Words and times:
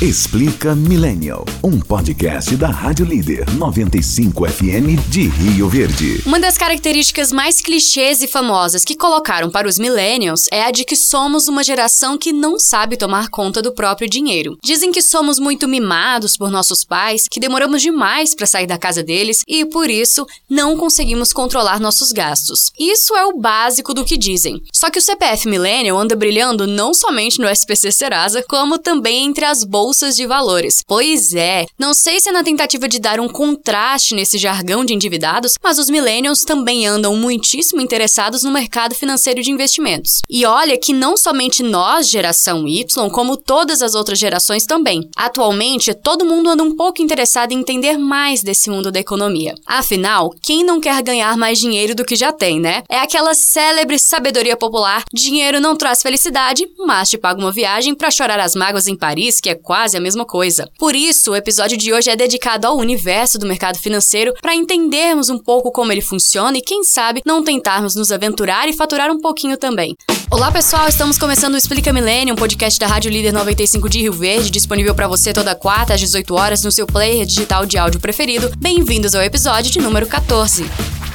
Explica 0.00 0.76
Millennial, 0.76 1.44
um 1.60 1.80
podcast 1.80 2.54
da 2.54 2.68
Rádio 2.68 3.04
Líder 3.04 3.52
95 3.54 4.48
FM 4.48 5.08
de 5.08 5.26
Rio 5.26 5.68
Verde. 5.68 6.22
Uma 6.24 6.38
das 6.38 6.56
características 6.56 7.32
mais 7.32 7.60
clichês 7.60 8.22
e 8.22 8.28
famosas 8.28 8.84
que 8.84 8.94
colocaram 8.94 9.50
para 9.50 9.66
os 9.66 9.76
millennials 9.76 10.44
é 10.52 10.62
a 10.62 10.70
de 10.70 10.84
que 10.84 10.94
somos 10.94 11.48
uma 11.48 11.64
geração 11.64 12.16
que 12.16 12.32
não 12.32 12.60
sabe 12.60 12.96
tomar 12.96 13.28
conta 13.28 13.60
do 13.60 13.74
próprio 13.74 14.08
dinheiro. 14.08 14.56
Dizem 14.62 14.92
que 14.92 15.02
somos 15.02 15.40
muito 15.40 15.66
mimados 15.66 16.36
por 16.36 16.48
nossos 16.48 16.84
pais, 16.84 17.26
que 17.28 17.40
demoramos 17.40 17.82
demais 17.82 18.36
para 18.36 18.46
sair 18.46 18.68
da 18.68 18.78
casa 18.78 19.02
deles 19.02 19.42
e 19.48 19.64
por 19.64 19.90
isso 19.90 20.24
não 20.48 20.76
conseguimos 20.76 21.32
controlar 21.32 21.80
nossos 21.80 22.12
gastos. 22.12 22.70
Isso 22.78 23.16
é 23.16 23.24
o 23.24 23.36
básico 23.36 23.92
do 23.92 24.04
que 24.04 24.16
dizem. 24.16 24.62
Só 24.72 24.90
que 24.90 25.00
o 25.00 25.02
CPF 25.02 25.48
Millennial 25.48 25.98
anda 25.98 26.14
brilhando 26.14 26.68
não 26.68 26.94
somente 26.94 27.40
no 27.40 27.48
SPC 27.48 27.90
Serasa, 27.90 28.44
como 28.48 28.78
também 28.78 29.26
entre 29.26 29.44
as 29.44 29.64
bolsas 29.64 29.87
bolsas 29.88 30.16
de 30.16 30.26
valores. 30.26 30.82
Pois 30.86 31.32
é, 31.32 31.64
não 31.78 31.94
sei 31.94 32.20
se 32.20 32.28
é 32.28 32.32
na 32.32 32.44
tentativa 32.44 32.86
de 32.86 32.98
dar 32.98 33.18
um 33.18 33.28
contraste 33.28 34.14
nesse 34.14 34.36
jargão 34.36 34.84
de 34.84 34.92
endividados, 34.92 35.54
mas 35.64 35.78
os 35.78 35.88
millennials 35.88 36.44
também 36.44 36.86
andam 36.86 37.16
muitíssimo 37.16 37.80
interessados 37.80 38.42
no 38.42 38.50
mercado 38.50 38.94
financeiro 38.94 39.40
de 39.42 39.50
investimentos. 39.50 40.20
E 40.28 40.44
olha 40.44 40.78
que 40.78 40.92
não 40.92 41.16
somente 41.16 41.62
nós, 41.62 42.06
geração 42.06 42.68
Y, 42.68 43.08
como 43.08 43.34
todas 43.34 43.80
as 43.80 43.94
outras 43.94 44.18
gerações 44.18 44.66
também. 44.66 45.08
Atualmente, 45.16 45.94
todo 45.94 46.26
mundo 46.26 46.50
anda 46.50 46.62
um 46.62 46.76
pouco 46.76 47.00
interessado 47.00 47.52
em 47.52 47.60
entender 47.60 47.96
mais 47.96 48.42
desse 48.42 48.68
mundo 48.68 48.92
da 48.92 49.00
economia. 49.00 49.54
Afinal, 49.66 50.34
quem 50.42 50.62
não 50.62 50.80
quer 50.80 51.02
ganhar 51.02 51.34
mais 51.38 51.58
dinheiro 51.58 51.94
do 51.94 52.04
que 52.04 52.14
já 52.14 52.30
tem, 52.30 52.60
né? 52.60 52.82
É 52.90 52.98
aquela 52.98 53.32
célebre 53.32 53.98
sabedoria 53.98 54.54
popular: 54.54 55.04
dinheiro 55.14 55.62
não 55.62 55.74
traz 55.74 56.02
felicidade, 56.02 56.66
mas 56.76 57.08
te 57.08 57.16
paga 57.16 57.40
uma 57.40 57.50
viagem 57.50 57.94
para 57.94 58.10
chorar 58.10 58.38
as 58.38 58.54
mágoas 58.54 58.86
em 58.86 58.94
Paris, 58.94 59.40
que 59.40 59.48
é 59.48 59.54
quase 59.54 59.77
quase 59.78 59.96
a 59.96 60.00
mesma 60.00 60.24
coisa. 60.24 60.68
Por 60.76 60.96
isso, 60.96 61.30
o 61.30 61.36
episódio 61.36 61.78
de 61.78 61.92
hoje 61.92 62.10
é 62.10 62.16
dedicado 62.16 62.66
ao 62.66 62.76
universo 62.76 63.38
do 63.38 63.46
mercado 63.46 63.78
financeiro 63.78 64.34
para 64.42 64.52
entendermos 64.52 65.30
um 65.30 65.38
pouco 65.38 65.70
como 65.70 65.92
ele 65.92 66.00
funciona 66.00 66.58
e, 66.58 66.60
quem 66.60 66.82
sabe, 66.82 67.22
não 67.24 67.44
tentarmos 67.44 67.94
nos 67.94 68.10
aventurar 68.10 68.68
e 68.68 68.72
faturar 68.72 69.08
um 69.08 69.20
pouquinho 69.20 69.56
também. 69.56 69.94
Olá 70.32 70.50
pessoal, 70.50 70.88
estamos 70.88 71.16
começando 71.16 71.54
o 71.54 71.56
Explica 71.56 71.92
Milênio, 71.92 72.34
um 72.34 72.36
podcast 72.36 72.76
da 72.76 72.88
Rádio 72.88 73.12
Líder 73.12 73.32
95 73.32 73.88
de 73.88 74.00
Rio 74.00 74.12
Verde, 74.12 74.50
disponível 74.50 74.96
para 74.96 75.06
você 75.06 75.32
toda 75.32 75.54
quarta 75.54 75.94
às 75.94 76.00
18 76.00 76.34
horas 76.34 76.64
no 76.64 76.72
seu 76.72 76.84
player 76.84 77.24
digital 77.24 77.64
de 77.64 77.78
áudio 77.78 78.00
preferido. 78.00 78.50
Bem-vindos 78.58 79.14
ao 79.14 79.22
episódio 79.22 79.70
de 79.70 79.78
número 79.78 80.08
14. 80.08 81.07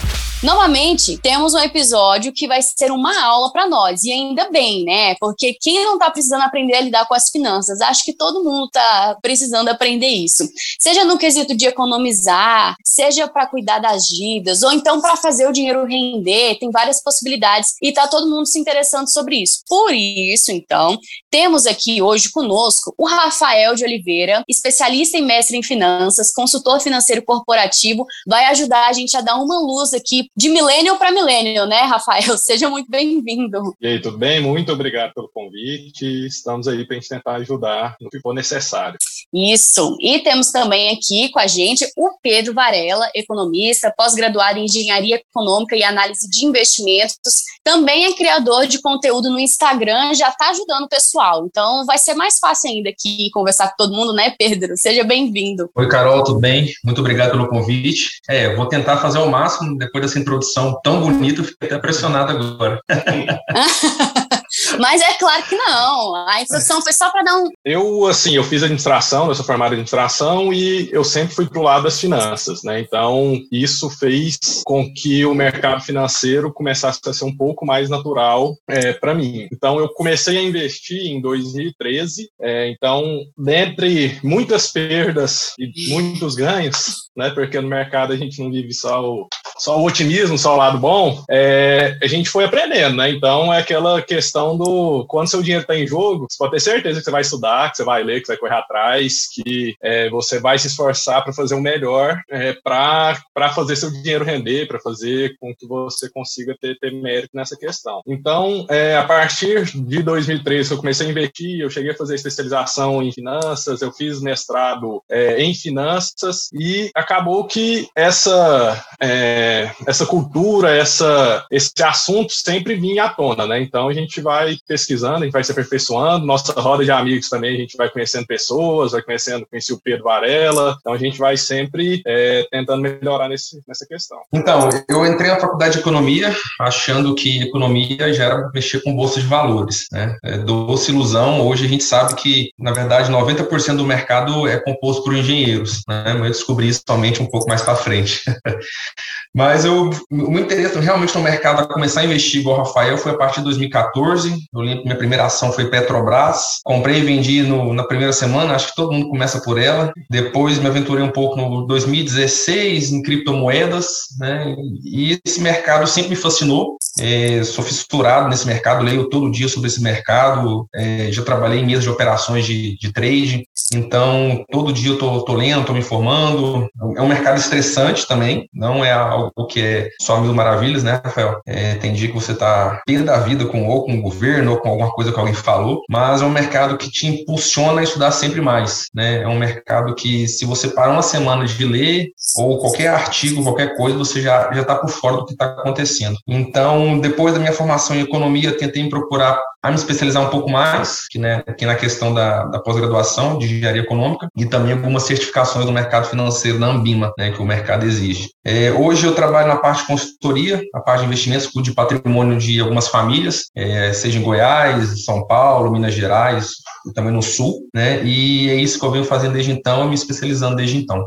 Novamente, 0.44 1.18
temos 1.20 1.54
um 1.54 1.60
episódio 1.60 2.34
que 2.34 2.50
vai 2.50 2.62
ser 2.62 2.92
uma 2.92 3.18
aula 3.24 3.50
para 3.54 3.66
nós, 3.66 4.04
e 4.04 4.12
ainda 4.12 4.52
bem, 4.52 4.84
né? 4.84 5.16
Porque 5.16 5.54
quem 5.54 5.86
não 5.86 5.94
está 5.94 6.12
precisando 6.12 6.42
aprender 6.42 6.76
a 6.76 6.82
lidar 6.82 7.08
com 7.08 7.14
as 7.14 7.30
finanças? 7.30 7.80
Acho 7.80 8.04
que 8.04 8.12
todo 8.12 8.44
mundo 8.44 8.66
está 8.66 9.18
precisando 9.22 9.70
aprender 9.70 10.10
isso. 10.10 10.44
Seja 10.78 11.06
no 11.06 11.18
quesito 11.18 11.56
de 11.56 11.66
economizar, 11.66 12.76
seja 12.84 13.26
para 13.26 13.48
cuidar 13.48 13.80
das 13.80 14.04
dívidas, 14.04 14.64
ou 14.64 14.74
então 14.74 15.00
para 15.00 15.16
fazer 15.16 15.48
o 15.48 15.54
dinheiro 15.54 15.86
render, 15.86 16.60
tem 16.60 16.70
várias 16.72 17.02
possibilidades, 17.02 17.76
e 17.82 17.88
está 17.88 18.06
todo 18.10 18.30
mundo 18.30 18.46
se 18.46 18.60
interessando 18.60 19.10
sobre 19.10 19.42
isso. 19.42 19.62
Por 19.66 19.94
isso, 19.94 20.52
então, 20.52 21.00
temos 21.32 21.66
aqui 21.66 22.02
hoje 22.02 22.30
conosco 22.30 22.94
o 22.98 23.08
Rafael 23.08 23.76
de 23.76 23.86
Oliveira, 23.86 24.44
especialista 24.50 25.18
em 25.18 25.22
mestre 25.22 25.56
em 25.56 25.64
finanças, 25.64 26.34
consultor 26.34 26.82
financeiro 26.82 27.24
corporativo, 27.24 28.06
vai 28.28 28.44
ajudar 28.48 28.90
a 28.90 28.94
gente 28.94 29.16
a 29.16 29.22
dar 29.22 29.38
uma 29.38 29.58
luz 29.58 29.94
aqui 29.94 30.33
de 30.36 30.50
milênio 30.50 30.98
para 30.98 31.12
milênio, 31.12 31.66
né, 31.66 31.82
Rafael? 31.82 32.38
Seja 32.38 32.70
muito 32.70 32.90
bem-vindo. 32.90 33.76
E 33.80 33.88
aí, 33.88 34.02
tudo 34.02 34.18
bem? 34.18 34.42
Muito 34.42 34.72
obrigado 34.72 35.14
pelo 35.14 35.30
convite. 35.30 36.06
Estamos 36.26 36.68
aí 36.68 36.86
para 36.86 36.96
a 36.96 37.00
gente 37.00 37.10
tentar 37.10 37.36
ajudar 37.36 37.96
no 38.02 38.10
que 38.10 38.20
for 38.20 38.34
necessário. 38.34 38.98
Isso. 39.34 39.96
E 40.00 40.20
temos 40.20 40.52
também 40.52 40.96
aqui 40.96 41.30
com 41.30 41.40
a 41.40 41.48
gente 41.48 41.86
o 41.98 42.12
Pedro 42.22 42.54
Varela, 42.54 43.10
economista, 43.16 43.94
pós-graduado 43.96 44.60
em 44.60 44.66
engenharia 44.66 45.16
econômica 45.16 45.76
e 45.76 45.84
análise 45.84 46.30
de 46.30 46.46
investimentos. 46.46 47.44
Também 47.64 48.06
é 48.06 48.14
criador 48.14 48.68
de 48.68 48.82
conteúdo 48.82 49.30
no 49.30 49.40
Instagram, 49.40 50.14
já 50.14 50.30
está 50.30 50.50
ajudando 50.50 50.84
o 50.84 50.90
pessoal. 50.90 51.46
Então 51.46 51.86
vai 51.86 51.98
ser 51.98 52.14
mais 52.14 52.38
fácil 52.40 52.70
ainda 52.70 52.90
aqui 52.90 53.30
conversar 53.32 53.70
com 53.70 53.76
todo 53.78 53.96
mundo, 53.96 54.14
né, 54.14 54.34
Pedro? 54.38 54.76
Seja 54.78 55.04
bem-vindo. 55.04 55.70
Oi, 55.76 55.88
Carol, 55.88 56.24
tudo 56.24 56.40
bem? 56.40 56.72
Muito 56.84 57.00
obrigado 57.00 57.32
pelo 57.32 57.48
convite. 57.48 58.20
É, 58.28 58.54
vou 58.56 58.68
tentar 58.68 58.98
fazer 58.98 59.20
o 59.20 59.30
máximo 59.30 59.78
depois 59.78 60.06
dessa 60.06 60.20
introdução 60.20 60.80
tão 60.84 61.02
bonita, 61.02 61.44
fiquei 61.44 61.68
até 61.68 61.78
pressionado 61.80 62.32
agora. 62.32 62.80
Mas 64.80 65.02
é 65.02 65.14
claro 65.14 65.44
que 65.44 65.56
não. 65.56 66.16
A 66.28 66.42
introdução 66.42 66.82
foi 66.82 66.94
só 66.94 67.10
para 67.10 67.24
dar 67.24 67.38
um. 67.38 67.50
Eu, 67.66 68.06
assim, 68.06 68.36
eu 68.36 68.44
fiz 68.44 68.62
administração, 68.62 69.13
eu 69.28 69.36
sou 69.36 69.46
formado 69.46 69.72
em 69.72 69.76
administração 69.76 70.52
e 70.52 70.90
eu 70.92 71.04
sempre 71.04 71.36
fui 71.36 71.48
para 71.48 71.60
o 71.60 71.64
lado 71.64 71.84
das 71.84 72.00
finanças, 72.00 72.64
né? 72.64 72.80
Então, 72.80 73.40
isso 73.52 73.90
fez 73.90 74.38
com 74.66 74.92
que 74.94 75.26
o 75.26 75.34
mercado 75.34 75.82
financeiro 75.82 76.52
começasse 76.52 77.00
a 77.06 77.14
ser 77.14 77.26
um 77.26 77.36
pouco 77.36 77.66
mais 77.66 77.90
natural 77.90 78.56
é, 78.68 78.94
para 78.94 79.14
mim. 79.14 79.48
Então, 79.52 79.80
eu 79.80 79.90
comecei 79.90 80.38
a 80.38 80.44
investir 80.44 81.06
em 81.06 81.22
2013. 81.22 82.30
É, 82.42 82.70
então, 82.70 83.04
dentre 83.38 84.20
muitas 84.24 84.72
perdas 84.72 85.54
e 85.60 85.90
muitos 85.90 86.36
ganhos, 86.36 87.10
né? 87.16 87.30
Porque 87.30 87.60
no 87.60 87.68
mercado 87.68 88.14
a 88.14 88.18
gente 88.18 88.42
não 88.42 88.52
vive 88.52 88.74
só 88.74 89.04
o, 89.04 89.28
só 89.64 89.80
o 89.80 89.86
otimismo, 89.86 90.38
só 90.38 90.56
o 90.56 90.58
lado 90.58 90.78
bom. 90.78 91.24
É, 91.30 91.98
a 92.02 92.08
gente 92.08 92.30
foi 92.30 92.44
aprendendo, 92.44 92.98
né? 92.98 93.10
Então, 93.10 93.54
é 93.54 93.60
aquela 93.60 94.02
questão 94.02 94.58
do 94.58 95.06
quando, 95.08 95.30
seu 95.30 95.42
dinheiro 95.42 95.62
está 95.62 95.74
em 95.74 95.88
jogo, 95.88 96.28
você 96.30 96.38
pode 96.38 96.52
ter 96.52 96.60
certeza 96.60 97.00
que 97.00 97.06
você 97.06 97.12
vai 97.12 97.22
estudar, 97.22 97.72
que 97.72 97.78
você 97.78 97.84
vai 97.86 98.04
ler, 98.04 98.20
que 98.20 98.26
você 98.26 98.34
vai 98.34 98.40
correr 98.40 98.56
atrás, 98.56 99.30
que 99.32 99.78
é, 99.82 100.10
você 100.10 100.42
vai 100.42 100.60
se 100.60 100.68
esforçar 100.68 101.24
para 101.24 101.32
fazer 101.32 101.56
o 101.56 101.62
melhor 101.62 102.20
é, 102.30 102.52
para 102.62 103.50
fazer 103.56 103.78
seu 103.78 103.90
dinheiro 103.90 104.26
render, 104.26 104.68
para 104.68 104.80
fazer 104.82 105.38
com 105.40 105.56
que 105.56 105.66
você 105.66 106.10
consiga 106.10 106.54
ter, 106.60 106.78
ter 106.78 106.92
mérito 106.92 107.30
nessa 107.34 107.56
questão. 107.56 108.02
Então, 108.06 108.66
é, 108.70 108.98
a 108.98 109.04
partir 109.06 109.64
de 109.64 110.04
2013, 110.04 110.72
eu 110.72 110.78
comecei 110.78 111.08
a 111.08 111.10
investir, 111.10 111.62
eu 111.62 111.70
cheguei 111.70 111.92
a 111.92 111.98
fazer 111.98 112.16
especialização 112.16 113.02
em 113.02 113.14
finanças, 113.14 113.82
eu 113.82 113.94
fiz 113.94 114.22
mestrado 114.22 115.02
é, 115.10 115.42
em 115.42 115.54
finanças 115.54 116.50
e 116.54 116.92
acabou 116.94 117.46
que 117.46 117.88
essa, 117.96 118.84
é, 119.02 119.53
essa 119.88 120.06
cultura, 120.06 120.76
essa, 120.76 121.46
esse 121.50 121.72
assunto 121.84 122.34
sempre 122.34 122.76
vinha 122.76 123.06
à 123.06 123.10
tona, 123.10 123.48
né? 123.48 123.62
Então, 123.62 123.88
a 123.88 123.94
gente 123.94 124.22
vai 124.22 124.34
vai 124.44 124.58
pesquisando, 124.68 125.18
a 125.18 125.24
gente 125.24 125.32
vai 125.32 125.44
se 125.44 125.52
aperfeiçoando. 125.52 126.26
Nossa 126.26 126.60
roda 126.60 126.84
de 126.84 126.92
amigos 126.92 127.30
também, 127.30 127.56
a 127.56 127.60
gente 127.60 127.78
vai 127.78 127.90
conhecendo 127.90 128.26
pessoas, 128.26 128.92
vai 128.92 129.02
conhecendo, 129.02 129.46
conheci 129.46 129.72
o 129.74 129.80
Pedro 129.80 130.06
Varela. 130.06 130.76
Então 130.80 130.94
a 130.94 130.98
gente 130.98 131.18
vai 131.18 131.38
sempre 131.38 132.02
é, 132.06 132.46
tentando 132.52 132.82
melhorar 132.82 133.30
nesse, 133.30 133.62
nessa 133.68 133.86
questão. 133.86 134.18
Então, 134.34 134.70
eu 134.90 135.06
entrei 135.06 135.30
na 135.30 135.40
faculdade 135.40 135.74
de 135.74 135.80
economia 135.80 136.36
achando 136.60 137.16
que 137.16 137.44
economia 137.44 138.14
já 138.14 138.26
era 138.26 138.50
mexer 138.54 138.82
com 138.82 138.96
bolsa 138.96 139.20
de 139.20 139.28
valores. 139.28 139.86
Né? 139.92 140.16
É, 140.24 140.38
doce 140.40 140.92
ilusão, 140.92 141.48
hoje 141.48 141.66
a 141.66 141.70
gente 141.70 141.84
sabe 141.84 142.16
que, 142.16 142.50
na 142.58 142.72
verdade, 142.72 143.12
90% 143.12 143.78
do 143.78 143.86
mercado 143.86 144.48
é 144.48 144.58
composto 144.58 145.04
por 145.04 145.14
engenheiros. 145.14 145.82
Né? 145.88 146.14
Mas 146.14 146.24
eu 146.24 146.32
descobri 146.32 146.68
isso 146.68 146.82
somente 146.88 147.22
um 147.22 147.28
pouco 147.28 147.48
mais 147.48 147.62
para 147.62 147.76
frente. 147.76 148.22
Mas 149.36 149.66
eu, 149.66 149.90
o 150.12 150.32
meu 150.32 150.44
interesse 150.44 150.78
realmente 150.80 151.16
no 151.16 151.24
mercado 151.24 151.62
a 151.62 151.68
começar 151.68 152.02
a 152.02 152.06
investir 152.06 152.42
igual 152.42 152.58
o 152.58 152.64
Rafael 152.64 152.98
foi 152.98 153.14
a 153.14 153.18
partir 153.18 153.38
de 153.38 153.46
2014. 153.46 154.30
Eu 154.54 154.62
lembro 154.62 154.80
que 154.80 154.86
minha 154.86 154.98
primeira 154.98 155.26
ação 155.26 155.52
foi 155.52 155.70
Petrobras. 155.70 156.60
Comprei 156.64 157.00
e 157.00 157.04
vendi 157.04 157.42
no, 157.42 157.74
na 157.74 157.84
primeira 157.84 158.14
semana, 158.14 158.54
acho 158.54 158.70
que 158.70 158.76
todo 158.76 158.92
mundo 158.92 159.10
começa 159.10 159.42
por 159.42 159.60
ela. 159.60 159.92
Depois 160.10 160.60
me 160.60 160.68
aventurei 160.68 161.04
um 161.04 161.12
pouco 161.12 161.36
no 161.36 161.66
2016 161.66 162.92
em 162.92 163.02
criptomoedas, 163.02 163.88
né? 164.20 164.56
E 164.84 165.20
esse 165.26 165.42
mercado 165.42 165.88
sempre 165.88 166.12
me 166.12 166.16
fascinou. 166.16 166.78
É, 167.00 167.44
sou 167.44 167.64
fissurado 167.64 168.30
nesse 168.30 168.46
mercado, 168.46 168.84
leio 168.84 169.10
todo 169.10 169.32
dia 169.32 169.48
sobre 169.48 169.68
esse 169.68 169.82
mercado. 169.82 170.68
É, 170.76 171.12
já 171.12 171.24
trabalhei 171.24 171.60
em 171.60 171.66
mesas 171.66 171.84
de 171.84 171.90
operações 171.90 172.46
de, 172.46 172.78
de 172.78 172.94
trade, 172.94 173.48
então 173.74 174.44
todo 174.52 174.74
dia 174.74 174.92
eu 174.92 174.98
tô, 174.98 175.22
tô 175.24 175.34
lendo, 175.34 175.66
tô 175.66 175.74
me 175.74 175.80
informando. 175.80 176.68
É 176.96 177.02
um 177.02 177.08
mercado 177.08 177.38
estressante 177.38 178.08
também, 178.08 178.50
não 178.54 178.84
é 178.84 178.92
algo 178.92 179.46
que 179.48 179.62
é 179.62 179.90
só 180.02 180.20
mil 180.20 180.34
maravilhas, 180.34 180.84
né, 180.84 181.02
Rafael? 181.04 181.40
É, 181.46 181.76
tem 181.76 181.94
dia 181.94 182.08
que 182.08 182.14
você 182.14 182.34
tá 182.34 182.82
pé 182.86 183.00
da 183.00 183.18
vida 183.20 183.46
com 183.46 183.68
ou 183.68 183.86
com 183.86 183.98
o 183.98 184.02
governo 184.02 184.52
ou 184.52 184.58
com 184.58 184.70
alguma 184.70 184.92
coisa 184.92 185.12
que 185.12 185.20
alguém 185.20 185.34
falou, 185.34 185.82
mas 185.90 186.22
é 186.22 186.26
um 186.26 186.30
mercado 186.30 186.78
que 186.78 186.90
te 186.90 187.08
impulsiona 187.08 187.82
a 187.82 187.84
estudar 187.84 188.12
sempre 188.12 188.42
mais, 188.42 188.86
né? 188.94 189.22
É 189.24 189.28
um 189.28 189.38
mercado 189.38 189.96
que 189.96 190.28
se 190.28 190.46
você 190.46 190.68
parar 190.70 190.94
uma 190.94 191.02
semana 191.02 191.46
de 191.46 191.66
ler 191.66 192.08
ou 192.36 192.60
qualquer 192.60 192.88
artigo, 192.88 193.44
qualquer 193.44 193.76
coisa, 193.76 193.98
você 193.98 194.22
já 194.22 194.52
já 194.54 194.62
está 194.62 194.76
por 194.76 194.90
fora 194.90 195.18
do 195.18 195.26
que 195.26 195.34
está 195.34 195.46
acontecendo. 195.46 196.18
Então, 196.28 197.00
depois 197.00 197.34
da 197.34 197.40
minha 197.40 197.54
formação 197.54 197.96
em 197.96 198.02
economia, 198.02 198.58
tentei 198.58 198.84
me 198.84 198.90
procurar 198.90 199.40
a 199.64 199.70
me 199.70 199.76
especializar 199.76 200.22
um 200.22 200.30
pouco 200.30 200.52
mais, 200.52 201.08
que, 201.10 201.18
né, 201.18 201.42
na 201.62 201.76
questão 201.76 202.14
da, 202.14 202.44
da 202.44 202.60
pós-graduação 202.60 203.38
de 203.38 203.46
engenharia 203.46 203.82
econômica 203.82 204.28
e 204.36 204.46
também 204.46 204.74
algumas 204.74 205.04
certificações 205.04 205.66
do 205.66 205.72
mercado 205.72 206.10
financeiro 206.10 206.60
da 206.60 206.68
Ambima, 206.68 207.14
né, 207.18 207.32
que 207.32 207.42
o 207.42 207.46
mercado 207.46 207.86
exige. 207.86 208.30
É, 208.44 208.74
hoje 208.74 209.06
eu 209.06 209.16
trabalho 209.16 209.48
na 209.48 209.56
parte 209.56 209.82
de 209.82 209.88
consultoria, 209.88 210.62
na 210.74 210.82
parte 210.82 211.02
de 211.02 211.08
investimentos, 211.08 211.50
de 211.64 211.72
patrimônio 211.72 212.38
de 212.38 212.60
algumas 212.60 212.90
famílias, 212.90 213.46
é, 213.56 213.94
seja 213.94 214.20
em 214.20 214.22
Goiás, 214.22 215.06
São 215.06 215.26
Paulo, 215.26 215.72
Minas 215.72 215.94
Gerais, 215.94 216.50
também 216.94 217.14
no 217.14 217.22
Sul, 217.22 217.68
né? 217.74 218.04
E 218.04 218.50
é 218.50 218.56
isso 218.56 218.80
que 218.80 218.86
eu 218.86 218.92
venho 218.92 219.06
fazendo 219.06 219.34
desde 219.34 219.52
então, 219.52 219.88
me 219.88 219.96
especializando 219.96 220.56
desde 220.56 220.78
então. 220.78 220.98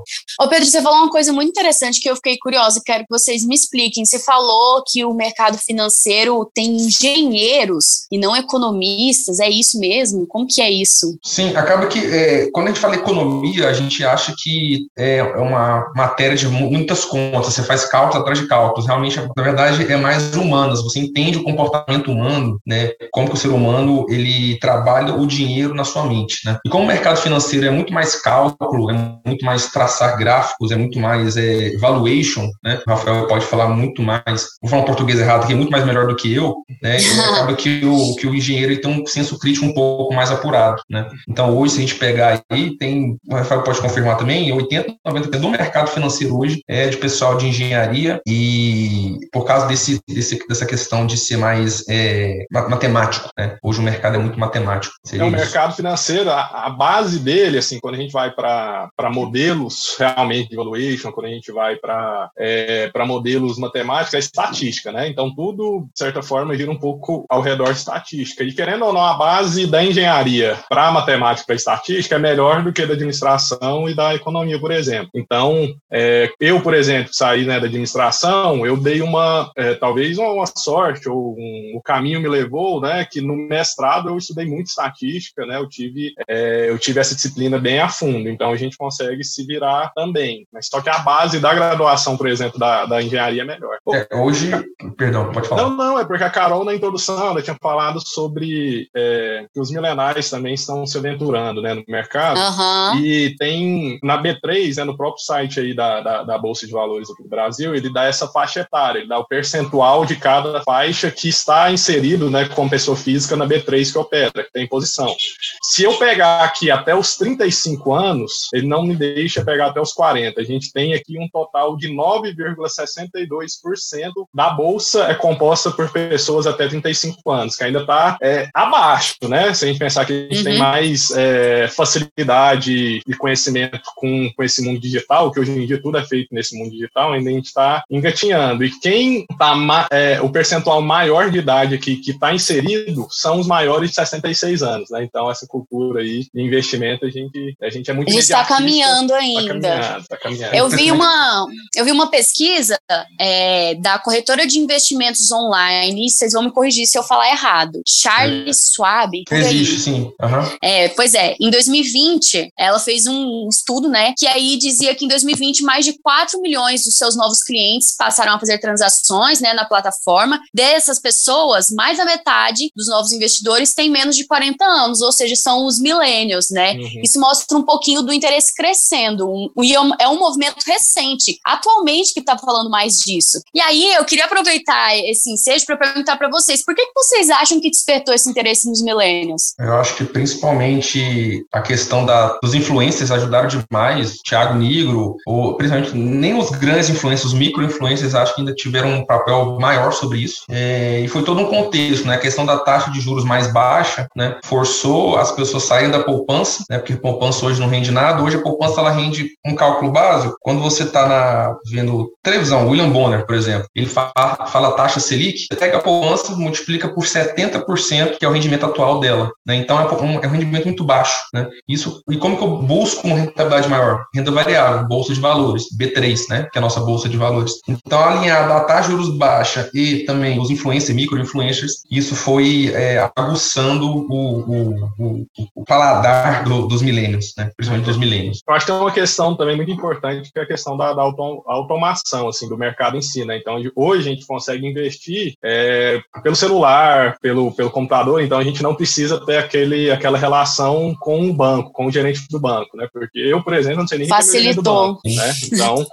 Ô 0.41 0.49
Pedro, 0.49 0.67
você 0.67 0.81
falou 0.81 0.99
uma 0.99 1.11
coisa 1.11 1.33
muito 1.33 1.51
interessante 1.51 2.01
que 2.01 2.09
eu 2.09 2.17
fiquei 2.17 2.37
curiosa 2.39 2.79
e 2.79 2.83
quero 2.83 3.05
que 3.05 3.11
vocês 3.11 3.45
me 3.45 3.55
expliquem. 3.55 4.05
Você 4.05 4.19
falou 4.19 4.83
que 4.87 5.05
o 5.05 5.15
mercado 5.15 5.59
financeiro 5.59 6.51
tem 6.55 6.77
engenheiros 6.77 8.07
e 8.11 8.19
não 8.19 8.35
economistas, 8.35 9.41
é 9.41 9.49
isso 9.49 9.79
mesmo? 9.79 10.27
Como 10.27 10.47
que 10.47 10.61
é 10.61 10.71
isso? 10.71 11.19
Sim, 11.23 11.55
acaba 11.57 11.87
que 11.87 11.99
é, 11.99 12.51
quando 12.53 12.67
a 12.67 12.71
gente 12.71 12.81
fala 12.81 12.95
economia, 12.95 13.69
a 13.69 13.73
gente 13.73 14.05
acha 14.05 14.35
que 14.37 14.87
é 14.97 15.23
uma 15.23 15.91
matéria 15.95 16.37
de 16.37 16.47
muitas 16.49 17.05
contas, 17.05 17.55
você 17.55 17.63
faz 17.63 17.85
cálculos 17.85 18.21
atrás 18.21 18.39
de 18.39 18.47
cálculos. 18.47 18.87
Realmente, 18.87 19.21
na 19.37 19.43
verdade, 19.43 19.91
é 19.91 19.97
mais 19.97 20.35
humanas. 20.35 20.83
Você 20.83 21.01
entende 21.01 21.39
o 21.39 21.45
comportamento 21.45 22.11
humano, 22.11 22.61
né? 22.67 22.91
Como 23.11 23.29
que 23.29 23.35
o 23.35 23.39
ser 23.39 23.49
humano 23.49 24.07
ele 24.09 24.59
trabalha 24.59 25.15
o 25.15 25.27
dinheiro 25.27 25.66
na 25.75 25.85
sua 25.85 26.05
mente, 26.05 26.41
né? 26.45 26.59
E 26.65 26.69
como 26.69 26.85
o 26.85 26.87
mercado 26.87 27.19
financeiro 27.19 27.67
é 27.67 27.71
muito 27.71 27.93
mais 27.93 28.21
cálculo, 28.21 28.91
é 28.91 29.19
muito 29.27 29.45
mais 29.45 29.71
traçar 29.71 30.17
gráficos, 30.17 30.71
é 30.71 30.77
muito 30.77 30.99
mais 30.99 31.37
é, 31.37 31.77
valuation, 31.79 32.49
né? 32.63 32.81
O 32.87 32.91
Rafael 32.91 33.27
pode 33.27 33.45
falar 33.45 33.69
muito 33.69 34.03
mais, 34.03 34.47
vou 34.61 34.71
falar 34.71 34.83
um 34.83 34.87
português 34.87 35.19
errado, 35.19 35.47
que 35.47 35.53
é 35.53 35.57
muito 35.57 35.71
mais 35.71 35.85
melhor 35.85 36.07
do 36.07 36.17
que 36.17 36.33
eu, 36.33 36.55
né? 36.83 36.99
E 37.01 37.21
acaba 37.21 37.55
que 37.55 37.85
o, 37.85 38.17
que 38.17 38.27
o 38.27 38.35
engenheiro 38.35 38.73
ele 38.73 38.81
tem 38.81 38.91
um 38.91 39.07
senso 39.07 39.39
crítico 39.39 39.67
um 39.67 39.75
pouco 39.75 40.15
mais 40.15 40.31
apurado, 40.31 40.83
né? 40.89 41.09
Então, 41.29 41.57
hoje, 41.57 41.75
se 41.75 41.79
a 41.79 41.81
gente 41.83 41.95
pegar 41.97 42.43
aí, 42.51 42.77
tem, 42.79 43.17
o 43.29 43.35
Rafael 43.35 43.63
pode 43.63 43.81
confirmar 43.81 44.17
também, 44.17 44.53
80, 44.53 44.95
90% 45.07 45.41
do 45.41 45.51
mercado 45.51 45.89
financeiro 45.89 46.37
hoje 46.39 46.63
é 46.69 46.89
de 46.89 46.97
pessoal 46.97 47.37
de 47.37 47.47
engenharia 47.47 48.21
e 48.27 49.17
por 49.33 49.45
causa 49.45 49.67
desse, 49.67 50.01
desse 50.09 50.37
dessa 50.49 50.67
questão 50.67 51.07
de 51.07 51.17
ser 51.17 51.37
mais 51.37 51.85
é, 51.89 52.45
matemático, 52.51 53.29
né? 53.39 53.57
Hoje 53.63 53.81
o 53.81 53.83
mercado 53.83 54.17
é 54.17 54.19
muito 54.19 54.39
matemático. 54.39 54.95
É 55.13 55.25
o 55.25 55.31
mercado 55.57 55.75
financeiro, 55.75 56.31
a, 56.31 56.67
a, 56.67 56.71
base 56.71 57.19
dele, 57.19 57.57
assim, 57.57 57.81
quando 57.81 57.95
a 57.95 57.99
gente 57.99 58.13
vai 58.13 58.31
para 58.31 58.91
modelos 59.11 59.97
realmente 59.99 60.51
de 60.51 60.57
valuation, 60.57 61.11
quando 61.11 61.27
a 61.27 61.31
gente 61.31 61.51
vai 61.51 61.77
para 61.77 62.31
é, 62.37 62.91
modelos 63.07 63.59
matemáticos, 63.59 64.15
é 64.15 64.19
estatística, 64.19 64.93
né? 64.93 65.09
Então 65.09 65.35
tudo, 65.35 65.89
de 65.93 65.99
certa 65.99 66.23
forma, 66.23 66.57
gira 66.57 66.71
um 66.71 66.79
pouco 66.79 67.25
ao 67.29 67.41
redor 67.41 67.73
de 67.73 67.79
estatística. 67.79 68.45
E 68.45 68.53
querendo 68.53 68.85
ou 68.85 68.93
não, 68.93 69.01
a 69.01 69.15
base 69.15 69.67
da 69.67 69.83
engenharia 69.83 70.59
para 70.69 70.91
matemática 70.91 71.47
para 71.47 71.55
estatística 71.55 72.17
é 72.17 72.19
melhor 72.19 72.63
do 72.63 72.73
que 72.73 72.85
da 72.85 72.93
administração 72.93 73.89
e 73.89 73.95
da 73.95 74.15
economia, 74.15 74.61
por 74.61 74.71
exemplo. 74.71 75.11
Então, 75.15 75.75
é, 75.91 76.31
eu, 76.39 76.61
por 76.61 76.75
exemplo, 76.75 77.15
saí 77.15 77.47
né, 77.47 77.59
da 77.59 77.67
administração, 77.67 78.67
eu 78.67 78.77
dei 78.77 79.01
uma, 79.01 79.51
é, 79.57 79.75
talvez 79.75 80.19
uma, 80.19 80.45
sorte, 80.47 81.09
ou 81.09 81.35
um, 81.39 81.73
o 81.77 81.83
caminho 81.83 82.21
me 82.21 82.29
levou, 82.29 82.81
né, 82.81 83.07
que 83.11 83.23
no 83.23 83.37
mestrado 83.37 84.11
eu 84.11 84.19
estudei 84.19 84.45
muito 84.45 84.67
estatística, 84.67 85.46
né, 85.47 85.57
eu 85.59 85.69
tive, 85.69 86.13
é, 86.29 86.69
eu 86.69 86.79
tive 86.79 87.01
essa 87.01 87.15
disciplina 87.15 87.59
bem 87.59 87.81
a 87.81 87.89
fundo, 87.89 88.29
então 88.29 88.51
a 88.51 88.57
gente 88.57 88.77
consegue 88.77 89.23
se 89.25 89.47
virar 89.47 89.93
também. 89.95 90.47
Mas 90.53 90.69
só 90.69 90.81
que 90.81 90.89
a 90.89 90.99
base 90.99 91.41
da 91.41 91.55
graduação, 91.55 92.17
por 92.17 92.29
exemplo, 92.29 92.59
da, 92.59 92.87
da 92.87 93.03
engenharia 93.03 93.43
é 93.43 93.45
melhor. 93.45 93.79
É, 93.93 94.17
hoje, 94.17 94.51
perdão, 94.97 95.31
pode 95.33 95.49
falar. 95.49 95.63
Não, 95.63 95.77
não, 95.77 95.99
é 95.99 96.05
porque 96.05 96.25
a 96.25 96.31
Carol 96.31 96.65
na 96.65 96.75
introdução 96.75 97.27
ela 97.27 97.43
tinha 97.43 97.57
falado 97.61 98.01
sobre 98.07 98.89
é, 98.95 99.47
que 99.53 99.61
os 99.61 99.71
milenares 99.71 100.31
também 100.31 100.55
estão 100.55 100.87
se 100.87 100.97
aventurando, 100.99 101.63
né, 101.63 101.75
no 101.75 101.85
mercado. 101.89 102.39
Uhum. 102.39 103.01
E 103.01 103.37
tem 103.37 103.99
na 104.03 104.23
B3, 104.23 104.77
né, 104.77 104.85
no 104.85 104.97
próprio 104.97 105.25
site 105.25 105.61
aí 105.61 105.75
da, 105.75 106.01
da, 106.01 106.23
da 106.23 106.39
Bolsa 106.39 106.67
de 106.67 106.73
Valores 106.73 107.11
aqui 107.11 107.23
do 107.23 107.29
Brasil, 107.29 107.75
ele 107.75 107.93
dá 107.93 108.05
essa 108.05 108.27
faixa 108.29 108.61
etária, 108.61 109.01
ele 109.01 109.09
dá 109.09 109.19
o 109.19 109.27
percentual 109.27 110.05
de 110.05 110.17
cada 110.17 110.63
faixa 110.63 111.11
que 111.11 111.29
está 111.29 111.71
inserido, 111.71 112.31
né, 112.31 112.49
como 112.49 112.71
pessoa 112.71 112.97
física 112.97 113.37
na 113.37 113.47
B3 113.47 113.93
que 113.93 113.99
opera, 113.99 114.45
que 114.45 114.53
tem 114.53 114.67
posição. 114.67 115.15
Se 115.63 115.83
eu 115.83 115.99
pegar 115.99 116.45
aqui 116.45 116.71
até 116.71 116.95
os 116.95 117.17
35 117.17 117.95
anos, 117.95 118.49
ele 118.53 118.67
não 118.67 118.83
me 118.83 118.95
deixa 118.97 119.45
pegar 119.45 119.67
até 119.67 119.81
os 119.81 119.93
40. 119.93 120.41
A 120.41 120.45
gente 120.45 120.73
tem 120.73 120.95
aqui 120.95 121.19
um 121.19 121.29
total 121.29 121.77
de 121.77 121.89
9,62% 121.89 124.27
da 124.35 124.51
bolsa 124.51 125.05
é 125.05 125.15
composta 125.15 125.71
por 125.71 125.91
pessoas 125.91 126.47
até 126.47 126.69
35 126.69 127.31
anos, 127.31 127.57
que 127.57 127.65
ainda 127.65 127.81
está 127.81 128.19
é, 128.23 128.49
abaixo, 128.53 129.17
né? 129.23 129.55
Se 129.55 129.65
a 129.65 129.69
gente 129.69 129.79
pensar 129.79 130.05
que 130.05 130.13
a 130.13 130.17
gente 130.17 130.37
uhum. 130.39 130.45
tem 130.45 130.59
mais 130.59 131.11
é, 131.11 131.69
facilidade 131.69 133.01
e 133.07 133.15
conhecimento 133.15 133.81
com, 133.95 134.31
com 134.35 134.43
esse 134.43 134.63
mundo 134.63 134.81
digital, 134.81 135.31
que 135.31 135.41
hoje 135.41 135.53
em 135.53 135.67
dia 135.67 135.81
tudo 135.81 135.99
é 135.99 136.05
feito 136.05 136.35
nesse 136.35 136.59
mundo 136.59 136.71
digital, 136.71 137.13
ainda 137.13 137.31
a 137.31 137.33
gente 137.33 137.47
está 137.47 137.85
engatinhando. 137.91 138.65
E 138.65 138.71
quem 138.81 139.27
está 139.31 139.55
é, 139.91 140.21
o 140.21 140.31
percentual 140.31 140.83
maior 140.83 141.31
de 141.31 141.39
idade 141.39 141.75
aqui 141.75 141.97
que 141.97 142.13
está 142.13 142.35
inserido 142.35 143.07
são 143.11 143.41
os 143.41 143.47
maiores 143.47 143.91
de 143.91 143.97
66 143.97 144.63
anos, 144.63 144.91
né? 144.91 145.05
Então, 145.05 145.26
essa 145.31 145.47
cultura 145.47 146.01
aí 146.01 146.27
de 146.33 146.43
investimento, 146.43 147.05
a 147.05 147.11
gente, 147.11 147.57
a 147.63 147.71
gente 147.71 147.91
é 147.91 147.95
muito 147.95 148.09
A 148.09 148.13
gente 148.13 148.23
está 148.23 148.45
caminhando 148.45 149.09
tá 149.09 149.19
ainda. 149.19 149.45
Tá 149.45 149.79
caminhando, 149.79 150.05
tá 150.07 150.17
caminhando. 150.17 150.55
Eu 150.55 150.69
vi 150.69 150.91
uma, 150.91 151.47
eu 151.77 151.85
vi 151.85 151.93
uma 151.93 152.11
pesquisa 152.11 152.79
é, 153.21 153.75
da 153.77 153.99
corretora 153.99 154.47
de 154.47 154.59
investimentos 154.59 155.31
online, 155.31 156.09
vocês 156.09 156.33
vão 156.33 156.45
me 156.45 156.53
corrigir 156.53 156.87
se 156.87 156.99
eu 156.99 157.03
falar 157.03 157.31
errado. 157.31 157.81
Charles 157.87 158.57
é. 158.57 158.75
Schwab. 158.75 159.25
Existe, 159.31 159.81
sim. 159.81 160.13
Uhum. 160.21 160.57
É, 160.63 160.89
pois 160.91 161.15
é, 161.15 161.35
em 161.41 161.51
2020, 161.51 162.51
ela 162.59 162.79
fez 162.79 163.07
um 163.07 163.49
estudo, 163.49 163.89
né, 163.89 164.15
que 164.17 164.27
aí 164.27 164.57
dizia 164.59 164.95
que 164.95 165.05
em 165.05 165.09
2020 165.09 165.63
mais 165.63 165.85
de 165.85 165.99
4 166.01 166.41
milhões 166.41 166.85
dos 166.85 166.97
seus 166.97 167.17
novos 167.17 167.43
clientes 167.43 167.95
passaram 167.97 168.35
a 168.35 168.41
fazer 168.41 168.59
transações, 168.59 169.41
né, 169.41 169.53
na 169.53 169.65
plataforma. 169.65 170.41
Dessas 170.55 171.01
pessoas, 171.01 171.69
mais 171.71 171.99
da 171.99 172.05
metade 172.05 172.71
dos 172.75 172.89
novos 172.89 173.13
investidores 173.13 173.75
tem 173.75 173.91
menos 173.91 174.17
de 174.17 174.27
40 174.27 174.65
anos, 174.65 175.01
ou 175.01 175.13
seja, 175.17 175.37
são 175.37 175.67
os 175.67 175.79
millennials, 175.81 176.51
né? 176.51 176.75
Uhum. 176.75 177.01
Isso 177.03 177.21
mostra 177.21 177.57
um 177.57 177.63
pouquinho 177.63 178.03
do 178.03 178.13
interesse 178.13 178.55
crescendo. 178.55 179.29
Um, 179.29 179.51
e 179.63 179.75
é, 179.75 179.79
é 180.01 180.09
um 180.09 180.19
movimento 180.19 180.57
recente, 180.67 181.39
atualmente, 181.45 182.13
que 182.13 182.21
está 182.21 182.37
falando 182.39 182.71
mais 182.71 182.99
disso. 182.99 183.41
E 183.55 183.61
aí, 183.61 183.95
eu 183.95 184.05
queria 184.05 184.27
aproveitar 184.27 184.97
esse 184.99 185.31
ensejo 185.31 185.67
para 185.67 185.77
perguntar 185.77 186.17
para 186.17 186.29
vocês, 186.29 186.65
por 186.65 186.75
que, 186.75 186.85
que 186.85 186.93
vocês 186.95 187.31
acham 187.31 187.61
que 187.61 187.71
despertou 187.71 188.15
esse 188.15 188.29
interesse 188.29 188.69
nos 188.69 188.83
millennials? 188.83 189.55
Eu 189.59 189.75
acho 189.75 189.97
que 189.97 190.05
principalmente 190.05 191.45
a 191.53 191.61
questão 191.61 192.05
da, 192.05 192.39
dos 192.43 192.55
influencers 192.55 193.11
ajudaram 193.11 193.49
demais. 193.49 194.19
Thiago 194.23 194.55
Negro, 194.55 195.17
ou 195.27 195.57
principalmente 195.57 195.97
nem 195.97 196.39
os 196.39 196.51
grandes 196.51 196.91
influencers, 196.91 197.33
os 197.33 197.39
micro-influencers, 197.39 198.15
acho 198.15 198.35
que 198.35 198.41
ainda 198.41 198.55
tiveram 198.55 198.91
um 198.91 199.07
papel 199.07 199.59
maior 199.59 199.93
sobre 199.93 200.19
isso. 200.19 200.43
É, 200.51 201.01
e 201.01 201.09
foi 201.09 201.23
todo 201.23 201.41
um 201.41 201.47
contexto, 201.47 202.07
né? 202.07 202.15
A 202.15 202.19
questão 202.19 202.45
da 202.45 202.59
taxa 202.59 202.91
de 202.91 203.01
juros 203.01 203.25
mais 203.25 203.53
baixa, 203.53 204.09
né? 204.15 204.39
Forçou 204.45 204.96
as 205.17 205.33
pessoas 205.33 205.57
a 205.57 205.61
saírem 205.61 205.91
da 205.91 206.03
poupança, 206.03 206.65
né? 206.69 206.79
Porque 206.79 206.95
poupança 206.97 207.47
hoje 207.47 207.61
não 207.61 207.69
rende 207.69 207.91
nada. 207.91 208.23
Hoje 208.23 208.37
a 208.37 208.43
poupança 208.43 208.81
ela 208.81 208.91
rende 208.91 209.31
um 209.45 209.55
cálculo 209.55 209.91
básico. 209.91 210.37
Quando 210.41 210.61
você 210.61 210.83
está 210.83 211.57
vendo 211.71 212.13
televisão, 212.23 212.69
William 212.69 212.91
Bonner, 212.91 213.25
por 213.27 213.35
exemplo, 213.35 213.69
ele 213.75 213.87
fala, 213.87 214.13
fala 214.47 214.73
taxa 214.73 215.01
Selic, 215.01 215.47
você 215.51 215.59
pega 215.59 215.79
a 215.79 215.81
poupança, 215.81 216.35
multiplica 216.37 216.89
por 216.89 217.05
70%, 217.05 218.19
que 218.19 218.25
é 218.25 218.29
o 218.29 218.33
rendimento 218.33 218.67
atual 218.67 219.01
dela. 219.01 219.31
Né? 219.47 219.57
Então 219.57 219.79
é 219.79 220.03
um, 220.03 220.21
é 220.21 220.27
um 220.27 220.31
rendimento 220.31 220.65
muito 220.65 220.85
baixo. 220.85 221.17
Né? 221.33 221.49
Isso, 221.69 222.03
e 222.11 222.17
como 222.17 222.37
que 222.37 222.45
eu 222.45 222.59
busco 222.59 223.07
uma 223.07 223.17
rentabilidade 223.17 223.69
maior? 223.69 224.05
Renda 224.15 224.31
variável, 224.31 224.87
bolsa 224.87 225.15
de 225.15 225.21
valores, 225.21 225.65
B3, 225.79 226.29
né? 226.29 226.49
que 226.53 226.59
é 226.59 226.61
a 226.61 226.63
nossa 226.63 226.81
bolsa 226.81 227.09
de 227.09 227.17
valores. 227.17 227.55
Então, 227.69 228.03
alinhado 228.03 228.53
a 228.53 228.61
taxa 228.61 228.89
de 228.89 228.91
juros 228.91 229.17
baixa 229.17 229.71
e 229.75 230.05
também 230.05 230.39
os 230.39 230.51
influencers, 230.51 230.95
micro-influencers, 230.95 231.83
isso 231.91 232.15
foi 232.15 232.71
é, 232.75 233.11
aguçando 233.17 233.87
o, 233.87 234.41
o, 234.41 234.86
o, 234.99 235.27
o 235.55 235.65
paladar 235.65 236.45
do, 236.45 236.67
dos 236.67 236.83
milênios, 236.83 237.35
né? 237.37 237.51
principalmente 237.57 237.87
dos 237.87 237.97
milênios. 237.97 238.41
Eu 238.47 238.55
acho 238.55 238.67
que 238.67 238.73
tem 238.73 238.81
uma 238.81 238.93
questão 238.93 239.37
também 239.37 239.57
muito 239.57 239.71
importante, 239.71 240.33
que 240.33 240.39
é 240.39 240.43
a 240.43 240.47
questão 240.47 240.77
da, 240.77 240.93
da 240.93 241.03
autom 241.03 241.43
automação 241.47 242.29
assim, 242.29 242.49
do 242.49 242.57
mercado 242.57 242.97
em 242.97 243.03
si. 243.03 243.25
Né? 243.25 243.39
Então, 243.39 243.61
hoje 243.75 244.09
a 244.09 244.13
gente 244.13 244.27
consegue 244.27 244.67
investir 244.67 245.35
é, 245.45 246.01
pelo 246.23 246.37
celular, 246.37 247.17
pelo, 247.21 247.53
pelo 247.53 247.71
computador, 247.71 248.21
então 248.21 248.39
a 248.39 248.45
gente 248.45 248.63
não 248.63 248.75
precisa 248.75 249.25
ter 249.25 249.39
aquele, 249.39 249.91
aquela 249.91 250.19
relação 250.19 250.95
com 251.01 251.29
o 251.29 251.33
banco, 251.33 251.73
com 251.73 251.87
o 251.87 251.91
gerente 251.91 252.27
do 252.31 252.41
banco. 252.41 252.77
Né? 252.77 252.89
Porque 252.93 253.19
eu, 253.19 253.43
por 253.43 253.55
exemplo, 253.55 253.81
não 253.81 253.89
sei 253.89 253.99
nem 253.99 254.09
Facilitou. 254.09 254.63
do 254.63 254.71
banco. 254.71 255.01
Né? 255.05 255.35
Então, 255.53 255.87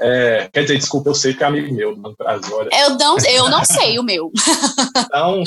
é, 0.00 0.48
quer 0.52 0.62
dizer, 0.62 0.78
desculpa, 0.78 1.10
eu 1.10 1.14
sei 1.14 1.34
que 1.34 1.42
é 1.42 1.46
amigo 1.46 1.74
meu 1.74 1.94
do 1.94 2.00
Banco 2.00 2.16
Brasil. 2.18 2.56
Olha. 2.56 2.68
Eu 2.72 2.96
não, 2.96 3.16
eu 3.18 3.50
não 3.50 3.64
sei 3.64 3.98
o 3.98 4.02
meu. 4.02 4.30
então, 4.96 5.42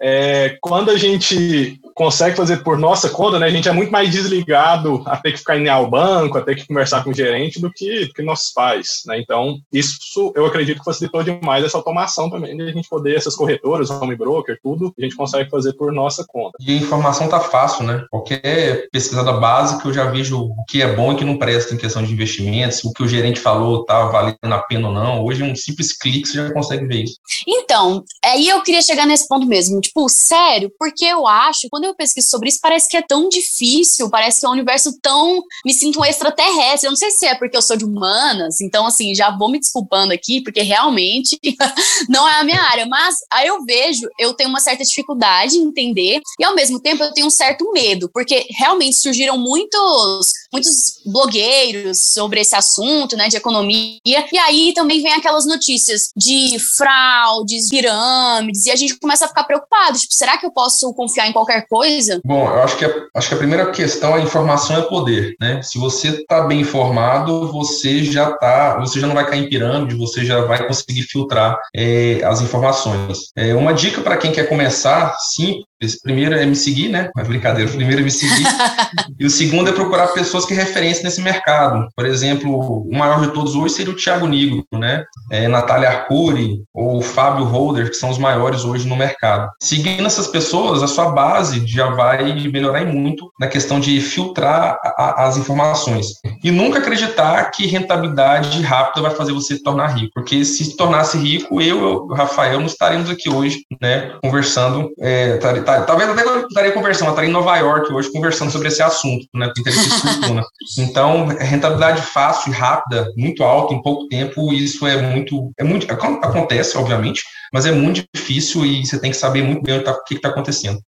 é, 0.00 0.56
quando 0.60 0.90
a 0.90 0.96
gente 0.96 1.80
consegue 1.98 2.36
fazer 2.36 2.58
por 2.58 2.78
nossa 2.78 3.10
conta, 3.10 3.40
né, 3.40 3.46
a 3.46 3.50
gente 3.50 3.68
é 3.68 3.72
muito 3.72 3.90
mais 3.90 4.08
desligado 4.08 5.02
a 5.04 5.16
ter 5.16 5.32
que 5.32 5.38
ficar 5.38 5.58
indo 5.58 5.68
ao 5.68 5.90
banco, 5.90 6.38
a 6.38 6.40
ter 6.40 6.54
que 6.54 6.64
conversar 6.64 7.02
com 7.02 7.10
o 7.10 7.14
gerente 7.14 7.60
do 7.60 7.72
que, 7.72 8.06
do 8.06 8.14
que 8.14 8.22
nossos 8.22 8.52
pais. 8.52 9.02
Né? 9.04 9.18
Então, 9.18 9.58
isso 9.72 10.32
eu 10.36 10.46
acredito 10.46 10.78
que 10.78 10.84
facilitou 10.84 11.24
demais 11.24 11.64
essa 11.64 11.76
automação 11.76 12.30
também, 12.30 12.56
de 12.56 12.62
a 12.62 12.72
gente 12.72 12.88
poder, 12.88 13.16
essas 13.16 13.34
corretoras, 13.34 13.90
home 13.90 14.14
broker, 14.14 14.56
tudo, 14.62 14.94
a 14.96 15.02
gente 15.02 15.16
consegue 15.16 15.50
fazer 15.50 15.72
por 15.72 15.92
nossa 15.92 16.24
conta. 16.28 16.56
E 16.60 16.70
a 16.70 16.76
informação 16.76 17.28
tá 17.28 17.40
fácil, 17.40 17.84
né? 17.84 18.04
Qualquer 18.10 18.88
pesquisada 18.92 19.32
básica 19.32 19.88
eu 19.88 19.92
já 19.92 20.04
vejo 20.04 20.38
o 20.38 20.64
que 20.68 20.80
é 20.80 20.94
bom 20.94 21.10
e 21.10 21.14
o 21.16 21.18
que 21.18 21.24
não 21.24 21.36
presta 21.36 21.74
em 21.74 21.78
questão 21.78 22.04
de 22.04 22.12
investimentos, 22.12 22.84
o 22.84 22.92
que 22.92 23.02
o 23.02 23.08
gerente 23.08 23.40
falou 23.40 23.84
tá 23.84 24.04
valendo 24.04 24.36
a 24.52 24.58
pena 24.58 24.86
ou 24.86 24.94
não. 24.94 25.24
Hoje, 25.24 25.42
um 25.42 25.56
simples 25.56 25.92
clique 25.92 26.28
você 26.28 26.34
já 26.34 26.52
consegue 26.52 26.86
ver 26.86 27.02
isso. 27.02 27.16
Então, 27.46 28.04
aí 28.24 28.48
eu 28.48 28.62
queria 28.62 28.82
chegar 28.82 29.04
nesse 29.04 29.26
ponto 29.26 29.46
mesmo. 29.46 29.80
Tipo, 29.80 30.08
sério, 30.08 30.70
porque 30.78 31.04
eu 31.04 31.26
acho, 31.26 31.66
quando 31.70 31.87
eu 31.87 31.87
pesquiso 31.94 32.28
sobre 32.28 32.48
isso, 32.48 32.58
parece 32.60 32.88
que 32.88 32.96
é 32.96 33.02
tão 33.02 33.28
difícil, 33.28 34.10
parece 34.10 34.40
que 34.40 34.46
é 34.46 34.48
um 34.48 34.52
universo 34.52 34.98
tão. 35.00 35.42
Me 35.64 35.72
sinto 35.72 36.00
um 36.00 36.04
extraterrestre. 36.04 36.86
Eu 36.86 36.90
não 36.90 36.96
sei 36.96 37.10
se 37.10 37.26
é 37.26 37.34
porque 37.34 37.56
eu 37.56 37.62
sou 37.62 37.76
de 37.76 37.84
humanas, 37.84 38.60
então, 38.60 38.86
assim, 38.86 39.14
já 39.14 39.36
vou 39.36 39.50
me 39.50 39.58
desculpando 39.58 40.12
aqui, 40.12 40.42
porque 40.42 40.62
realmente 40.62 41.38
não 42.08 42.28
é 42.28 42.40
a 42.40 42.44
minha 42.44 42.60
área. 42.60 42.86
Mas 42.86 43.16
aí 43.32 43.46
eu 43.46 43.64
vejo, 43.64 44.08
eu 44.18 44.34
tenho 44.34 44.50
uma 44.50 44.60
certa 44.60 44.84
dificuldade 44.84 45.56
em 45.56 45.64
entender, 45.64 46.20
e 46.38 46.44
ao 46.44 46.54
mesmo 46.54 46.80
tempo 46.80 47.02
eu 47.02 47.12
tenho 47.12 47.26
um 47.26 47.30
certo 47.30 47.70
medo, 47.72 48.10
porque 48.12 48.46
realmente 48.50 48.96
surgiram 48.96 49.38
muitos, 49.38 50.32
muitos 50.52 51.00
blogueiros 51.06 51.98
sobre 52.12 52.40
esse 52.40 52.54
assunto, 52.54 53.16
né, 53.16 53.28
de 53.28 53.36
economia, 53.36 53.98
e 54.04 54.38
aí 54.38 54.72
também 54.74 55.02
vem 55.02 55.12
aquelas 55.12 55.46
notícias 55.46 56.10
de 56.16 56.58
fraudes, 56.76 57.68
pirâmides, 57.68 58.66
e 58.66 58.70
a 58.70 58.76
gente 58.76 58.98
começa 58.98 59.24
a 59.24 59.28
ficar 59.28 59.44
preocupado, 59.44 59.98
tipo, 59.98 60.14
será 60.14 60.36
que 60.38 60.46
eu 60.46 60.50
posso 60.50 60.92
confiar 60.94 61.28
em 61.28 61.32
qualquer 61.32 61.66
coisa? 61.68 61.77
Bom, 62.24 62.48
eu 62.48 62.62
acho 62.62 62.76
que 62.76 62.84
a, 62.84 62.90
acho 63.14 63.28
que 63.28 63.34
a 63.34 63.38
primeira 63.38 63.70
questão 63.70 64.16
é 64.16 64.20
informação 64.20 64.76
é 64.76 64.82
poder, 64.82 65.34
né? 65.40 65.60
Se 65.62 65.78
você 65.78 66.08
está 66.08 66.42
bem 66.42 66.60
informado, 66.60 67.50
você 67.52 68.04
já 68.04 68.32
tá, 68.36 68.78
você 68.78 69.00
já 69.00 69.06
não 69.06 69.14
vai 69.14 69.28
cair 69.28 69.44
em 69.44 69.48
pirâmide, 69.48 69.96
você 69.96 70.24
já 70.24 70.40
vai 70.42 70.66
conseguir 70.66 71.02
filtrar 71.02 71.58
é, 71.74 72.20
as 72.24 72.40
informações. 72.40 73.30
É, 73.36 73.54
uma 73.54 73.72
dica 73.72 74.00
para 74.00 74.16
quem 74.16 74.32
quer 74.32 74.48
começar, 74.48 75.16
sim, 75.34 75.62
Primeiro 76.02 76.34
é 76.34 76.44
me 76.44 76.56
seguir, 76.56 76.88
né? 76.88 77.10
Mas 77.14 77.28
brincadeira, 77.28 77.70
primeiro 77.70 78.00
é 78.00 78.04
me 78.04 78.10
seguir. 78.10 78.44
e 79.18 79.26
o 79.26 79.30
segundo 79.30 79.70
é 79.70 79.72
procurar 79.72 80.08
pessoas 80.08 80.44
que 80.44 80.54
referenciem 80.54 81.04
nesse 81.04 81.20
mercado. 81.20 81.88
Por 81.94 82.06
exemplo, 82.06 82.82
o 82.82 82.96
maior 82.96 83.20
de 83.20 83.32
todos 83.32 83.54
hoje 83.54 83.74
seria 83.74 83.92
o 83.92 83.96
Thiago 83.96 84.26
Nigro, 84.26 84.64
né? 84.72 85.04
É, 85.30 85.46
Natália 85.48 85.88
Arcuri 85.88 86.62
ou 86.74 87.00
Fábio 87.00 87.44
Holder, 87.44 87.90
que 87.90 87.96
são 87.96 88.10
os 88.10 88.18
maiores 88.18 88.64
hoje 88.64 88.88
no 88.88 88.96
mercado. 88.96 89.50
Seguindo 89.62 90.06
essas 90.06 90.26
pessoas, 90.26 90.82
a 90.82 90.86
sua 90.86 91.10
base 91.10 91.66
já 91.66 91.88
vai 91.90 92.32
melhorar 92.48 92.84
muito 92.86 93.30
na 93.38 93.46
questão 93.46 93.80
de 93.80 94.00
filtrar 94.00 94.78
a, 94.84 95.26
as 95.26 95.36
informações. 95.36 96.06
E 96.42 96.50
nunca 96.50 96.78
acreditar 96.78 97.50
que 97.50 97.66
rentabilidade 97.66 98.60
rápida 98.62 99.02
vai 99.02 99.14
fazer 99.14 99.32
você 99.32 99.56
se 99.56 99.62
tornar 99.62 99.88
rico. 99.88 100.10
Porque 100.14 100.44
se 100.44 100.76
tornasse 100.76 101.18
rico, 101.18 101.60
eu 101.60 101.78
e 101.78 101.82
o 101.82 102.06
Rafael 102.14 102.58
não 102.58 102.66
estaremos 102.66 103.10
aqui 103.10 103.28
hoje, 103.28 103.64
né? 103.80 104.16
Conversando. 104.22 104.90
É, 105.00 105.36
tá, 105.68 105.82
talvez 105.82 106.08
até 106.08 106.22
eu 106.22 106.46
estaria 106.46 106.72
conversando, 106.72 107.08
eu 107.08 107.10
estaria 107.10 107.28
em 107.28 107.32
Nova 107.32 107.56
York 107.58 107.92
hoje 107.92 108.10
conversando 108.10 108.50
sobre 108.50 108.68
esse 108.68 108.82
assunto, 108.82 109.26
né, 109.34 109.52
interesse 109.56 109.90
fortuna. 110.00 110.42
Então, 110.78 111.26
rentabilidade 111.26 112.02
fácil 112.02 112.52
e 112.52 112.54
rápida, 112.54 113.06
muito 113.16 113.42
alta 113.42 113.74
em 113.74 113.82
pouco 113.82 114.08
tempo, 114.08 114.52
isso 114.52 114.86
é 114.86 115.00
muito, 115.00 115.52
é 115.58 115.64
muito, 115.64 115.86
acontece, 115.90 116.76
obviamente, 116.78 117.22
mas 117.52 117.66
é 117.66 117.72
muito 117.72 118.04
difícil 118.14 118.64
e 118.64 118.86
você 118.86 118.98
tem 118.98 119.10
que 119.10 119.16
saber 119.16 119.42
muito 119.42 119.62
bem 119.62 119.78
o 119.78 120.04
que 120.04 120.14
está 120.14 120.28
acontecendo. 120.28 120.80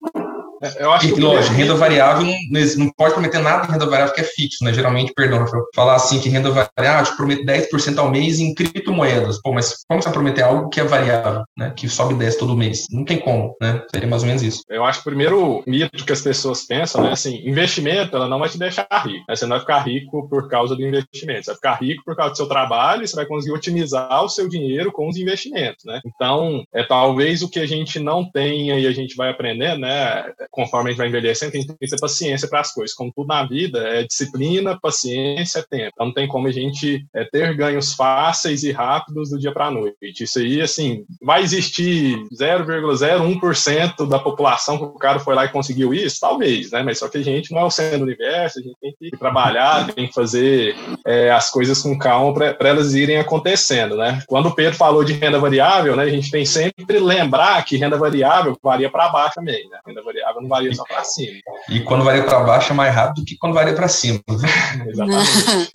É, 0.62 0.84
eu 0.84 0.92
acho 0.92 1.06
e, 1.08 1.12
que 1.12 1.20
lógico, 1.20 1.54
renda 1.54 1.74
variável 1.74 2.26
não, 2.26 2.60
não 2.76 2.92
pode 2.92 3.14
prometer 3.14 3.38
nada 3.38 3.66
em 3.66 3.72
renda 3.72 3.86
variável 3.86 4.14
que 4.14 4.20
é 4.20 4.24
fixo, 4.24 4.64
né? 4.64 4.72
Geralmente, 4.72 5.12
perdão, 5.14 5.44
falar 5.74 5.94
assim 5.94 6.20
que 6.20 6.28
renda 6.28 6.50
variável, 6.50 7.04
te 7.04 7.16
promete 7.16 7.44
10% 7.44 7.98
ao 7.98 8.10
mês 8.10 8.38
em 8.38 8.54
criptomoedas. 8.54 9.40
Pô, 9.42 9.52
mas 9.52 9.84
como 9.88 10.02
você 10.02 10.08
vai 10.08 10.12
prometer 10.12 10.42
algo 10.42 10.68
que 10.68 10.80
é 10.80 10.84
variável, 10.84 11.42
né? 11.56 11.72
Que 11.76 11.88
sobe 11.88 12.14
10 12.14 12.36
todo 12.36 12.56
mês? 12.56 12.86
Não 12.90 13.04
tem 13.04 13.18
como, 13.18 13.56
né? 13.60 13.82
Seria 13.90 14.08
mais 14.08 14.22
ou 14.22 14.28
menos 14.28 14.42
isso. 14.42 14.62
Eu 14.68 14.84
acho 14.84 14.98
que 14.98 15.08
o 15.08 15.10
primeiro 15.10 15.62
mito 15.66 16.04
que 16.04 16.12
as 16.12 16.20
pessoas 16.20 16.66
pensam, 16.66 17.02
né? 17.02 17.12
Assim, 17.12 17.36
investimento, 17.48 18.16
ela 18.16 18.28
não 18.28 18.38
vai 18.38 18.48
te 18.48 18.58
deixar 18.58 18.86
rico. 19.04 19.24
Né? 19.28 19.36
Você 19.36 19.44
não 19.44 19.50
vai 19.50 19.60
ficar 19.60 19.78
rico 19.80 20.28
por 20.28 20.48
causa 20.48 20.76
do 20.76 20.82
investimento. 20.82 21.44
Você 21.44 21.50
vai 21.50 21.56
ficar 21.56 21.74
rico 21.74 22.02
por 22.04 22.16
causa 22.16 22.32
do 22.32 22.36
seu 22.36 22.46
trabalho 22.46 23.02
e 23.02 23.08
você 23.08 23.16
vai 23.16 23.26
conseguir 23.26 23.54
otimizar 23.54 24.22
o 24.22 24.28
seu 24.28 24.48
dinheiro 24.48 24.92
com 24.92 25.08
os 25.08 25.16
investimentos, 25.16 25.84
né? 25.84 26.00
Então, 26.04 26.64
é 26.74 26.82
talvez 26.82 27.42
o 27.42 27.48
que 27.48 27.58
a 27.58 27.66
gente 27.66 27.98
não 27.98 28.28
tenha 28.30 28.78
e 28.78 28.86
a 28.86 28.92
gente 28.92 29.16
vai 29.16 29.30
aprender, 29.30 29.78
né? 29.78 30.24
Conforme 30.50 30.90
a 30.90 30.92
gente 30.92 30.98
vai 30.98 31.08
envelhecendo, 31.08 31.52
tem 31.52 31.66
que 31.66 31.74
ter 31.74 32.00
paciência 32.00 32.48
para 32.48 32.60
as 32.60 32.72
coisas. 32.72 32.94
Como 32.94 33.12
tudo 33.14 33.28
na 33.28 33.46
vida, 33.46 33.78
é 33.78 34.04
disciplina, 34.04 34.78
paciência, 34.80 35.64
tempo. 35.68 35.92
Então 35.94 36.06
não 36.06 36.14
tem 36.14 36.26
como 36.26 36.48
a 36.48 36.52
gente 36.52 37.06
é, 37.14 37.24
ter 37.24 37.54
ganhos 37.56 37.94
fáceis 37.94 38.62
e 38.62 38.72
rápidos 38.72 39.30
do 39.30 39.38
dia 39.38 39.52
para 39.52 39.66
a 39.66 39.70
noite. 39.70 40.24
Isso 40.24 40.38
aí, 40.38 40.60
assim, 40.60 41.04
vai 41.22 41.42
existir 41.42 42.16
0,01% 42.32 44.08
da 44.08 44.18
população 44.18 44.78
que 44.78 44.84
o 44.84 44.94
cara 44.94 45.20
foi 45.20 45.34
lá 45.34 45.44
e 45.44 45.50
conseguiu 45.50 45.94
isso? 45.94 46.18
Talvez, 46.20 46.70
né? 46.70 46.82
Mas 46.82 46.98
só 46.98 47.08
que 47.08 47.18
a 47.18 47.22
gente 47.22 47.52
não 47.52 47.60
é 47.60 47.64
o 47.64 47.70
centro 47.70 47.98
do 47.98 48.04
universo, 48.04 48.58
a 48.58 48.62
gente 48.62 48.76
tem 48.80 48.94
que 48.98 49.10
trabalhar, 49.16 49.92
tem 49.92 50.08
que 50.08 50.14
fazer 50.14 50.74
é, 51.06 51.30
as 51.30 51.50
coisas 51.50 51.80
com 51.80 51.98
calma 51.98 52.34
para 52.34 52.68
elas 52.68 52.94
irem 52.94 53.18
acontecendo, 53.18 53.96
né? 53.96 54.22
Quando 54.26 54.46
o 54.46 54.54
Pedro 54.54 54.76
falou 54.76 55.04
de 55.04 55.12
renda 55.12 55.38
variável, 55.38 55.96
né, 55.96 56.04
a 56.04 56.08
gente 56.08 56.30
tem 56.30 56.44
sempre 56.44 56.98
lembrar 56.98 57.64
que 57.64 57.76
renda 57.76 57.96
variável 57.96 58.56
varia 58.62 58.90
para 58.90 59.08
baixo 59.08 59.36
também, 59.36 59.68
né? 59.68 59.78
Renda 59.86 60.02
variável 60.02 60.39
não 60.40 60.48
varia 60.48 60.74
só 60.74 60.84
para 60.84 61.04
cima. 61.04 61.38
E 61.68 61.80
quando 61.80 62.04
varia 62.04 62.24
para 62.24 62.40
baixo 62.40 62.72
é 62.72 62.74
mais 62.74 62.94
rápido 62.94 63.22
do 63.22 63.24
que 63.24 63.36
quando 63.36 63.54
varia 63.54 63.74
para 63.74 63.88
cima. 63.88 64.20
Exatamente. 64.86 65.70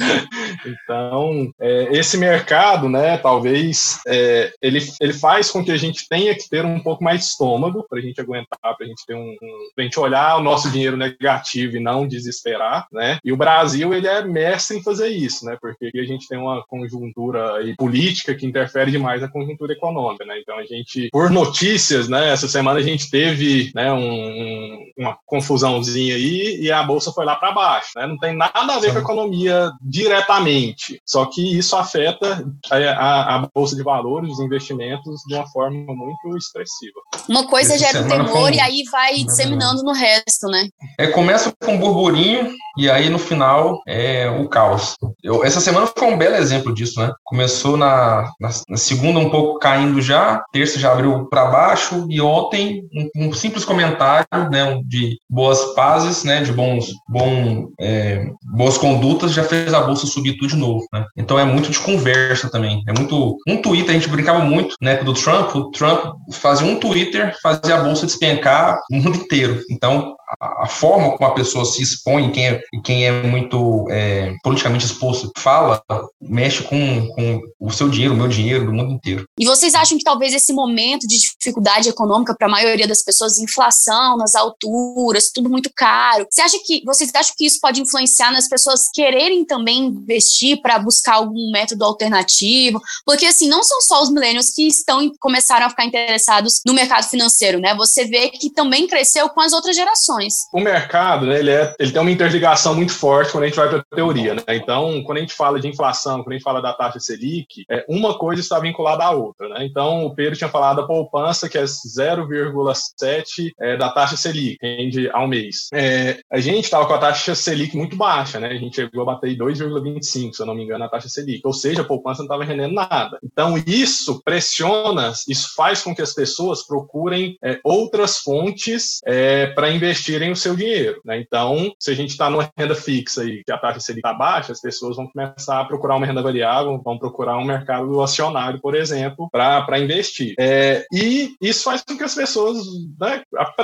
então, 0.65 1.51
é, 1.59 1.89
esse 1.91 2.17
mercado, 2.17 2.89
né, 2.89 3.17
talvez, 3.17 3.99
é, 4.07 4.51
ele, 4.61 4.79
ele 4.99 5.13
faz 5.13 5.49
com 5.51 5.63
que 5.63 5.71
a 5.71 5.77
gente 5.77 6.07
tenha 6.07 6.35
que 6.35 6.49
ter 6.49 6.65
um 6.65 6.79
pouco 6.79 7.03
mais 7.03 7.19
de 7.19 7.25
estômago 7.27 7.85
para 7.89 7.99
a 7.99 8.01
gente 8.01 8.19
aguentar, 8.19 8.59
para 8.61 8.85
a 8.85 8.85
gente 8.85 9.05
ter 9.05 9.15
um, 9.15 9.35
um 9.41 9.69
pra 9.75 9.83
gente 9.83 9.99
olhar 9.99 10.37
o 10.37 10.43
nosso 10.43 10.69
dinheiro 10.69 10.97
negativo 10.97 11.77
e 11.77 11.79
não 11.79 12.07
desesperar, 12.07 12.87
né? 12.91 13.19
E 13.23 13.31
o 13.31 13.37
Brasil, 13.37 13.93
ele 13.93 14.07
é 14.07 14.23
mestre 14.23 14.77
em 14.77 14.83
fazer 14.83 15.09
isso, 15.09 15.45
né? 15.45 15.57
Porque 15.59 15.91
a 15.93 16.03
gente 16.03 16.27
tem 16.27 16.37
uma 16.37 16.63
conjuntura 16.67 17.55
política 17.77 18.35
que 18.35 18.45
interfere 18.45 18.91
demais 18.91 19.21
na 19.21 19.27
conjuntura 19.27 19.73
econômica, 19.73 20.25
né? 20.25 20.39
Então 20.39 20.57
a 20.57 20.65
gente, 20.65 21.09
por 21.11 21.29
notícias, 21.29 22.07
né, 22.07 22.31
essa 22.31 22.47
semana 22.47 22.79
a 22.79 22.83
gente 22.83 23.09
teve, 23.09 23.71
né, 23.73 23.91
um 23.91 24.54
uma 24.97 25.17
confusãozinha 25.25 26.15
aí 26.15 26.57
e 26.61 26.71
a 26.71 26.83
bolsa 26.83 27.11
foi 27.11 27.25
lá 27.25 27.35
para 27.35 27.51
baixo. 27.51 27.89
Né? 27.95 28.07
Não 28.07 28.17
tem 28.17 28.35
nada 28.35 28.73
a 28.73 28.79
ver 28.79 28.87
Sim. 28.87 28.93
com 28.93 28.97
a 28.99 29.01
economia 29.01 29.71
diretamente, 29.81 31.01
só 31.05 31.25
que 31.25 31.57
isso 31.57 31.75
afeta 31.75 32.45
a, 32.71 32.75
a, 32.75 33.35
a, 33.35 33.47
bolsa 33.53 33.75
de 33.75 33.83
valores, 33.83 34.31
os 34.31 34.39
investimentos 34.39 35.21
de 35.27 35.35
uma 35.35 35.47
forma 35.47 35.77
muito 35.77 36.37
expressiva. 36.37 36.99
Uma 37.29 37.47
coisa 37.47 37.73
Essa 37.75 37.91
gera 37.91 38.07
temor 38.07 38.53
e 38.53 38.59
aí 38.59 38.83
vai 38.91 39.15
disseminando 39.23 39.83
no 39.83 39.93
resto, 39.93 40.47
né? 40.47 40.67
É, 40.97 41.07
começa 41.07 41.53
com 41.63 41.73
um 41.73 41.79
burburinho 41.79 42.53
e 42.77 42.89
aí 42.89 43.09
no 43.09 43.19
final 43.19 43.81
é 43.87 44.29
o 44.29 44.47
caos. 44.47 44.95
Eu, 45.23 45.43
essa 45.43 45.61
semana 45.61 45.87
foi 45.87 46.07
um 46.07 46.17
belo 46.17 46.35
exemplo 46.35 46.73
disso, 46.73 46.99
né? 46.99 47.11
Começou 47.23 47.77
na, 47.77 48.29
na, 48.39 48.49
na 48.69 48.77
segunda 48.77 49.19
um 49.19 49.29
pouco 49.29 49.59
caindo 49.59 50.01
já, 50.01 50.43
terça 50.51 50.79
já 50.79 50.91
abriu 50.91 51.27
para 51.29 51.45
baixo 51.45 52.05
e 52.09 52.21
ontem 52.21 52.83
um, 53.15 53.27
um 53.27 53.33
simples 53.33 53.65
comentário 53.65 54.44
né, 54.49 54.81
de 54.85 55.17
boas 55.29 55.73
pazes, 55.73 56.23
né, 56.23 56.41
de 56.43 56.51
bons, 56.51 56.91
bom, 57.07 57.67
é, 57.79 58.25
boas 58.55 58.77
condutas, 58.77 59.33
já 59.33 59.43
fez 59.43 59.73
a 59.73 59.81
bolsa 59.81 60.07
subir 60.07 60.37
tudo 60.37 60.49
de 60.49 60.57
novo. 60.57 60.85
Né? 60.93 61.05
Então 61.17 61.39
é 61.39 61.45
muito 61.45 61.71
de 61.71 61.79
conversa 61.79 62.49
também. 62.49 62.83
É 62.87 62.93
muito. 62.93 63.37
Um 63.47 63.61
Twitter, 63.61 63.91
a 63.91 63.93
gente 63.93 64.09
brincava 64.09 64.39
muito 64.39 64.75
né, 64.81 64.97
do 64.97 65.13
Trump. 65.13 65.55
O 65.55 65.71
Trump 65.71 66.15
fazia 66.33 66.67
um 66.67 66.79
Twitter, 66.79 67.35
fazia 67.41 67.75
a 67.75 67.83
bolsa 67.83 68.05
despencar 68.05 68.79
o 68.91 68.95
mundo 68.95 69.17
inteiro. 69.17 69.61
Então 69.69 70.15
a, 70.39 70.67
forma 70.67 71.15
como 71.17 71.29
a 71.29 71.33
pessoa 71.33 71.65
se 71.65 71.81
expõe, 71.81 72.31
quem 72.31 72.47
é, 72.47 72.61
quem 72.83 73.05
é 73.05 73.23
muito 73.23 73.85
é, 73.89 74.33
politicamente 74.43 74.85
exposto 74.85 75.31
fala, 75.37 75.81
mexe 76.21 76.63
com, 76.63 77.07
com 77.09 77.41
o 77.59 77.71
seu 77.71 77.89
dinheiro, 77.89 78.13
o 78.13 78.17
meu 78.17 78.27
dinheiro, 78.27 78.65
do 78.65 78.73
mundo 78.73 78.93
inteiro. 78.93 79.25
E 79.39 79.45
vocês 79.45 79.75
acham 79.75 79.97
que 79.97 80.03
talvez 80.03 80.33
esse 80.33 80.53
momento 80.53 81.07
de 81.07 81.17
dificuldade 81.17 81.89
econômica 81.89 82.35
para 82.35 82.47
a 82.47 82.51
maioria 82.51 82.87
das 82.87 83.03
pessoas, 83.03 83.37
inflação 83.37 84.17
nas 84.17 84.35
alturas, 84.35 85.31
tudo 85.33 85.49
muito 85.49 85.69
caro, 85.75 86.25
você 86.29 86.41
acha 86.41 86.57
que 86.65 86.81
vocês 86.85 87.09
acham 87.13 87.33
que 87.37 87.45
isso 87.45 87.59
pode 87.61 87.81
influenciar 87.81 88.31
nas 88.31 88.47
pessoas 88.47 88.89
quererem 88.93 89.45
também 89.45 89.87
investir 89.87 90.61
para 90.61 90.79
buscar 90.79 91.15
algum 91.15 91.51
método 91.51 91.85
alternativo? 91.85 92.79
Porque 93.05 93.25
assim, 93.25 93.47
não 93.47 93.63
são 93.63 93.81
só 93.81 94.01
os 94.01 94.09
millennials 94.09 94.49
que 94.49 94.67
estão 94.67 95.11
começaram 95.19 95.65
a 95.65 95.69
ficar 95.69 95.85
interessados 95.85 96.61
no 96.65 96.73
mercado 96.73 97.07
financeiro, 97.09 97.59
né? 97.59 97.75
Você 97.75 98.05
vê 98.05 98.29
que 98.29 98.49
também 98.49 98.87
cresceu 98.87 99.29
com 99.29 99.41
as 99.41 99.53
outras 99.53 99.75
gerações. 99.75 100.24
O 100.53 100.59
mercado, 100.59 101.25
né, 101.25 101.39
ele, 101.39 101.51
é, 101.51 101.75
ele 101.79 101.91
tem 101.91 102.01
uma 102.01 102.11
interligação 102.11 102.75
muito 102.75 102.93
forte 102.93 103.31
quando 103.31 103.43
a 103.43 103.47
gente 103.47 103.55
vai 103.55 103.69
para 103.69 103.79
a 103.79 103.95
teoria. 103.95 104.35
Né? 104.35 104.43
Então, 104.49 105.03
quando 105.03 105.17
a 105.17 105.21
gente 105.21 105.33
fala 105.33 105.59
de 105.59 105.67
inflação, 105.67 106.23
quando 106.23 106.31
a 106.31 106.33
gente 106.33 106.43
fala 106.43 106.61
da 106.61 106.73
taxa 106.73 106.99
Selic, 106.99 107.65
é, 107.69 107.85
uma 107.87 108.17
coisa 108.17 108.41
está 108.41 108.59
vinculada 108.59 109.03
à 109.03 109.11
outra. 109.11 109.49
Né? 109.49 109.65
Então, 109.65 110.05
o 110.05 110.15
Pedro 110.15 110.37
tinha 110.37 110.49
falado 110.49 110.77
da 110.77 110.87
poupança, 110.87 111.49
que 111.49 111.57
é 111.57 111.63
0,7 111.63 113.51
é, 113.59 113.77
da 113.77 113.89
taxa 113.89 114.17
Selic, 114.17 114.57
rende 114.61 115.09
ao 115.11 115.27
mês. 115.27 115.67
É, 115.73 116.19
a 116.31 116.39
gente 116.39 116.65
estava 116.65 116.85
com 116.85 116.93
a 116.93 116.97
taxa 116.97 117.35
Selic 117.35 117.75
muito 117.75 117.95
baixa, 117.95 118.39
né? 118.39 118.47
a 118.47 118.57
gente 118.57 118.75
chegou 118.75 119.03
a 119.03 119.05
bater 119.05 119.37
2,25, 119.37 120.33
se 120.33 120.41
eu 120.41 120.45
não 120.45 120.55
me 120.55 120.63
engano, 120.63 120.83
a 120.83 120.89
taxa 120.89 121.09
Selic. 121.09 121.41
Ou 121.45 121.53
seja, 121.53 121.81
a 121.81 121.85
poupança 121.85 122.19
não 122.19 122.25
estava 122.25 122.43
rendendo 122.43 122.73
nada. 122.73 123.19
Então, 123.23 123.55
isso 123.65 124.21
pressiona, 124.23 125.11
isso 125.27 125.53
faz 125.55 125.81
com 125.81 125.95
que 125.95 126.01
as 126.01 126.13
pessoas 126.13 126.65
procurem 126.65 127.37
é, 127.43 127.59
outras 127.63 128.17
fontes 128.17 128.99
é, 129.05 129.47
para 129.47 129.71
investir 129.71 130.14
investirem 130.15 130.31
o 130.31 130.35
seu 130.35 130.55
dinheiro. 130.55 131.01
Né? 131.03 131.19
Então, 131.19 131.71
se 131.79 131.91
a 131.91 131.95
gente 131.95 132.11
está 132.11 132.29
numa 132.29 132.49
renda 132.57 132.75
fixa 132.75 133.23
e 133.23 133.43
que 133.43 133.51
a 133.51 133.57
taxa 133.57 133.79
Selic 133.79 133.99
está 133.99 134.13
baixa, 134.13 134.51
as 134.51 134.61
pessoas 134.61 134.95
vão 134.95 135.07
começar 135.07 135.59
a 135.59 135.65
procurar 135.65 135.95
uma 135.95 136.05
renda 136.05 136.21
variável, 136.21 136.81
vão 136.83 136.97
procurar 136.97 137.37
um 137.37 137.45
mercado 137.45 138.01
acionário, 138.01 138.59
por 138.61 138.75
exemplo, 138.75 139.29
para 139.31 139.79
investir. 139.79 140.35
É, 140.39 140.85
e 140.91 141.35
isso 141.41 141.63
faz 141.63 141.81
com 141.81 141.97
que 141.97 142.03
as 142.03 142.15
pessoas 142.15 142.57
né, 142.99 143.21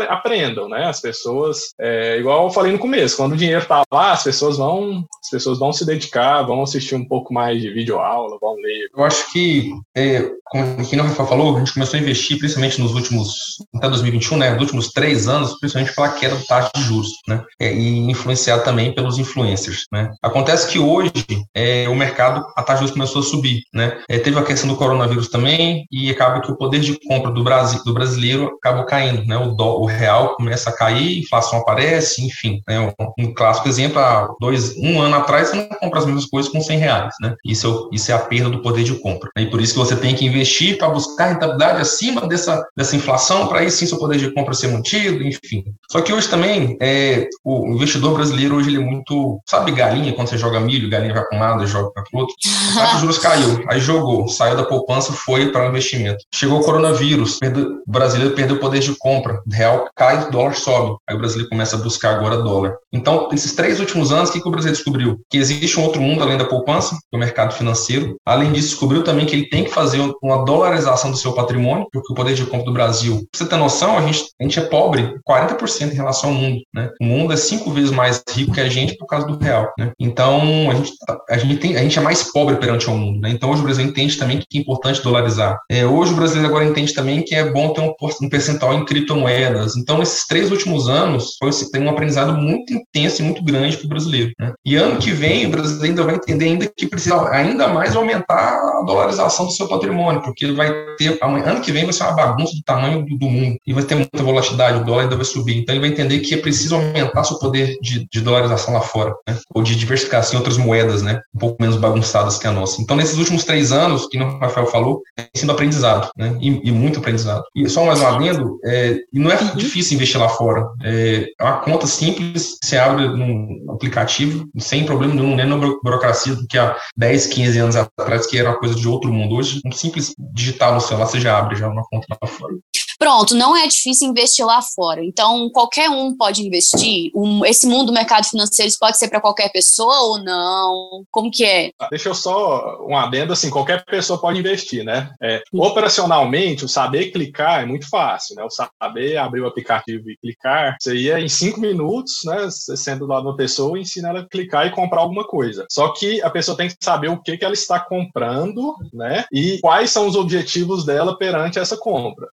aprendam, 0.09 0.67
né? 0.67 0.85
As 0.85 0.99
pessoas, 0.99 1.73
é, 1.79 2.17
igual 2.17 2.45
eu 2.45 2.51
falei 2.51 2.71
no 2.71 2.79
começo, 2.79 3.17
quando 3.17 3.33
o 3.33 3.37
dinheiro 3.37 3.61
está 3.61 3.83
lá, 3.91 4.11
as 4.11 4.23
pessoas 4.23 4.57
vão, 4.57 5.05
as 5.23 5.29
pessoas 5.29 5.59
vão 5.59 5.71
se 5.71 5.85
dedicar, 5.85 6.43
vão 6.43 6.63
assistir 6.63 6.95
um 6.95 7.05
pouco 7.05 7.33
mais 7.33 7.61
de 7.61 7.71
vídeo 7.71 7.99
aula, 7.99 8.37
vão 8.39 8.55
ler. 8.55 8.89
Eu 8.95 9.03
acho 9.03 9.31
que, 9.31 9.71
é, 9.95 10.29
como 10.45 10.63
o 10.63 11.07
Rafael 11.07 11.29
falou, 11.29 11.55
a 11.55 11.59
gente 11.59 11.73
começou 11.73 11.97
a 11.97 12.01
investir, 12.01 12.37
principalmente 12.37 12.81
nos 12.81 12.93
últimos, 12.93 13.57
até 13.75 13.87
2021, 13.87 14.37
né? 14.37 14.51
Nos 14.51 14.61
últimos 14.61 14.91
três 14.91 15.27
anos, 15.27 15.57
principalmente 15.59 15.95
pela 15.95 16.09
queda 16.09 16.30
do 16.35 16.45
taxa 16.45 16.71
de 16.75 16.83
juros, 16.83 17.09
né? 17.27 17.43
É, 17.59 17.73
e 17.73 18.09
influenciado 18.09 18.63
também 18.63 18.93
pelos 18.93 19.17
influencers, 19.17 19.85
né? 19.91 20.11
Acontece 20.21 20.67
que 20.67 20.79
hoje 20.79 21.11
é, 21.53 21.87
o 21.89 21.95
mercado, 21.95 22.45
a 22.55 22.63
taxa 22.63 22.79
de 22.81 22.87
juros 22.87 22.93
começou 22.93 23.21
a 23.21 23.25
subir, 23.25 23.63
né? 23.73 24.01
É, 24.09 24.19
teve 24.19 24.37
a 24.37 24.43
questão 24.43 24.69
do 24.69 24.75
coronavírus 24.75 25.29
também 25.29 25.85
e 25.91 26.09
acaba 26.09 26.41
que 26.41 26.51
o 26.51 26.57
poder 26.57 26.79
de 26.79 26.97
compra 27.07 27.31
do, 27.31 27.43
Brasil, 27.43 27.81
do 27.83 27.93
brasileiro 27.93 28.51
acabou 28.57 28.85
caindo, 28.85 29.25
né? 29.25 29.37
O, 29.37 29.55
o 29.55 29.85
real 29.85 30.35
começa 30.35 30.69
a 30.69 30.75
cair, 30.75 31.19
inflação 31.19 31.59
aparece, 31.59 32.25
enfim, 32.25 32.61
né? 32.67 32.79
Um, 32.79 33.25
um, 33.25 33.33
clássico 33.33 33.67
exemplo, 33.67 33.99
há 33.99 34.27
dois, 34.39 34.75
um 34.77 35.01
ano 35.01 35.15
atrás 35.15 35.49
você 35.49 35.55
não 35.55 35.67
compra 35.67 35.99
as 35.99 36.05
mesmas 36.05 36.25
coisas 36.25 36.51
com 36.51 36.61
100 36.61 36.77
reais, 36.77 37.13
né? 37.21 37.35
Isso 37.45 37.89
é, 37.91 37.95
isso 37.95 38.11
é 38.11 38.15
a 38.15 38.19
perda 38.19 38.49
do 38.49 38.61
poder 38.61 38.83
de 38.83 38.95
compra. 38.95 39.29
Né? 39.35 39.43
E 39.43 39.49
por 39.49 39.61
isso 39.61 39.73
que 39.73 39.79
você 39.79 39.95
tem 39.95 40.15
que 40.15 40.25
investir 40.25 40.77
para 40.77 40.89
buscar 40.89 41.27
rentabilidade 41.27 41.81
acima 41.81 42.27
dessa, 42.27 42.65
dessa 42.75 42.95
inflação, 42.95 43.47
para 43.47 43.59
aí 43.59 43.71
sim 43.71 43.85
seu 43.85 43.97
poder 43.97 44.17
de 44.17 44.31
compra 44.31 44.53
ser 44.53 44.67
mantido, 44.67 45.23
enfim. 45.23 45.63
Só 45.91 46.01
que 46.01 46.13
hoje 46.13 46.20
também, 46.27 46.77
é, 46.81 47.27
o 47.43 47.67
investidor 47.73 48.13
brasileiro 48.13 48.55
hoje 48.55 48.69
ele 48.69 48.77
é 48.77 48.85
muito, 48.85 49.39
sabe 49.47 49.71
galinha, 49.71 50.13
quando 50.13 50.29
você 50.29 50.37
joga 50.37 50.59
milho, 50.59 50.89
galinha 50.89 51.13
vai 51.13 51.23
para 51.25 51.37
um 51.37 51.41
lado, 51.41 51.67
joga 51.67 51.91
para 51.91 52.03
o 52.13 52.17
outro. 52.17 52.35
Os 52.95 53.01
juros 53.01 53.17
caiu, 53.17 53.63
aí 53.67 53.79
jogou, 53.79 54.27
saiu 54.27 54.55
da 54.55 54.63
poupança, 54.63 55.13
foi 55.13 55.51
para 55.51 55.65
o 55.65 55.69
investimento. 55.69 56.23
Chegou 56.33 56.59
o 56.59 56.63
coronavírus, 56.63 57.37
perdeu, 57.39 57.81
o 57.87 57.91
brasileiro 57.91 58.35
perdeu 58.35 58.55
o 58.57 58.59
poder 58.59 58.79
de 58.79 58.95
compra, 58.97 59.41
o 59.45 59.53
real 59.53 59.89
cai, 59.95 60.27
o 60.27 60.31
dólar 60.31 60.55
sobe. 60.55 60.97
Aí 61.07 61.15
o 61.15 61.19
brasileiro 61.19 61.49
começa 61.49 61.75
a 61.75 61.79
buscar 61.79 62.15
agora 62.15 62.37
dólar. 62.37 62.75
Então, 62.91 63.29
esses 63.31 63.53
três 63.53 63.79
últimos 63.79 64.11
anos, 64.11 64.29
o 64.29 64.33
que, 64.33 64.41
que 64.41 64.47
o 64.47 64.51
Brasil 64.51 64.71
descobriu? 64.71 65.19
Que 65.29 65.37
existe 65.37 65.79
um 65.79 65.83
outro 65.83 66.01
mundo 66.01 66.23
além 66.23 66.37
da 66.37 66.45
poupança, 66.45 66.97
o 67.11 67.17
mercado 67.17 67.53
financeiro. 67.53 68.15
Além 68.25 68.51
disso, 68.51 68.69
descobriu 68.69 69.03
também 69.03 69.25
que 69.25 69.35
ele 69.35 69.49
tem 69.49 69.63
que 69.63 69.71
fazer 69.71 69.99
uma 70.21 70.43
dolarização 70.43 71.11
do 71.11 71.17
seu 71.17 71.33
patrimônio, 71.33 71.87
porque 71.91 72.11
o 72.11 72.15
poder 72.15 72.33
de 72.33 72.45
compra 72.45 72.65
do 72.65 72.73
Brasil, 72.73 73.15
pra 73.31 73.37
você 73.37 73.45
ter 73.45 73.57
noção, 73.57 73.97
a 73.97 74.01
gente, 74.01 74.25
a 74.39 74.43
gente 74.43 74.59
é 74.59 74.63
pobre 74.63 75.15
40% 75.27 75.91
em 75.91 75.95
relação 75.95 76.10
ao 76.25 76.33
mundo. 76.33 76.61
Né? 76.73 76.89
O 77.01 77.05
mundo 77.05 77.33
é 77.33 77.37
cinco 77.37 77.71
vezes 77.71 77.91
mais 77.91 78.23
rico 78.29 78.53
que 78.53 78.61
a 78.61 78.69
gente 78.69 78.97
por 78.97 79.05
causa 79.05 79.27
do 79.27 79.37
real. 79.37 79.71
Né? 79.77 79.91
Então, 79.99 80.69
a 80.69 80.75
gente, 80.75 80.91
a, 81.29 81.37
gente 81.37 81.57
tem, 81.57 81.75
a 81.75 81.81
gente 81.81 81.97
é 81.97 82.01
mais 82.01 82.23
pobre 82.31 82.55
perante 82.55 82.87
o 82.87 82.95
mundo. 82.95 83.19
Né? 83.21 83.31
Então, 83.31 83.49
hoje 83.49 83.61
o 83.61 83.63
Brasil 83.65 83.85
entende 83.85 84.17
também 84.17 84.39
que 84.39 84.57
é 84.57 84.61
importante 84.61 85.01
dolarizar. 85.01 85.57
É, 85.69 85.85
hoje 85.85 86.13
o 86.13 86.15
brasileiro 86.15 86.47
agora 86.47 86.65
entende 86.65 86.93
também 86.93 87.23
que 87.23 87.35
é 87.35 87.49
bom 87.51 87.73
ter 87.73 87.81
um, 87.81 87.93
um 88.21 88.29
percentual 88.29 88.73
em 88.73 88.85
criptomoedas. 88.85 89.75
Então, 89.75 90.01
esses 90.01 90.25
três 90.27 90.51
últimos 90.51 90.89
anos, 90.89 91.35
foi, 91.37 91.51
tem 91.71 91.83
um 91.83 91.89
aprendizado 91.89 92.33
muito 92.33 92.73
intenso 92.73 93.21
e 93.21 93.25
muito 93.25 93.43
grande 93.43 93.77
para 93.77 93.85
o 93.85 93.89
brasileiro. 93.89 94.31
Né? 94.39 94.53
E 94.65 94.75
ano 94.75 94.97
que 94.97 95.11
vem, 95.11 95.45
o 95.45 95.49
brasileiro 95.49 95.85
ainda 95.85 96.03
vai 96.03 96.15
entender 96.15 96.45
ainda 96.45 96.67
que 96.67 96.87
precisa 96.87 97.29
ainda 97.29 97.67
mais 97.67 97.95
aumentar 97.95 98.55
a 98.79 98.83
dolarização 98.85 99.45
do 99.45 99.51
seu 99.51 99.67
patrimônio, 99.67 100.21
porque 100.21 100.51
vai 100.51 100.71
ter, 100.97 101.17
ano 101.21 101.61
que 101.61 101.71
vem 101.71 101.83
vai 101.83 101.93
ser 101.93 102.03
uma 102.03 102.13
bagunça 102.13 102.53
do 102.55 102.63
tamanho 102.63 103.05
do, 103.05 103.17
do 103.17 103.29
mundo, 103.29 103.57
e 103.65 103.73
vai 103.73 103.83
ter 103.83 103.95
muita 103.95 104.23
volatilidade, 104.23 104.79
o 104.79 104.85
dólar 104.85 105.03
ainda 105.03 105.15
vai 105.15 105.25
subir. 105.25 105.57
Então, 105.57 105.73
ele 105.73 105.81
vai 105.81 105.89
entender 105.89 106.00
que 106.07 106.33
é 106.33 106.37
preciso 106.37 106.75
aumentar 106.75 107.23
seu 107.23 107.37
poder 107.37 107.77
de, 107.81 108.07
de 108.11 108.21
dolarização 108.21 108.73
lá 108.73 108.81
fora, 108.81 109.13
né? 109.27 109.37
ou 109.53 109.61
de 109.61 109.75
diversificação 109.75 110.33
em 110.33 110.37
outras 110.37 110.57
moedas, 110.57 111.01
né? 111.01 111.21
um 111.35 111.39
pouco 111.39 111.61
menos 111.61 111.77
bagunçadas 111.77 112.37
que 112.37 112.47
a 112.47 112.51
nossa. 112.51 112.81
Então, 112.81 112.95
nesses 112.95 113.17
últimos 113.17 113.43
três 113.43 113.71
anos, 113.71 114.07
que 114.07 114.17
o 114.17 114.39
Rafael 114.39 114.67
falou, 114.67 115.01
tem 115.15 115.27
sido 115.35 115.51
aprendizado, 115.51 116.09
né? 116.17 116.37
e, 116.41 116.69
e 116.69 116.71
muito 116.71 116.99
aprendizado. 116.99 117.43
E 117.55 117.67
só 117.69 117.85
mais 117.85 117.99
um 117.99 118.07
adendo, 118.07 118.59
é, 118.65 118.97
e 119.11 119.19
não 119.19 119.31
é 119.31 119.39
uhum. 119.39 119.55
difícil 119.55 119.95
investir 119.95 120.19
lá 120.19 120.29
fora. 120.29 120.65
É, 120.83 121.27
é 121.39 121.43
uma 121.43 121.59
conta 121.59 121.87
simples, 121.87 122.57
você 122.63 122.77
abre 122.77 123.07
num 123.07 123.65
aplicativo, 123.69 124.47
sem 124.57 124.85
problema 124.85 125.13
nenhum, 125.13 125.35
nem 125.35 125.45
na 125.45 125.57
burocracia 125.57 126.35
do 126.35 126.47
que 126.47 126.57
há 126.57 126.75
10, 126.97 127.27
15 127.27 127.59
anos 127.59 127.75
atrás, 127.75 128.25
que 128.25 128.37
era 128.37 128.49
uma 128.49 128.59
coisa 128.59 128.75
de 128.75 128.87
outro 128.87 129.11
mundo. 129.11 129.35
Hoje, 129.35 129.61
um 129.65 129.71
simples 129.71 130.13
digital 130.33 130.73
no 130.73 130.81
celular, 130.81 131.07
você 131.07 131.19
já 131.19 131.37
abre 131.37 131.55
já 131.55 131.67
uma 131.67 131.83
conta 131.89 132.05
lá 132.21 132.27
fora. 132.27 132.53
Pronto, 133.01 133.33
não 133.33 133.57
é 133.57 133.65
difícil 133.65 134.09
investir 134.09 134.45
lá 134.45 134.61
fora. 134.61 135.03
Então, 135.03 135.49
qualquer 135.49 135.89
um 135.89 136.15
pode 136.15 136.45
investir. 136.45 137.11
Um, 137.15 137.43
esse 137.43 137.65
mundo 137.65 137.87
do 137.87 137.93
mercado 137.93 138.25
financeiro 138.25 138.71
pode 138.79 138.99
ser 138.99 139.07
para 139.07 139.19
qualquer 139.19 139.51
pessoa 139.51 140.01
ou 140.01 140.23
não? 140.23 141.03
Como 141.09 141.31
que 141.31 141.43
é? 141.43 141.71
Ah, 141.79 141.87
deixa 141.89 142.09
eu 142.09 142.13
só 142.13 142.85
um 142.87 142.95
adendo 142.95 143.33
assim, 143.33 143.49
qualquer 143.49 143.83
pessoa 143.85 144.21
pode 144.21 144.37
investir, 144.37 144.83
né? 144.83 145.09
É, 145.19 145.41
operacionalmente, 145.51 146.63
o 146.63 146.69
saber 146.69 147.09
clicar 147.09 147.63
é 147.63 147.65
muito 147.65 147.89
fácil, 147.89 148.35
né? 148.35 148.43
O 148.43 148.51
saber 148.51 149.17
abrir 149.17 149.41
o 149.41 149.47
aplicativo 149.47 150.07
e 150.07 150.17
clicar, 150.17 150.77
seria 150.79 151.19
em 151.19 151.27
cinco 151.27 151.59
minutos, 151.59 152.19
né? 152.23 152.43
Você 152.51 152.77
sendo 152.77 153.07
lá 153.07 153.19
uma 153.19 153.35
pessoa, 153.35 153.79
ensina 153.79 154.09
ela 154.09 154.19
a 154.19 154.29
clicar 154.29 154.67
e 154.67 154.71
comprar 154.71 155.01
alguma 155.01 155.25
coisa. 155.25 155.65
Só 155.71 155.87
que 155.91 156.21
a 156.21 156.29
pessoa 156.29 156.55
tem 156.55 156.69
que 156.69 156.75
saber 156.79 157.07
o 157.07 157.19
que, 157.19 157.35
que 157.35 157.45
ela 157.45 157.55
está 157.55 157.79
comprando, 157.79 158.75
né? 158.93 159.25
E 159.33 159.57
quais 159.59 159.89
são 159.89 160.05
os 160.05 160.15
objetivos 160.15 160.85
dela 160.85 161.17
perante 161.17 161.57
essa 161.57 161.75
compra. 161.75 162.29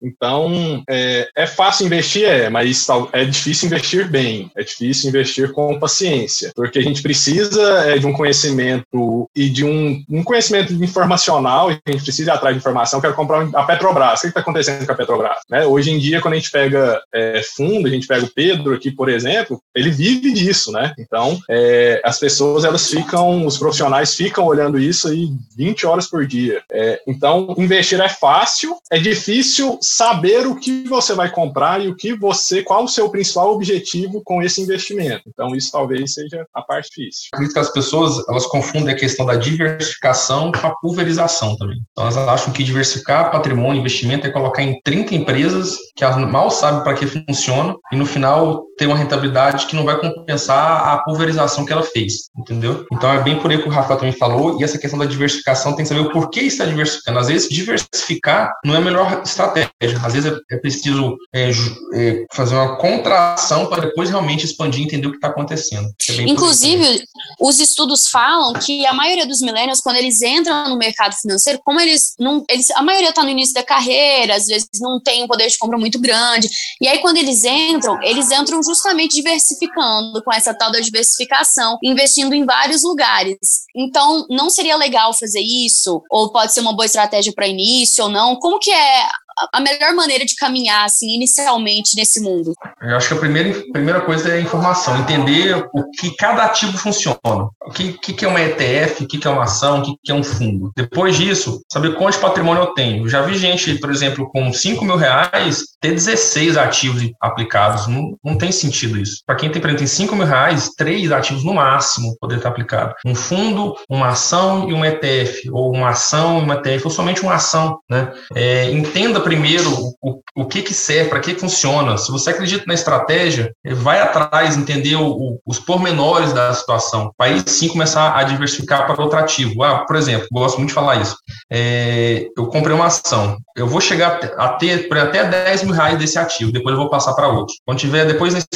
É, 0.88 1.28
é 1.36 1.46
fácil 1.46 1.86
investir, 1.86 2.24
é, 2.24 2.48
mas 2.48 2.86
é 3.12 3.24
difícil 3.24 3.66
investir 3.66 4.08
bem, 4.08 4.50
é 4.56 4.62
difícil 4.62 5.08
investir 5.08 5.52
com 5.52 5.78
paciência, 5.78 6.52
porque 6.54 6.78
a 6.78 6.82
gente 6.82 7.02
precisa 7.02 7.62
é, 7.86 7.98
de 7.98 8.06
um 8.06 8.12
conhecimento 8.12 9.28
e 9.34 9.48
de 9.48 9.64
um, 9.64 10.02
um 10.08 10.22
conhecimento 10.22 10.72
informacional, 10.72 11.68
a 11.68 11.72
gente 11.72 12.04
precisa 12.04 12.30
ir 12.30 12.34
atrás 12.34 12.54
de 12.54 12.60
informação, 12.60 13.00
quero 13.00 13.14
comprar 13.14 13.48
a 13.54 13.62
Petrobras, 13.64 14.20
o 14.20 14.22
que 14.22 14.28
está 14.28 14.40
acontecendo 14.40 14.84
com 14.86 14.92
a 14.92 14.96
Petrobras? 14.96 15.38
Né? 15.48 15.64
Hoje 15.66 15.90
em 15.90 15.98
dia, 15.98 16.20
quando 16.20 16.34
a 16.34 16.36
gente 16.36 16.50
pega 16.50 17.00
é, 17.14 17.42
fundo, 17.56 17.86
a 17.86 17.90
gente 17.90 18.06
pega 18.06 18.24
o 18.24 18.32
Pedro 18.34 18.74
aqui, 18.74 18.90
por 18.90 19.08
exemplo, 19.08 19.60
ele 19.74 19.90
vive 19.90 20.32
disso, 20.32 20.72
né? 20.72 20.92
Então, 20.98 21.38
é, 21.48 22.00
as 22.04 22.18
pessoas, 22.18 22.64
elas 22.64 22.88
ficam, 22.88 23.46
os 23.46 23.58
profissionais 23.58 24.14
ficam 24.14 24.44
olhando 24.44 24.78
isso 24.78 25.08
aí 25.08 25.30
20 25.56 25.86
horas 25.86 26.08
por 26.08 26.26
dia. 26.26 26.62
É, 26.72 27.00
então, 27.06 27.54
investir 27.58 28.00
é 28.00 28.08
fácil, 28.08 28.76
é 28.90 28.98
difícil 28.98 29.78
saber 29.80 30.46
o 30.48 30.56
que 30.56 30.84
você 30.88 31.14
vai 31.14 31.30
comprar 31.30 31.80
e 31.80 31.88
o 31.88 31.96
que 31.96 32.14
você, 32.14 32.62
qual 32.62 32.84
o 32.84 32.88
seu 32.88 33.08
principal 33.08 33.52
objetivo 33.52 34.22
com 34.24 34.42
esse 34.42 34.60
investimento. 34.60 35.22
Então, 35.26 35.54
isso 35.54 35.70
talvez 35.70 36.14
seja 36.14 36.46
a 36.54 36.62
parte 36.62 36.88
difícil. 36.88 37.28
Acredito 37.32 37.54
que 37.54 37.60
as 37.60 37.72
pessoas 37.72 38.28
elas 38.28 38.46
confundem 38.46 38.94
a 38.94 38.98
questão 38.98 39.24
da 39.26 39.36
diversificação 39.36 40.50
com 40.52 40.66
a 40.66 40.74
pulverização 40.76 41.56
também. 41.56 41.78
Então, 41.92 42.04
elas 42.04 42.16
acham 42.16 42.52
que 42.52 42.64
diversificar 42.64 43.30
patrimônio, 43.30 43.80
investimento 43.80 44.26
é 44.26 44.30
colocar 44.30 44.62
em 44.62 44.80
30 44.82 45.14
empresas 45.14 45.76
que 45.96 46.04
elas 46.04 46.16
mal 46.30 46.50
sabem 46.50 46.82
para 46.82 46.94
que 46.94 47.06
funciona 47.06 47.74
e 47.92 47.96
no 47.96 48.06
final 48.06 48.64
ter 48.76 48.86
uma 48.86 48.96
rentabilidade 48.96 49.66
que 49.66 49.74
não 49.74 49.84
vai 49.84 49.98
compensar 49.98 50.88
a 50.88 50.98
pulverização 50.98 51.64
que 51.64 51.72
ela 51.72 51.82
fez, 51.82 52.30
entendeu? 52.38 52.86
Então, 52.92 53.12
é 53.12 53.20
bem 53.22 53.40
por 53.40 53.50
aí 53.50 53.60
que 53.60 53.68
o 53.68 53.72
Rafa 53.72 53.96
também 53.96 54.12
falou 54.12 54.60
e 54.60 54.64
essa 54.64 54.78
questão 54.78 54.98
da 54.98 55.04
diversificação 55.04 55.74
tem 55.74 55.84
que 55.84 55.88
saber 55.88 56.00
o 56.00 56.12
porquê 56.12 56.40
está 56.40 56.64
diversificando. 56.64 57.18
Às 57.18 57.28
vezes, 57.28 57.48
diversificar 57.48 58.52
não 58.64 58.74
é 58.74 58.78
a 58.78 58.80
melhor 58.80 59.22
estratégia. 59.24 59.68
Às 60.02 60.14
vezes, 60.14 60.32
é 60.32 60.36
preciso 60.60 61.16
é, 61.34 61.50
é, 61.94 62.24
fazer 62.32 62.54
uma 62.54 62.76
contração 62.76 63.66
para 63.66 63.82
depois 63.82 64.10
realmente 64.10 64.44
expandir 64.44 64.82
e 64.82 64.84
entender 64.84 65.06
o 65.06 65.10
que 65.10 65.16
está 65.16 65.28
acontecendo. 65.28 65.88
É 66.08 66.22
Inclusive, 66.22 67.02
os 67.40 67.60
estudos 67.60 68.08
falam 68.08 68.52
que 68.54 68.86
a 68.86 68.92
maioria 68.92 69.26
dos 69.26 69.40
millennials, 69.40 69.80
quando 69.80 69.96
eles 69.96 70.20
entram 70.22 70.68
no 70.68 70.76
mercado 70.76 71.14
financeiro, 71.14 71.60
como 71.64 71.80
eles 71.80 72.14
não. 72.18 72.44
Eles, 72.48 72.70
a 72.72 72.82
maioria 72.82 73.10
está 73.10 73.22
no 73.22 73.30
início 73.30 73.54
da 73.54 73.62
carreira, 73.62 74.34
às 74.34 74.46
vezes 74.46 74.68
não 74.80 75.00
tem 75.00 75.24
um 75.24 75.26
poder 75.26 75.48
de 75.48 75.58
compra 75.58 75.78
muito 75.78 76.00
grande. 76.00 76.48
E 76.80 76.88
aí, 76.88 76.98
quando 76.98 77.16
eles 77.16 77.44
entram, 77.44 78.00
eles 78.02 78.30
entram 78.30 78.62
justamente 78.62 79.16
diversificando, 79.16 80.22
com 80.22 80.32
essa 80.32 80.54
tal 80.54 80.70
da 80.70 80.80
diversificação, 80.80 81.78
investindo 81.82 82.34
em 82.34 82.44
vários 82.44 82.82
lugares. 82.82 83.38
Então, 83.74 84.26
não 84.28 84.50
seria 84.50 84.76
legal 84.76 85.12
fazer 85.14 85.40
isso? 85.40 86.02
Ou 86.10 86.30
pode 86.32 86.52
ser 86.52 86.60
uma 86.60 86.74
boa 86.74 86.86
estratégia 86.86 87.32
para 87.32 87.48
início 87.48 88.04
ou 88.04 88.10
não? 88.10 88.36
Como 88.36 88.58
que 88.58 88.70
é 88.70 89.08
a 89.52 89.60
melhor 89.60 89.94
maneira 89.94 90.24
de 90.24 90.34
caminhar, 90.36 90.84
assim, 90.84 91.14
inicialmente 91.14 91.96
nesse 91.96 92.20
mundo? 92.20 92.52
Eu 92.80 92.96
acho 92.96 93.08
que 93.08 93.14
a 93.14 93.18
primeira, 93.18 93.62
primeira 93.72 94.00
coisa 94.00 94.30
é 94.30 94.38
a 94.38 94.40
informação, 94.40 94.98
entender 94.98 95.54
o 95.72 95.90
que 95.90 96.14
cada 96.16 96.44
ativo 96.44 96.76
funciona. 96.76 97.48
O 97.66 97.70
que, 97.70 97.92
que, 97.94 98.12
que 98.12 98.24
é 98.24 98.28
uma 98.28 98.40
ETF, 98.40 99.04
o 99.04 99.08
que, 99.08 99.18
que 99.18 99.26
é 99.26 99.30
uma 99.30 99.44
ação, 99.44 99.80
o 99.80 99.82
que, 99.82 99.94
que 100.04 100.12
é 100.12 100.14
um 100.14 100.22
fundo. 100.22 100.72
Depois 100.76 101.16
disso, 101.16 101.60
saber 101.70 101.94
quanto 101.96 102.18
patrimônio 102.18 102.62
eu 102.62 102.74
tenho. 102.74 103.04
Eu 103.04 103.08
já 103.08 103.22
vi 103.22 103.36
gente, 103.36 103.74
por 103.78 103.90
exemplo, 103.90 104.28
com 104.30 104.52
5 104.52 104.84
mil 104.84 104.96
reais, 104.96 105.62
ter 105.80 105.92
16 105.92 106.56
ativos 106.56 107.10
aplicados. 107.20 107.86
Não, 107.86 108.16
não 108.24 108.36
tem 108.36 108.52
sentido 108.52 108.98
isso. 108.98 109.22
Para 109.26 109.36
quem 109.36 109.50
tem, 109.50 109.60
por 109.60 109.68
exemplo, 109.68 109.78
tem 109.78 109.86
5 109.86 110.16
mil 110.16 110.26
reais, 110.26 110.70
três 110.76 111.10
ativos 111.12 111.44
no 111.44 111.54
máximo 111.54 112.16
poder 112.20 112.36
estar 112.36 112.48
aplicado. 112.48 112.94
Um 113.04 113.14
fundo, 113.14 113.74
uma 113.88 114.08
ação 114.08 114.68
e 114.68 114.72
um 114.72 114.84
ETF, 114.84 115.50
ou 115.50 115.72
uma 115.72 115.90
ação 115.90 116.38
e 116.38 116.42
uma 116.42 116.54
ETF, 116.54 116.84
ou 116.84 116.90
somente 116.90 117.22
uma 117.22 117.34
ação. 117.34 117.78
Né? 117.88 118.12
É, 118.34 118.70
entenda 118.70 119.20
primeiro 119.28 119.70
o, 120.00 120.22
o 120.34 120.46
que, 120.46 120.62
que 120.62 120.72
serve, 120.72 121.10
para 121.10 121.20
que 121.20 121.34
funciona. 121.34 121.98
Se 121.98 122.10
você 122.10 122.30
acredita 122.30 122.64
na 122.66 122.72
estratégia, 122.72 123.52
vai 123.74 124.00
atrás, 124.00 124.56
entender 124.56 124.96
o, 124.96 125.06
o, 125.06 125.40
os 125.46 125.58
pormenores 125.58 126.32
da 126.32 126.54
situação. 126.54 127.12
Para 127.16 127.30
aí 127.30 127.42
sim 127.46 127.68
começar 127.68 128.16
a 128.16 128.22
diversificar 128.22 128.86
para 128.86 129.02
outro 129.02 129.18
ativo. 129.18 129.62
Ah, 129.62 129.84
por 129.86 129.96
exemplo, 129.96 130.26
gosto 130.32 130.56
muito 130.56 130.68
de 130.68 130.74
falar 130.74 130.96
isso. 130.96 131.14
É, 131.52 132.26
eu 132.36 132.46
comprei 132.46 132.74
uma 132.74 132.86
ação. 132.86 133.36
Eu 133.54 133.66
vou 133.66 133.80
chegar 133.80 134.18
a 134.38 134.48
ter 134.50 134.88
até 134.98 135.24
10 135.24 135.64
mil 135.64 135.74
reais 135.74 135.98
desse 135.98 136.18
ativo, 136.18 136.52
depois 136.52 136.72
eu 136.72 136.80
vou 136.80 136.88
passar 136.88 137.12
para 137.12 137.28
outro. 137.28 137.54
Quando 137.66 137.78
tiver 137.78 138.06
depois 138.06 138.32
nesse 138.32 138.46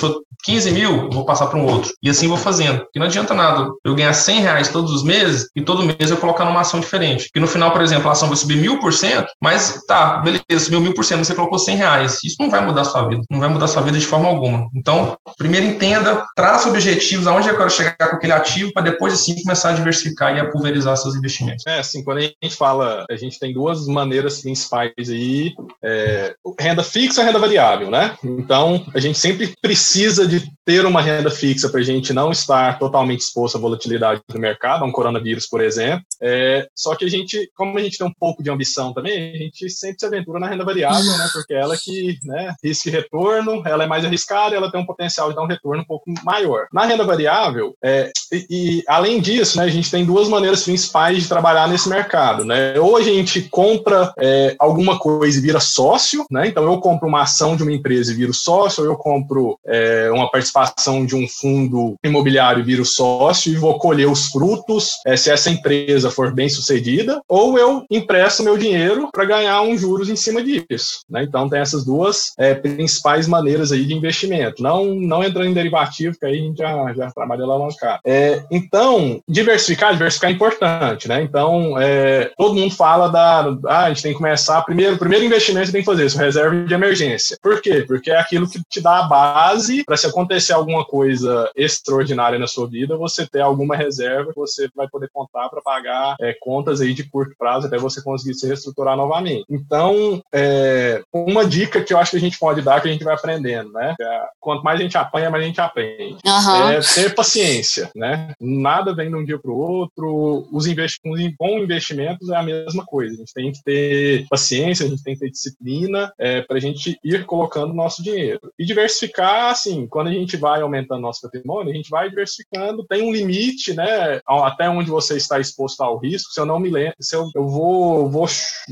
15 0.44 0.70
mil, 0.72 1.04
eu 1.04 1.11
vou 1.11 1.24
passar 1.24 1.46
para 1.46 1.58
um 1.58 1.66
outro. 1.66 1.92
E 2.02 2.11
assim 2.11 2.28
vou 2.28 2.37
fazendo. 2.37 2.80
Porque 2.80 2.98
não 2.98 3.06
adianta 3.06 3.35
nada 3.35 3.68
eu 3.85 3.94
ganhar 3.94 4.12
100 4.12 4.40
reais 4.40 4.68
todos 4.68 4.92
os 4.92 5.02
meses 5.02 5.48
e 5.54 5.62
todo 5.62 5.85
mês 5.85 6.11
eu 6.11 6.16
colocar 6.16 6.44
numa 6.44 6.61
ação 6.61 6.80
diferente. 6.80 7.24
Porque 7.24 7.40
no 7.40 7.46
final, 7.46 7.70
por 7.72 7.82
exemplo, 7.82 8.08
a 8.08 8.12
ação 8.12 8.28
vai 8.28 8.37
subir 8.37 8.56
mil 8.56 8.78
por 8.80 8.92
cento, 8.92 9.28
mas 9.40 9.82
tá, 9.87 10.18
beleza, 10.18 10.62
subiu 10.62 10.81
mil 10.81 10.94
por 10.94 11.05
cento, 11.05 11.25
você 11.25 11.35
colocou 11.35 11.59
100 11.59 11.77
reais. 11.77 12.18
Isso 12.25 12.37
não 12.40 12.51
vai 12.51 12.64
mudar 12.64 12.83
a 12.83 12.85
sua 12.85 13.09
vida. 13.09 13.22
Não 13.31 13.40
vai 13.40 13.48
mudar 13.48 13.66
a 13.66 13.68
sua 13.68 13.83
vida 13.83 13.98
de 13.98 14.07
forma 14.07 14.29
alguma. 14.29 14.68
Então, 14.75 15.16
primeiro 15.37 15.66
entenda, 15.66 16.27
traça 16.35 16.68
objetivos, 16.68 17.27
aonde 17.27 17.48
eu 17.48 17.57
quero 17.57 17.70
chegar 17.70 17.96
com 17.96 18.16
aquele 18.16 18.33
ativo, 18.33 18.72
para 18.72 18.83
depois 18.83 19.12
assim 19.12 19.40
começar 19.42 19.70
a 19.70 19.75
diversificar 19.75 20.37
e 20.37 20.40
a 20.40 20.51
pulverizar 20.51 20.96
seus 20.96 21.14
investimentos. 21.14 21.66
É, 21.66 21.79
assim, 21.79 22.03
quando 22.03 22.18
a 22.18 22.22
gente 22.22 22.57
fala, 22.57 23.05
a 23.11 23.16
gente 23.16 23.38
tem 23.38 23.53
duas 23.53 23.87
maneiras 23.87 24.40
principais 24.40 24.92
aí, 24.98 25.55
é, 25.83 26.35
renda 26.59 26.83
fixa 26.83 27.22
e 27.22 27.25
renda 27.25 27.38
variável, 27.38 27.90
né? 27.90 28.16
Então, 28.25 28.85
a 28.94 29.01
gente 29.01 29.18
sempre 29.18 29.55
precisa 29.61 30.27
de 30.27 30.42
ter 30.64 30.87
uma 30.87 31.01
renda 31.01 31.31
fixa 31.31 31.68
para 31.68 31.81
a 31.81 31.85
gente 31.85 32.12
não 32.12 32.31
estar 32.31 32.79
totalmente 32.79 33.20
exposto 33.20 33.57
à 33.57 33.61
volatilidade 33.61 34.20
do 34.29 34.38
mercado, 34.38 34.85
a 34.85 34.87
um 34.87 34.92
coronavírus, 34.92 35.46
por 35.46 35.61
exemplo. 35.61 36.05
É, 36.20 36.66
só 36.75 36.94
que 36.94 37.05
a 37.05 37.09
gente, 37.09 37.51
como 37.55 37.77
a 37.79 37.83
gente 37.83 37.98
tem 37.98 38.07
um 38.07 38.12
pouco 38.12 38.42
de 38.42 38.51
ambição 38.51 38.92
também, 38.92 39.35
a 39.35 39.38
gente 39.38 39.68
sempre 39.70 39.98
se 39.98 40.07
aventura 40.07 40.38
na 40.38 40.46
renda 40.52 40.64
variável, 40.64 41.18
né? 41.18 41.28
Porque 41.32 41.54
ela 41.54 41.76
que, 41.76 42.18
né, 42.24 42.54
risco 42.62 42.88
e 42.88 42.92
retorno, 42.92 43.62
ela 43.66 43.84
é 43.84 43.86
mais 43.86 44.04
arriscada, 44.04 44.54
ela 44.54 44.70
tem 44.70 44.80
um 44.80 44.86
potencial 44.86 45.30
de 45.30 45.36
dar 45.36 45.42
um 45.42 45.46
retorno 45.46 45.82
um 45.82 45.86
pouco 45.86 46.04
maior. 46.24 46.66
Na 46.72 46.84
renda 46.84 47.04
variável, 47.04 47.74
é, 47.82 48.10
e, 48.32 48.46
e, 48.50 48.82
além 48.86 49.20
disso, 49.20 49.58
né, 49.58 49.64
a 49.64 49.68
gente 49.68 49.90
tem 49.90 50.04
duas 50.04 50.28
maneiras 50.28 50.64
principais 50.64 51.22
de 51.22 51.28
trabalhar 51.28 51.68
nesse 51.68 51.88
mercado, 51.88 52.44
né? 52.44 52.78
Ou 52.78 52.96
a 52.96 53.02
gente 53.02 53.42
compra 53.42 54.12
é, 54.18 54.54
alguma 54.58 54.98
coisa 54.98 55.38
e 55.38 55.42
vira 55.42 55.60
sócio, 55.60 56.24
né? 56.30 56.48
Então 56.48 56.64
eu 56.64 56.78
compro 56.80 57.08
uma 57.08 57.22
ação 57.22 57.56
de 57.56 57.62
uma 57.62 57.72
empresa 57.72 58.12
e 58.12 58.14
viro 58.14 58.34
sócio, 58.34 58.84
ou 58.84 58.90
eu 58.90 58.96
compro 58.96 59.58
é, 59.66 60.10
uma 60.12 60.30
participação 60.30 61.04
de 61.04 61.16
um 61.16 61.26
fundo 61.28 61.96
imobiliário 62.04 62.60
e 62.60 62.64
viro 62.64 62.84
sócio 62.84 63.52
e 63.52 63.56
vou 63.56 63.78
colher 63.78 64.08
os 64.08 64.26
frutos 64.28 64.92
é, 65.06 65.16
se 65.16 65.30
essa 65.30 65.50
empresa 65.50 66.10
for 66.10 66.32
bem 66.32 66.48
sucedida, 66.48 67.20
ou 67.28 67.58
eu 67.58 67.84
empresto 67.90 68.42
meu 68.42 68.56
dinheiro 68.56 69.08
para 69.12 69.24
ganhar 69.24 69.60
uns 69.62 69.80
juros 69.80 70.08
em 70.08 70.16
cima 70.16 70.41
disso, 70.42 71.00
né? 71.09 71.22
Então 71.22 71.48
tem 71.48 71.61
essas 71.61 71.85
duas 71.85 72.33
é, 72.38 72.55
principais 72.55 73.26
maneiras 73.26 73.72
aí 73.72 73.85
de 73.85 73.94
investimento. 73.94 74.62
Não, 74.62 74.94
não 74.94 75.22
entrando 75.22 75.48
em 75.48 75.55
derivativo, 75.55 76.16
que 76.18 76.26
aí 76.26 76.38
a 76.38 76.42
gente 76.42 76.59
já, 76.59 76.92
já 76.94 77.11
trabalha 77.11 77.44
alavancado. 77.44 78.00
É, 78.05 78.42
então, 78.50 79.20
diversificar, 79.28 79.92
diversificar 79.92 80.31
é 80.31 80.35
importante, 80.35 81.09
né? 81.09 81.22
Então, 81.22 81.78
é, 81.78 82.31
todo 82.37 82.55
mundo 82.55 82.74
fala 82.74 83.09
da, 83.09 83.40
ah, 83.66 83.85
a 83.85 83.88
gente 83.88 84.02
tem 84.02 84.12
que 84.12 84.18
começar, 84.18 84.62
primeiro, 84.62 84.98
primeiro 84.98 85.24
investimento 85.24 85.66
você 85.66 85.72
tem 85.72 85.83
que 85.83 85.87
fazer 85.87 86.07
isso, 86.07 86.18
reserva 86.18 86.64
de 86.64 86.74
emergência. 86.74 87.38
Por 87.42 87.61
quê? 87.61 87.85
Porque 87.87 88.11
é 88.11 88.18
aquilo 88.18 88.48
que 88.48 88.61
te 88.68 88.81
dá 88.81 89.00
a 89.00 89.02
base 89.05 89.85
para 89.85 89.96
se 89.96 90.07
acontecer 90.07 90.52
alguma 90.52 90.85
coisa 90.85 91.50
extraordinária 91.57 92.38
na 92.38 92.46
sua 92.46 92.68
vida, 92.68 92.96
você 92.96 93.26
ter 93.26 93.40
alguma 93.40 93.76
reserva 93.76 94.33
que 94.33 94.38
você 94.38 94.68
vai 94.74 94.88
poder 94.88 95.09
contar 95.12 95.48
para 95.48 95.61
pagar 95.61 96.16
é, 96.20 96.35
contas 96.40 96.81
aí 96.81 96.94
de 96.94 97.05
curto 97.05 97.35
prazo 97.38 97.66
até 97.66 97.78
você 97.78 98.02
conseguir 98.02 98.35
se 98.35 98.46
reestruturar 98.46 98.96
novamente. 98.96 99.44
Então, 99.48 100.21
é, 100.32 101.02
uma 101.12 101.44
dica 101.44 101.82
que 101.82 101.92
eu 101.92 101.98
acho 101.98 102.12
que 102.12 102.16
a 102.16 102.20
gente 102.20 102.38
pode 102.38 102.62
dar, 102.62 102.80
que 102.80 102.88
a 102.88 102.92
gente 102.92 103.04
vai 103.04 103.14
aprendendo, 103.14 103.72
né? 103.72 103.94
É, 104.00 104.22
quanto 104.40 104.62
mais 104.62 104.78
a 104.78 104.82
gente 104.82 104.96
apanha, 104.96 105.30
mais 105.30 105.42
a 105.42 105.46
gente 105.46 105.61
aprende. 105.61 106.18
Uhum. 106.24 106.68
É 106.70 106.80
ter 106.80 107.14
paciência, 107.14 107.90
né? 107.94 108.35
Nada 108.40 108.94
vem 108.94 109.08
de 109.08 109.16
um 109.16 109.24
dia 109.24 109.38
para 109.38 109.50
o 109.50 109.56
outro. 109.56 110.46
Os 110.52 110.66
investimentos, 110.66 111.37
com 111.38 111.58
investimentos 111.58 112.28
é 112.30 112.37
a 112.37 112.42
mesma 112.42 112.85
coisa. 112.85 113.14
A 113.14 113.18
gente 113.18 113.35
tem 113.35 113.52
que 113.52 113.62
ter 113.62 114.26
paciência, 114.28 114.87
a 114.87 114.88
gente 114.88 115.02
tem 115.02 115.14
que 115.14 115.20
ter 115.20 115.30
disciplina 115.30 116.12
é, 116.18 116.40
para 116.42 116.56
a 116.56 116.61
gente 116.61 116.98
ir 117.04 117.24
colocando 117.24 117.74
nosso 117.74 118.02
dinheiro. 118.02 118.52
E 118.58 118.64
diversificar, 118.64 119.50
assim, 119.50 119.87
quando 119.87 120.08
a 120.08 120.12
gente 120.12 120.37
vai 120.37 120.61
aumentando 120.61 121.00
nosso 121.00 121.22
patrimônio, 121.22 121.72
a 121.72 121.76
gente 121.76 121.90
vai 121.90 122.08
diversificando, 122.08 122.85
tem 122.85 123.02
um 123.02 123.12
limite, 123.12 123.74
né? 123.74 124.20
Até 124.26 124.68
onde 124.68 124.90
você 124.90 125.16
está 125.16 125.38
exposto 125.38 125.80
ao 125.82 125.98
risco. 125.98 126.32
Se 126.32 126.40
eu 126.40 126.46
não 126.46 126.58
me 126.58 126.70
lembro, 126.70 126.96
se 127.00 127.14
eu, 127.14 127.28
eu 127.35 127.46
vou, 127.46 128.08
vou, 128.08 128.26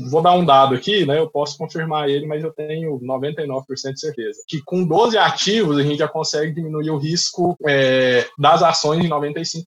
vou 0.09 0.21
dar 0.21 0.33
um 0.33 0.45
dado 0.45 0.75
aqui, 0.75 1.05
né? 1.05 1.17
Eu 1.17 1.29
posso 1.29 1.40
confirmar 1.57 2.09
ele, 2.09 2.25
mas 2.25 2.43
eu 2.43 2.51
tenho 2.51 2.99
99% 2.99 3.93
de 3.93 3.99
certeza. 3.99 4.39
Que 4.47 4.61
com 4.61 4.83
12 4.85 5.17
ativos 5.17 5.77
a 5.77 5.83
gente 5.83 5.97
já 5.97 6.07
consegue 6.07 6.53
diminuir 6.53 6.89
o 6.89 6.97
risco 6.97 7.57
é, 7.67 8.27
das 8.37 8.63
ações 8.63 9.03
em 9.03 9.09
95%. 9.09 9.63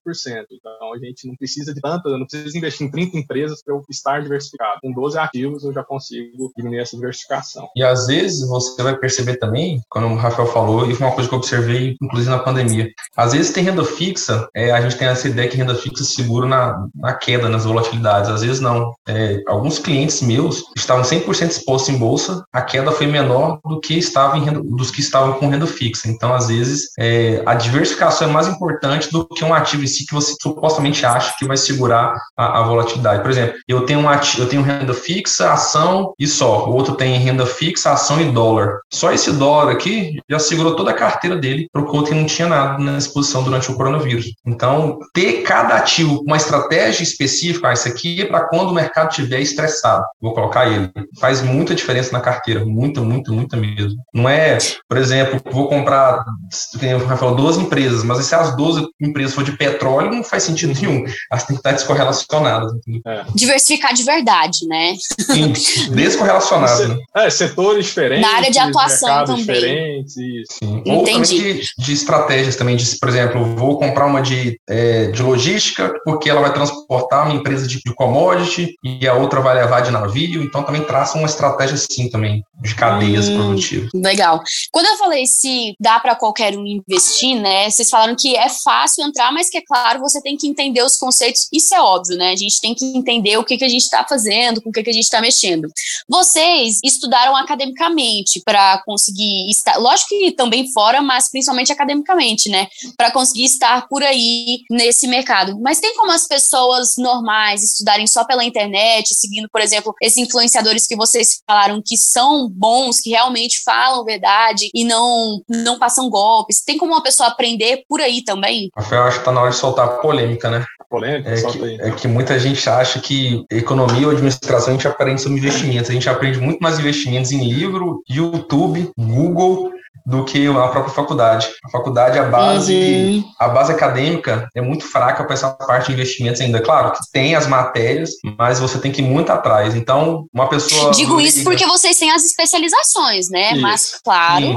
Então 0.51 0.93
a 0.93 0.97
gente 0.97 1.27
não 1.27 1.35
precisa 1.35 1.73
de 1.73 1.81
tantas, 1.81 2.11
eu 2.11 2.17
não 2.17 2.25
preciso 2.25 2.57
investir 2.57 2.87
em 2.87 2.91
30 2.91 3.17
empresas 3.17 3.63
para 3.63 3.73
eu 3.73 3.83
estar 3.89 4.21
diversificado. 4.21 4.79
Com 4.81 4.91
12 4.91 5.17
ativos 5.17 5.63
eu 5.63 5.73
já 5.73 5.83
consigo 5.83 6.51
diminuir 6.55 6.79
essa 6.79 6.95
diversificação. 6.95 7.67
E 7.75 7.83
às 7.83 8.07
vezes 8.07 8.47
você 8.47 8.81
vai 8.81 8.97
perceber 8.97 9.37
também, 9.37 9.81
quando 9.89 10.07
o 10.07 10.15
Rafael 10.15 10.47
falou, 10.47 10.89
e 10.89 10.95
foi 10.95 11.07
uma 11.07 11.13
coisa 11.13 11.29
que 11.29 11.35
eu 11.35 11.39
observei, 11.39 11.95
inclusive 12.01 12.29
na 12.29 12.39
pandemia, 12.39 12.89
às 13.15 13.33
vezes 13.33 13.51
tem 13.51 13.63
renda 13.63 13.83
fixa, 13.83 14.47
é, 14.53 14.71
a 14.71 14.81
gente 14.81 14.97
tem 14.97 15.07
essa 15.07 15.27
ideia 15.27 15.47
que 15.47 15.57
renda 15.57 15.75
fixa 15.75 16.03
segura 16.03 16.47
na, 16.47 16.87
na 16.95 17.13
queda, 17.13 17.49
nas 17.49 17.65
volatilidades. 17.65 18.29
Às 18.29 18.41
vezes 18.41 18.59
não. 18.59 18.93
É, 19.07 19.41
alguns 19.47 19.79
clientes 19.79 20.21
meus 20.21 20.63
estavam 20.75 21.03
100% 21.03 21.49
expostos 21.49 21.93
em 21.93 21.97
bolsa, 21.97 22.43
a 22.51 22.61
queda 22.61 22.91
foi 22.91 23.07
menor 23.07 23.59
do 23.65 23.79
que 23.79 23.97
estava 23.97 24.37
renda, 24.37 24.61
dos 24.63 24.91
que 24.91 25.01
estavam 25.01 25.33
com 25.33 25.47
renda 25.47 25.67
fixa. 25.67 26.09
Então, 26.09 26.33
às 26.33 26.47
vezes, 26.47 26.89
é, 26.99 27.41
a 27.45 27.53
diversificação 27.53 28.27
é 28.27 28.31
mais 28.31 28.47
importante 28.47 29.11
do 29.11 29.27
que 29.27 29.43
um 29.43 29.53
ativo 29.53 29.83
em 29.83 29.87
si 29.87 30.05
que 30.05 30.13
você 30.13 30.35
supostamente 30.41 31.05
acha 31.05 31.33
que 31.37 31.45
vai 31.45 31.57
segurar 31.57 32.15
a, 32.37 32.59
a 32.59 32.63
volatilidade. 32.63 33.21
Por 33.21 33.31
exemplo, 33.31 33.55
eu 33.67 33.85
tenho 33.85 33.99
um 33.99 34.09
ativo, 34.09 34.43
eu 34.43 34.49
tenho 34.49 34.61
renda 34.61 34.93
fixa, 34.93 35.51
ação 35.51 36.13
e 36.19 36.27
só. 36.27 36.67
O 36.67 36.73
outro 36.73 36.95
tem 36.95 37.17
renda 37.17 37.45
fixa, 37.45 37.91
ação 37.91 38.19
e 38.21 38.31
dólar. 38.31 38.79
Só 38.91 39.11
esse 39.11 39.31
dólar 39.31 39.71
aqui 39.71 40.19
já 40.29 40.39
segurou 40.39 40.75
toda 40.75 40.91
a 40.91 40.93
carteira 40.93 41.35
dele 41.35 41.67
para 41.71 41.81
o 41.81 41.95
outro 41.95 42.15
não 42.15 42.25
tinha 42.25 42.47
nada 42.47 42.81
na 42.81 42.97
exposição 43.07 43.43
durante 43.43 43.71
o 43.71 43.75
coronavírus. 43.75 44.33
Então, 44.45 44.99
ter 45.13 45.43
cada 45.43 45.75
ativo 45.75 46.21
uma 46.25 46.37
estratégia 46.37 47.03
específica, 47.03 47.69
ah, 47.69 47.73
isso 47.73 47.87
aqui 47.87 48.21
é 48.21 48.25
para 48.25 48.47
quando 48.47 48.69
o 48.69 48.73
mercado 48.73 49.09
estiver 49.09 49.39
estressado, 49.39 50.03
vou 50.21 50.33
colocar 50.33 50.67
ele. 50.67 50.91
Faz 51.19 51.41
muita 51.41 51.75
diferença 51.75 52.11
na 52.11 52.19
carteira, 52.19 52.65
muita, 52.65 53.01
muita, 53.01 53.31
muita 53.31 53.57
mesmo. 53.57 53.95
Não 54.13 54.27
é, 54.29 54.57
por 54.87 54.97
exemplo, 54.97 55.39
vou 55.51 55.67
comprar, 55.67 56.23
o 56.23 57.05
Rafael, 57.05 57.35
12 57.35 57.61
empresas, 57.61 58.03
mas 58.03 58.25
se 58.25 58.35
as 58.35 58.55
12 58.55 58.87
empresas 59.01 59.33
for 59.33 59.43
de 59.43 59.51
petróleo, 59.53 60.11
não 60.11 60.23
faz 60.23 60.43
sentido 60.43 60.73
nenhum. 60.79 61.05
Elas 61.31 61.43
têm 61.43 61.55
que 61.55 61.59
estar 61.59 61.71
descorrelacionadas. 61.71 62.71
É. 63.05 63.25
Diversificar 63.33 63.93
de 63.93 64.03
verdade, 64.03 64.67
né? 64.67 64.95
Sim, 65.19 65.53
descorrelacionado. 65.91 66.87
né? 66.87 66.97
É, 67.15 67.29
setores 67.29 67.85
diferentes. 67.85 68.27
Na 68.27 68.35
área 68.35 68.51
de 68.51 68.59
atuação 68.59 69.25
também. 69.25 69.45
Diferentes, 69.45 70.13
Sim. 70.49 70.83
Entendi. 70.85 71.53
De, 71.53 71.69
de, 71.77 71.93
estratégias 71.93 72.55
também, 72.55 72.75
de, 72.75 72.94
por 72.99 73.09
exemplo, 73.09 73.43
vou 73.55 73.77
comprar 73.77 74.05
uma 74.05 74.21
de, 74.21 74.59
é, 74.67 75.07
de 75.07 75.21
logística, 75.21 75.93
porque 76.03 76.29
ela 76.29 76.41
vai 76.41 76.53
transportar 76.53 77.25
uma 77.25 77.35
empresa 77.35 77.67
de, 77.67 77.81
de 77.83 77.93
commodity 77.93 78.75
e 78.83 79.07
a 79.07 79.13
outra 79.13 79.41
vai 79.41 79.55
levar 79.55 79.81
de 79.81 79.91
navio, 79.91 80.43
então 80.43 80.63
também 80.63 80.83
traça 80.83 81.17
uma 81.17 81.27
estratégia 81.27 81.75
assim 81.75 82.09
também, 82.09 82.43
de 82.61 82.75
cadeias 82.75 83.27
hum, 83.27 83.37
produtivas. 83.37 83.89
Legal. 83.93 84.41
Quando 84.71 84.87
eu 84.87 84.97
falei 84.97 85.25
se 85.25 85.75
dá 85.79 85.99
para 85.99 86.15
qualquer 86.15 86.57
um 86.57 86.65
investir, 86.65 87.39
né, 87.39 87.69
vocês 87.69 87.89
falaram 87.89 88.15
que 88.15 88.35
é 88.35 88.47
fácil 88.63 89.05
entrar, 89.05 89.31
mas 89.31 89.49
que 89.49 89.57
é 89.57 89.61
claro, 89.65 89.99
você 89.99 90.21
tem 90.21 90.37
que 90.37 90.47
entender 90.47 90.83
os 90.83 90.97
conceitos, 90.97 91.47
isso 91.51 91.73
é 91.73 91.81
óbvio, 91.81 92.17
né, 92.17 92.31
a 92.31 92.35
gente 92.35 92.59
tem 92.61 92.73
que 92.73 92.85
entender 92.85 93.37
o 93.37 93.43
que, 93.43 93.57
que 93.57 93.65
a 93.65 93.69
gente 93.69 93.83
está 93.83 94.05
fazendo, 94.07 94.61
com 94.61 94.69
o 94.69 94.71
que, 94.71 94.83
que 94.83 94.89
a 94.89 94.93
gente 94.93 95.03
está 95.03 95.21
mexendo. 95.21 95.67
Vocês 96.09 96.79
estudaram 96.83 97.35
academicamente 97.35 98.41
para 98.45 98.81
conseguir 98.85 99.49
estar, 99.49 99.77
lógico 99.77 100.09
que 100.09 100.31
também 100.31 100.71
fora, 100.71 101.01
mas 101.01 101.29
principalmente 101.29 101.71
academicamente, 101.71 102.49
né, 102.49 102.67
para 102.97 103.11
conseguir 103.11 103.45
estar 103.45 103.87
por 103.87 104.03
aí 104.03 104.59
nesse 104.69 105.07
mercado. 105.07 105.59
Mas 105.61 105.79
tem 105.79 105.95
como 105.95 106.11
as 106.11 106.27
pessoas 106.27 106.95
normais 106.97 107.63
estudarem 107.63 108.07
só 108.07 108.23
pela 108.25 108.43
internet, 108.43 109.13
seguindo, 109.13 109.47
por 109.51 109.61
exemplo, 109.61 109.93
esses 110.01 110.17
influenciadores 110.17 110.87
que 110.87 110.95
vocês 110.95 111.41
falaram 111.47 111.81
que 111.85 111.97
são 111.97 112.49
bons, 112.49 112.99
que 112.99 113.09
realmente 113.09 113.61
falam 113.63 114.03
verdade 114.03 114.69
e 114.73 114.83
não, 114.83 115.41
não 115.49 115.79
passam 115.79 116.09
golpes? 116.09 116.63
Tem 116.63 116.77
como 116.77 116.93
uma 116.93 117.03
pessoa 117.03 117.29
aprender 117.29 117.83
por 117.87 118.01
aí 118.01 118.23
também? 118.23 118.69
Rafael, 118.75 119.03
acho 119.03 119.19
que 119.19 119.25
tá 119.25 119.31
na 119.31 119.41
hora 119.41 119.51
de 119.51 119.57
soltar 119.57 119.85
a 119.85 119.97
polêmica, 119.97 120.49
né? 120.49 120.65
Polêmica, 120.89 121.29
é 121.29 121.41
que, 121.41 121.81
é 121.81 121.91
que 121.91 122.07
muita 122.07 122.39
gente 122.39 122.69
acha 122.69 122.99
que 122.99 123.43
economia 123.51 124.07
ou 124.07 124.13
administração 124.13 124.69
a 124.69 124.71
gente 124.73 124.87
aprende 124.87 125.21
sobre 125.21 125.39
investimentos. 125.39 125.89
A 125.89 125.93
gente 125.93 126.09
aprende 126.09 126.39
muito 126.39 126.59
mais 126.59 126.79
investimentos 126.79 127.31
em 127.31 127.43
livro, 127.43 128.03
YouTube, 128.09 128.91
Google 128.97 129.71
do 130.05 130.23
que 130.23 130.47
a 130.47 130.67
própria 130.67 130.93
faculdade. 130.93 131.47
A 131.65 131.69
faculdade, 131.69 132.19
a 132.19 132.25
base, 132.25 132.73
uhum. 132.73 133.23
a 133.39 133.47
base 133.47 133.71
acadêmica 133.71 134.47
é 134.53 134.61
muito 134.61 134.85
fraca 134.85 135.23
para 135.23 135.33
essa 135.33 135.49
parte 135.49 135.87
de 135.87 135.93
investimentos 135.93 136.39
ainda. 136.41 136.61
Claro 136.61 136.91
que 136.91 136.99
tem 137.11 137.35
as 137.35 137.47
matérias, 137.47 138.11
mas 138.37 138.59
você 138.59 138.77
tem 138.77 138.91
que 138.91 139.01
ir 139.01 139.05
muito 139.05 139.31
atrás. 139.31 139.75
Então, 139.75 140.27
uma 140.33 140.47
pessoa. 140.47 140.91
Digo 140.93 141.19
isso 141.19 141.43
porque 141.43 141.65
vocês 141.65 141.97
têm 141.97 142.11
as 142.11 142.23
especializações, 142.23 143.29
né? 143.29 143.53
Isso. 143.53 143.61
Mas, 143.61 143.99
claro. 144.03 144.55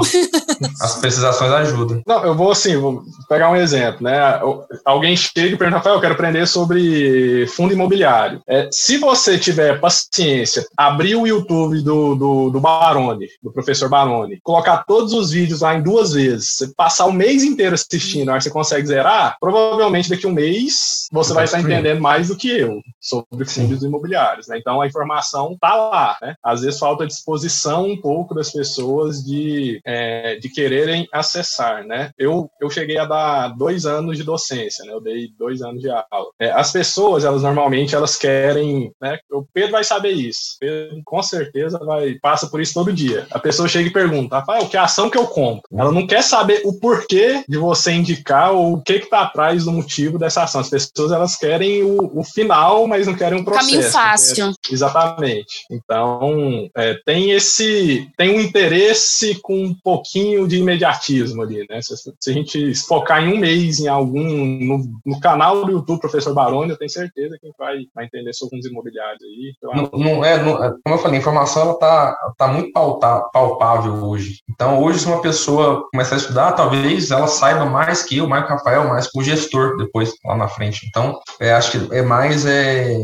as 0.81 0.95
especializações 0.95 1.51
ajudam. 1.51 2.01
Não, 2.05 2.23
eu 2.23 2.35
vou 2.35 2.51
assim, 2.51 2.77
vou 2.77 3.01
pegar 3.27 3.49
um 3.49 3.55
exemplo, 3.55 4.03
né? 4.03 4.39
Alguém 4.85 5.15
chega 5.15 5.53
e 5.53 5.57
pergunta, 5.57 5.77
Rafael, 5.77 5.95
eu 5.95 6.01
quero 6.01 6.13
aprender 6.13 6.47
sobre 6.47 7.47
fundo 7.47 7.73
imobiliário. 7.73 8.41
É, 8.47 8.69
se 8.71 8.97
você 8.97 9.37
tiver 9.37 9.79
paciência, 9.79 10.65
abrir 10.77 11.15
o 11.15 11.25
YouTube 11.25 11.81
do, 11.81 12.15
do, 12.15 12.49
do 12.51 12.59
Baroni, 12.59 13.27
do 13.41 13.51
professor 13.51 13.89
Baroni, 13.89 14.39
colocar 14.43 14.83
todos 14.85 15.13
os 15.13 15.31
vídeos 15.31 15.38
vídeos 15.39 15.61
lá 15.61 15.75
em 15.75 15.83
duas 15.83 16.13
vezes, 16.13 16.55
você 16.55 16.67
passar 16.75 17.05
o 17.05 17.13
mês 17.13 17.43
inteiro 17.43 17.75
assistindo, 17.75 18.31
aí 18.31 18.41
você 18.41 18.49
consegue 18.49 18.87
zerar, 18.87 19.37
provavelmente 19.39 20.09
daqui 20.09 20.25
a 20.25 20.29
um 20.29 20.33
mês 20.33 21.07
você 21.11 21.33
vai 21.33 21.45
estar 21.45 21.59
entendendo 21.59 22.01
mais 22.01 22.27
do 22.27 22.35
que 22.35 22.49
eu 22.49 22.81
sobre 22.99 23.45
fundos 23.45 23.83
imobiliários, 23.83 24.47
né? 24.47 24.57
Então 24.57 24.81
a 24.81 24.87
informação 24.87 25.57
tá 25.59 25.75
lá, 25.75 26.17
né? 26.21 26.35
Às 26.43 26.61
vezes 26.61 26.79
falta 26.79 27.07
disposição 27.07 27.87
um 27.87 27.99
pouco 27.99 28.35
das 28.35 28.51
pessoas 28.51 29.23
de, 29.23 29.81
é, 29.85 30.35
de 30.35 30.49
quererem 30.49 31.07
acessar, 31.11 31.85
né? 31.85 32.11
Eu, 32.17 32.49
eu 32.61 32.69
cheguei 32.69 32.97
a 32.97 33.05
dar 33.05 33.49
dois 33.49 33.85
anos 33.85 34.17
de 34.17 34.23
docência, 34.23 34.85
né? 34.85 34.93
Eu 34.93 35.01
dei 35.01 35.29
dois 35.37 35.61
anos 35.61 35.81
de 35.81 35.89
aula. 35.89 36.29
É, 36.39 36.51
as 36.51 36.71
pessoas, 36.71 37.23
elas 37.23 37.41
normalmente 37.41 37.95
elas 37.95 38.15
querem, 38.15 38.91
né? 39.01 39.17
O 39.31 39.43
Pedro 39.53 39.71
vai 39.71 39.83
saber 39.83 40.11
isso. 40.11 40.57
Pedro 40.59 41.01
com 41.05 41.21
certeza 41.23 41.79
vai 41.79 42.15
passa 42.21 42.47
por 42.47 42.61
isso 42.61 42.73
todo 42.73 42.93
dia. 42.93 43.27
A 43.31 43.39
pessoa 43.39 43.67
chega 43.67 43.87
e 43.87 43.93
pergunta, 43.93 44.39
Rafael, 44.39 44.67
que 44.67 44.77
ação 44.77 45.09
que 45.09 45.17
eu 45.17 45.25
compro? 45.29 45.63
Ela 45.75 45.91
não 45.91 46.05
quer 46.05 46.23
saber 46.23 46.61
o 46.65 46.79
porquê 46.79 47.43
de 47.47 47.57
você 47.57 47.91
indicar 47.91 48.51
ou 48.51 48.73
o 48.73 48.81
que 48.81 48.93
está 48.93 49.21
atrás 49.21 49.65
do 49.65 49.71
motivo 49.71 50.17
dessa 50.17 50.43
ação. 50.43 50.61
As 50.61 50.69
pessoas 50.69 51.11
elas 51.11 51.35
querem 51.35 51.83
o, 51.83 52.19
o 52.19 52.23
final, 52.23 52.87
mas 52.87 53.07
não 53.07 53.15
querem 53.15 53.39
um 53.39 53.43
processo. 53.43 53.69
Caminho 53.69 53.91
fácil. 53.91 54.53
exatamente. 54.71 55.65
Então, 55.71 56.69
é, 56.75 56.95
tem 57.05 57.31
esse 57.31 58.09
tem 58.17 58.35
um 58.35 58.41
interesse 58.41 59.39
com 59.41 59.63
um 59.63 59.73
pouquinho 59.73 60.47
de 60.47 60.57
imediatismo 60.57 61.41
ali, 61.41 61.65
né? 61.69 61.81
Se, 61.81 61.95
se 61.97 62.29
a 62.29 62.33
gente 62.33 62.75
focar 62.87 63.23
em 63.23 63.33
um 63.33 63.37
mês 63.37 63.79
em 63.79 63.87
algum 63.87 64.23
no, 64.23 64.83
no, 65.05 65.19
canal 65.19 65.65
do 65.65 65.71
YouTube 65.71 65.99
Professor 65.99 66.33
Baroni, 66.33 66.71
eu 66.71 66.77
tenho 66.77 66.89
certeza 66.89 67.37
que 67.39 67.49
vai, 67.57 67.77
vai 67.93 68.05
entender 68.05 68.33
sobre 68.33 68.59
os 68.59 68.65
imobiliários 68.65 69.21
aí. 69.23 69.53
Não, 69.61 69.89
não, 69.93 70.25
é, 70.25 70.43
não, 70.43 70.63
é, 70.63 70.69
como 70.83 70.95
eu 70.95 70.99
falei, 70.99 71.17
a 71.17 71.21
informação 71.21 71.63
ela 71.63 71.73
tá, 71.75 72.15
tá 72.37 72.47
muito 72.47 72.71
palpável 72.71 73.93
hoje. 74.03 74.41
Então, 74.49 74.81
hoje, 74.81 74.99
se 74.99 75.07
uma 75.07 75.18
pessoa 75.21 75.87
começar 75.91 76.15
a 76.15 76.17
estudar, 76.17 76.51
talvez 76.53 77.11
ela 77.11 77.27
saiba 77.27 77.65
mais 77.65 78.03
que 78.03 78.17
eu, 78.17 78.27
mais 78.27 78.45
que 78.45 78.51
o 78.51 78.55
Rafael, 78.55 78.87
mais 78.87 79.07
que 79.07 79.19
o 79.19 79.23
gestor 79.23 79.77
depois, 79.77 80.13
lá 80.25 80.35
na 80.35 80.47
frente. 80.47 80.85
Então, 80.87 81.19
é, 81.39 81.53
acho 81.53 81.71
que 81.71 81.95
é 81.95 82.01
mais, 82.01 82.45
é, 82.45 82.97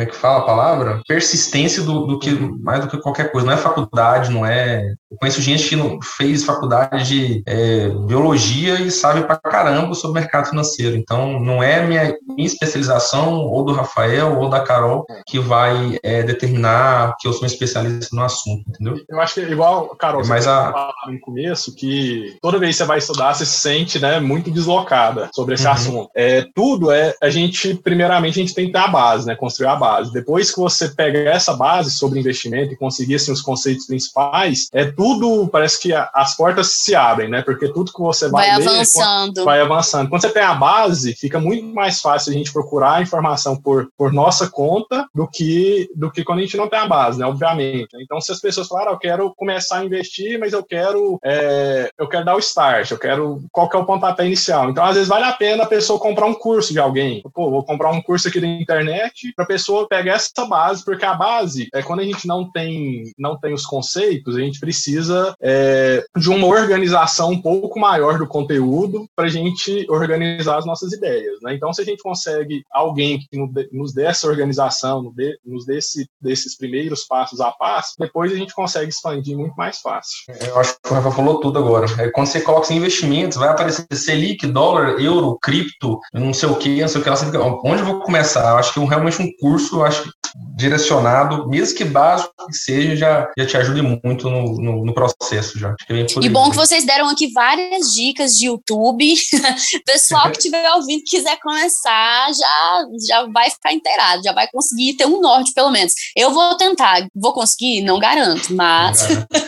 como 0.00 0.02
é 0.02 0.06
que 0.06 0.16
fala 0.16 0.38
a 0.38 0.46
palavra? 0.46 1.00
Persistência 1.06 1.82
do, 1.82 2.06
do, 2.06 2.18
que, 2.18 2.30
mais 2.30 2.80
do 2.80 2.88
que 2.88 2.96
qualquer 2.98 3.30
coisa. 3.30 3.46
Não 3.46 3.52
é 3.52 3.56
faculdade, 3.58 4.30
não 4.30 4.46
é... 4.46 4.94
Eu 5.10 5.18
conheço 5.18 5.42
gente 5.42 5.68
que 5.68 5.76
não 5.76 5.98
fez 6.00 6.44
faculdade 6.44 7.04
de 7.04 7.42
é, 7.46 7.88
biologia 8.06 8.80
e 8.80 8.90
sabe 8.90 9.24
pra 9.24 9.36
caramba 9.36 9.94
sobre 9.94 10.20
mercado 10.20 10.48
financeiro. 10.48 10.96
Então, 10.96 11.40
não 11.40 11.62
é 11.62 11.84
minha, 11.84 12.14
minha 12.28 12.46
especialização, 12.46 13.34
ou 13.34 13.64
do 13.64 13.72
Rafael, 13.72 14.38
ou 14.38 14.48
da 14.48 14.60
Carol, 14.60 15.04
que 15.26 15.38
vai 15.38 15.98
é, 16.02 16.22
determinar 16.22 17.14
que 17.18 17.26
eu 17.26 17.32
sou 17.32 17.42
um 17.42 17.46
especialista 17.46 18.14
no 18.14 18.22
assunto, 18.22 18.62
entendeu? 18.68 19.02
Eu 19.08 19.20
acho 19.20 19.34
que 19.34 19.40
é 19.40 19.50
igual, 19.50 19.96
Carol, 19.96 20.22
é 20.22 20.26
mais 20.26 20.46
a... 20.46 20.92
no 21.08 21.20
começo, 21.20 21.74
que 21.74 22.36
toda 22.40 22.58
vez 22.58 22.76
que 22.76 22.82
você 22.82 22.86
vai 22.86 22.98
estudar, 22.98 23.34
você 23.34 23.44
se 23.44 23.58
sente 23.58 23.98
né, 23.98 24.20
muito 24.20 24.50
deslocada 24.50 25.28
sobre 25.34 25.54
esse 25.54 25.66
uhum. 25.66 25.72
assunto. 25.72 26.10
É, 26.14 26.46
tudo 26.54 26.92
é, 26.92 27.14
a 27.20 27.28
gente, 27.28 27.74
primeiramente, 27.74 28.38
a 28.38 28.42
gente 28.42 28.54
tem 28.54 28.66
que 28.66 28.72
ter 28.72 28.78
a 28.78 28.88
base, 28.88 29.26
né, 29.26 29.34
construir 29.34 29.68
a 29.68 29.76
base. 29.76 29.89
Depois 30.12 30.50
que 30.50 30.58
você 30.58 30.88
pega 30.88 31.18
essa 31.18 31.54
base 31.54 31.90
sobre 31.90 32.18
investimento 32.18 32.72
e 32.72 32.76
conseguir 32.76 33.16
assim, 33.16 33.32
os 33.32 33.42
conceitos 33.42 33.86
principais, 33.86 34.68
é 34.72 34.84
tudo, 34.84 35.48
parece 35.48 35.80
que 35.80 35.92
as 35.92 36.36
portas 36.36 36.68
se 36.68 36.94
abrem, 36.94 37.28
né, 37.28 37.42
porque 37.42 37.72
tudo 37.72 37.92
que 37.92 38.00
você 38.00 38.28
vai, 38.28 38.48
vai 38.48 38.58
ler, 38.58 38.68
avançando. 38.68 39.44
vai 39.44 39.60
avançando. 39.60 40.08
Quando 40.08 40.22
você 40.22 40.30
tem 40.30 40.42
a 40.42 40.54
base, 40.54 41.14
fica 41.14 41.38
muito 41.40 41.66
mais 41.66 42.00
fácil 42.00 42.32
a 42.32 42.34
gente 42.34 42.52
procurar 42.52 42.94
a 42.94 43.02
informação 43.02 43.56
por, 43.56 43.90
por 43.96 44.12
nossa 44.12 44.48
conta 44.48 45.06
do 45.14 45.26
que, 45.26 45.90
do 45.94 46.10
que 46.10 46.24
quando 46.24 46.38
a 46.40 46.42
gente 46.42 46.56
não 46.56 46.68
tem 46.68 46.78
a 46.78 46.86
base, 46.86 47.18
né, 47.18 47.26
obviamente. 47.26 47.88
Então, 48.00 48.20
se 48.20 48.32
as 48.32 48.40
pessoas 48.40 48.68
falaram, 48.68 48.92
ah, 48.92 48.94
eu 48.94 48.98
quero 48.98 49.34
começar 49.34 49.78
a 49.78 49.84
investir, 49.84 50.38
mas 50.38 50.52
eu 50.52 50.62
quero 50.62 51.18
é, 51.24 51.90
eu 51.98 52.08
quero 52.08 52.24
dar 52.24 52.36
o 52.36 52.38
start, 52.38 52.90
eu 52.90 52.98
quero 52.98 53.42
qual 53.52 53.68
que 53.68 53.76
é 53.76 53.80
o 53.80 53.84
pontapé 53.84 54.26
inicial. 54.26 54.70
Então, 54.70 54.84
às 54.84 54.94
vezes 54.94 55.08
vale 55.08 55.24
a 55.24 55.32
pena 55.32 55.64
a 55.64 55.66
pessoa 55.66 55.98
comprar 55.98 56.26
um 56.26 56.34
curso 56.34 56.72
de 56.72 56.78
alguém. 56.78 57.22
Pô, 57.34 57.50
vou 57.50 57.64
comprar 57.64 57.90
um 57.90 58.02
curso 58.02 58.28
aqui 58.28 58.40
da 58.40 58.46
internet 58.46 59.32
para 59.34 59.44
a 59.44 59.48
pessoa 59.80 59.88
pegar 59.88 60.14
essa 60.14 60.46
base, 60.46 60.84
porque 60.84 61.04
a 61.04 61.14
base 61.14 61.68
é 61.72 61.82
quando 61.82 62.00
a 62.00 62.04
gente 62.04 62.26
não 62.26 62.50
tem 62.50 63.04
não 63.18 63.38
tem 63.38 63.52
os 63.52 63.64
conceitos, 63.64 64.36
a 64.36 64.40
gente 64.40 64.60
precisa 64.60 65.34
é, 65.40 66.04
de 66.16 66.30
uma 66.30 66.46
organização 66.46 67.30
um 67.30 67.40
pouco 67.40 67.78
maior 67.78 68.18
do 68.18 68.26
conteúdo 68.26 69.06
para 69.14 69.26
a 69.26 69.30
gente 69.30 69.86
organizar 69.88 70.58
as 70.58 70.66
nossas 70.66 70.92
ideias. 70.92 71.38
Né? 71.42 71.54
Então, 71.54 71.72
se 71.72 71.80
a 71.80 71.84
gente 71.84 72.02
consegue 72.02 72.62
alguém 72.70 73.18
que 73.18 73.38
nos 73.72 73.92
dê 73.92 74.04
essa 74.04 74.26
organização, 74.26 75.12
nos 75.44 75.66
dê 75.66 75.76
esse, 75.78 76.06
desses 76.20 76.56
primeiros 76.56 77.04
passos 77.04 77.40
a 77.40 77.50
passo, 77.50 77.94
depois 77.98 78.32
a 78.32 78.36
gente 78.36 78.54
consegue 78.54 78.90
expandir 78.90 79.36
muito 79.36 79.54
mais 79.54 79.78
fácil. 79.80 80.16
Eu 80.46 80.58
acho 80.58 80.76
que 80.82 80.90
o 80.90 80.94
Rafa 80.94 81.10
falou 81.10 81.40
tudo 81.40 81.58
agora. 81.58 81.86
É, 81.98 82.10
quando 82.10 82.26
você 82.26 82.40
coloca 82.40 82.72
em 82.72 82.76
investimentos, 82.76 83.38
vai 83.38 83.48
aparecer 83.48 83.86
Selic, 83.92 84.46
dólar, 84.46 85.00
euro, 85.00 85.38
cripto, 85.40 85.98
não 86.12 86.32
sei 86.32 86.48
o 86.48 86.56
que, 86.56 86.80
não 86.80 86.88
sei 86.88 87.00
o 87.00 87.04
que. 87.04 87.10
Onde 87.38 87.82
eu 87.82 87.86
vou 87.86 88.00
começar? 88.00 88.50
Eu 88.50 88.56
acho 88.56 88.72
que 88.72 88.80
realmente 88.80 89.20
um 89.22 89.30
curso, 89.38 89.59
eu 89.72 89.84
acho 89.84 90.12
direcionado, 90.56 91.48
mesmo 91.48 91.76
que 91.76 91.84
básico 91.84 92.32
que 92.46 92.56
seja, 92.56 92.96
já, 92.96 93.30
já 93.38 93.46
te 93.46 93.56
ajude 93.56 93.82
muito 93.82 94.30
no, 94.30 94.56
no, 94.56 94.84
no 94.84 94.94
processo 94.94 95.58
já. 95.58 95.74
É 95.88 96.06
e 96.22 96.28
bom 96.28 96.50
que 96.50 96.56
vocês 96.56 96.84
deram 96.84 97.08
aqui 97.08 97.32
várias 97.32 97.92
dicas 97.92 98.36
de 98.36 98.46
YouTube. 98.46 99.14
Pessoal 99.84 100.30
que 100.30 100.38
estiver 100.38 100.70
ouvindo 100.72 101.02
quiser 101.04 101.38
começar, 101.40 102.28
já, 102.32 102.84
já 103.06 103.26
vai 103.32 103.50
ficar 103.50 103.72
inteirado, 103.72 104.22
já 104.22 104.32
vai 104.32 104.48
conseguir 104.48 104.94
ter 104.94 105.06
um 105.06 105.20
norte, 105.20 105.52
pelo 105.52 105.70
menos. 105.70 105.92
Eu 106.16 106.32
vou 106.32 106.56
tentar. 106.56 107.06
Vou 107.14 107.32
conseguir? 107.32 107.82
Não 107.82 107.98
garanto, 107.98 108.54
mas 108.54 109.06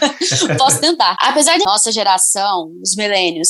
posso 0.58 0.80
tentar. 0.80 1.16
Apesar 1.20 1.58
de 1.58 1.64
nossa 1.64 1.92
geração, 1.92 2.70
os 2.82 2.96
milênios, 2.96 3.48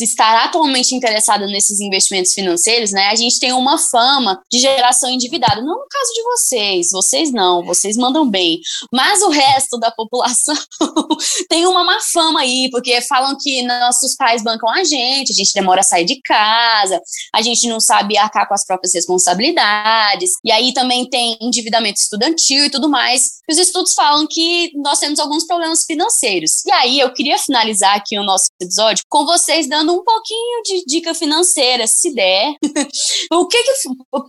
estar 0.00 0.44
atualmente 0.44 0.94
interessada 0.94 1.46
nesses 1.46 1.80
investimentos 1.80 2.32
financeiros, 2.32 2.92
né? 2.92 3.08
A 3.08 3.14
gente 3.14 3.38
tem 3.38 3.52
uma 3.52 3.78
fama 3.78 4.40
de 4.50 4.58
geração 4.58 5.10
endividada. 5.10 5.60
Não 5.62 5.76
no 5.76 5.86
caso 5.88 6.12
de 6.12 6.22
vocês, 6.56 6.88
vocês 6.90 7.32
não, 7.32 7.62
vocês 7.64 7.96
mandam 7.96 8.28
bem. 8.28 8.60
Mas 8.92 9.22
o 9.22 9.28
resto 9.28 9.78
da 9.78 9.90
população 9.90 10.54
tem 11.48 11.66
uma 11.66 11.84
má 11.84 11.98
fama 12.12 12.40
aí, 12.40 12.70
porque 12.70 13.00
falam 13.02 13.36
que 13.38 13.62
nossos 13.62 14.14
pais 14.16 14.42
bancam 14.42 14.70
a 14.70 14.82
gente, 14.84 15.32
a 15.32 15.34
gente 15.34 15.52
demora 15.52 15.80
a 15.80 15.84
sair 15.84 16.04
de 16.04 16.20
casa, 16.22 17.00
a 17.34 17.42
gente 17.42 17.68
não 17.68 17.78
sabe 17.78 18.16
arcar 18.16 18.48
com 18.48 18.54
as 18.54 18.64
próprias 18.64 18.94
responsabilidades. 18.94 20.30
E 20.44 20.50
aí 20.50 20.72
também 20.72 21.08
tem 21.08 21.36
endividamento 21.40 22.00
estudantil 22.00 22.64
e 22.64 22.70
tudo 22.70 22.88
mais. 22.88 23.36
Os 23.48 23.58
estudos 23.58 23.92
falam 23.92 24.26
que 24.26 24.72
nós 24.76 24.98
temos 24.98 25.18
alguns 25.18 25.46
problemas 25.46 25.84
financeiros. 25.84 26.64
E 26.64 26.72
aí 26.72 27.00
eu 27.00 27.12
queria 27.12 27.38
finalizar 27.38 27.96
aqui 27.96 28.18
o 28.18 28.24
nosso 28.24 28.46
episódio 28.60 29.04
com 29.08 29.26
vocês 29.26 29.68
dando 29.68 29.92
um 29.92 30.02
pouquinho 30.02 30.62
de 30.62 30.84
dica 30.86 31.14
financeira, 31.14 31.86
se 31.86 32.14
der. 32.14 32.54
o 33.32 33.46
que 33.46 33.62
que 33.62 33.72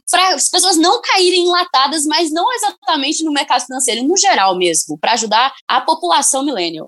para 0.09 0.35
as 0.35 0.49
pessoas 0.49 0.77
não 0.77 1.01
caírem 1.01 1.45
enlatadas, 1.45 2.03
mas 2.05 2.16
não 2.31 2.51
exatamente 2.53 3.23
no 3.23 3.31
mercado 3.31 3.61
financeiro, 3.61 4.03
no 4.03 4.17
geral 4.17 4.57
mesmo, 4.57 4.97
para 4.97 5.13
ajudar 5.13 5.53
a 5.67 5.81
população 5.81 6.43
millennial. 6.43 6.87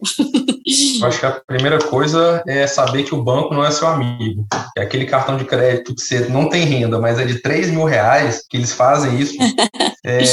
Eu 1.01 1.07
acho 1.07 1.19
que 1.19 1.25
a 1.25 1.31
primeira 1.31 1.79
coisa 1.79 2.43
é 2.47 2.67
saber 2.67 3.03
que 3.03 3.15
o 3.15 3.23
banco 3.23 3.53
não 3.53 3.65
é 3.65 3.71
seu 3.71 3.87
amigo. 3.87 4.45
É 4.77 4.81
aquele 4.81 5.05
cartão 5.05 5.37
de 5.37 5.45
crédito 5.45 5.95
que 5.95 6.01
você 6.01 6.27
não 6.27 6.49
tem 6.49 6.65
renda, 6.65 6.99
mas 6.99 7.17
é 7.17 7.25
de 7.25 7.41
3 7.41 7.71
mil 7.71 7.85
reais, 7.85 8.43
que 8.47 8.57
eles 8.57 8.71
fazem 8.71 9.19
isso 9.19 9.35
é, 10.05 10.23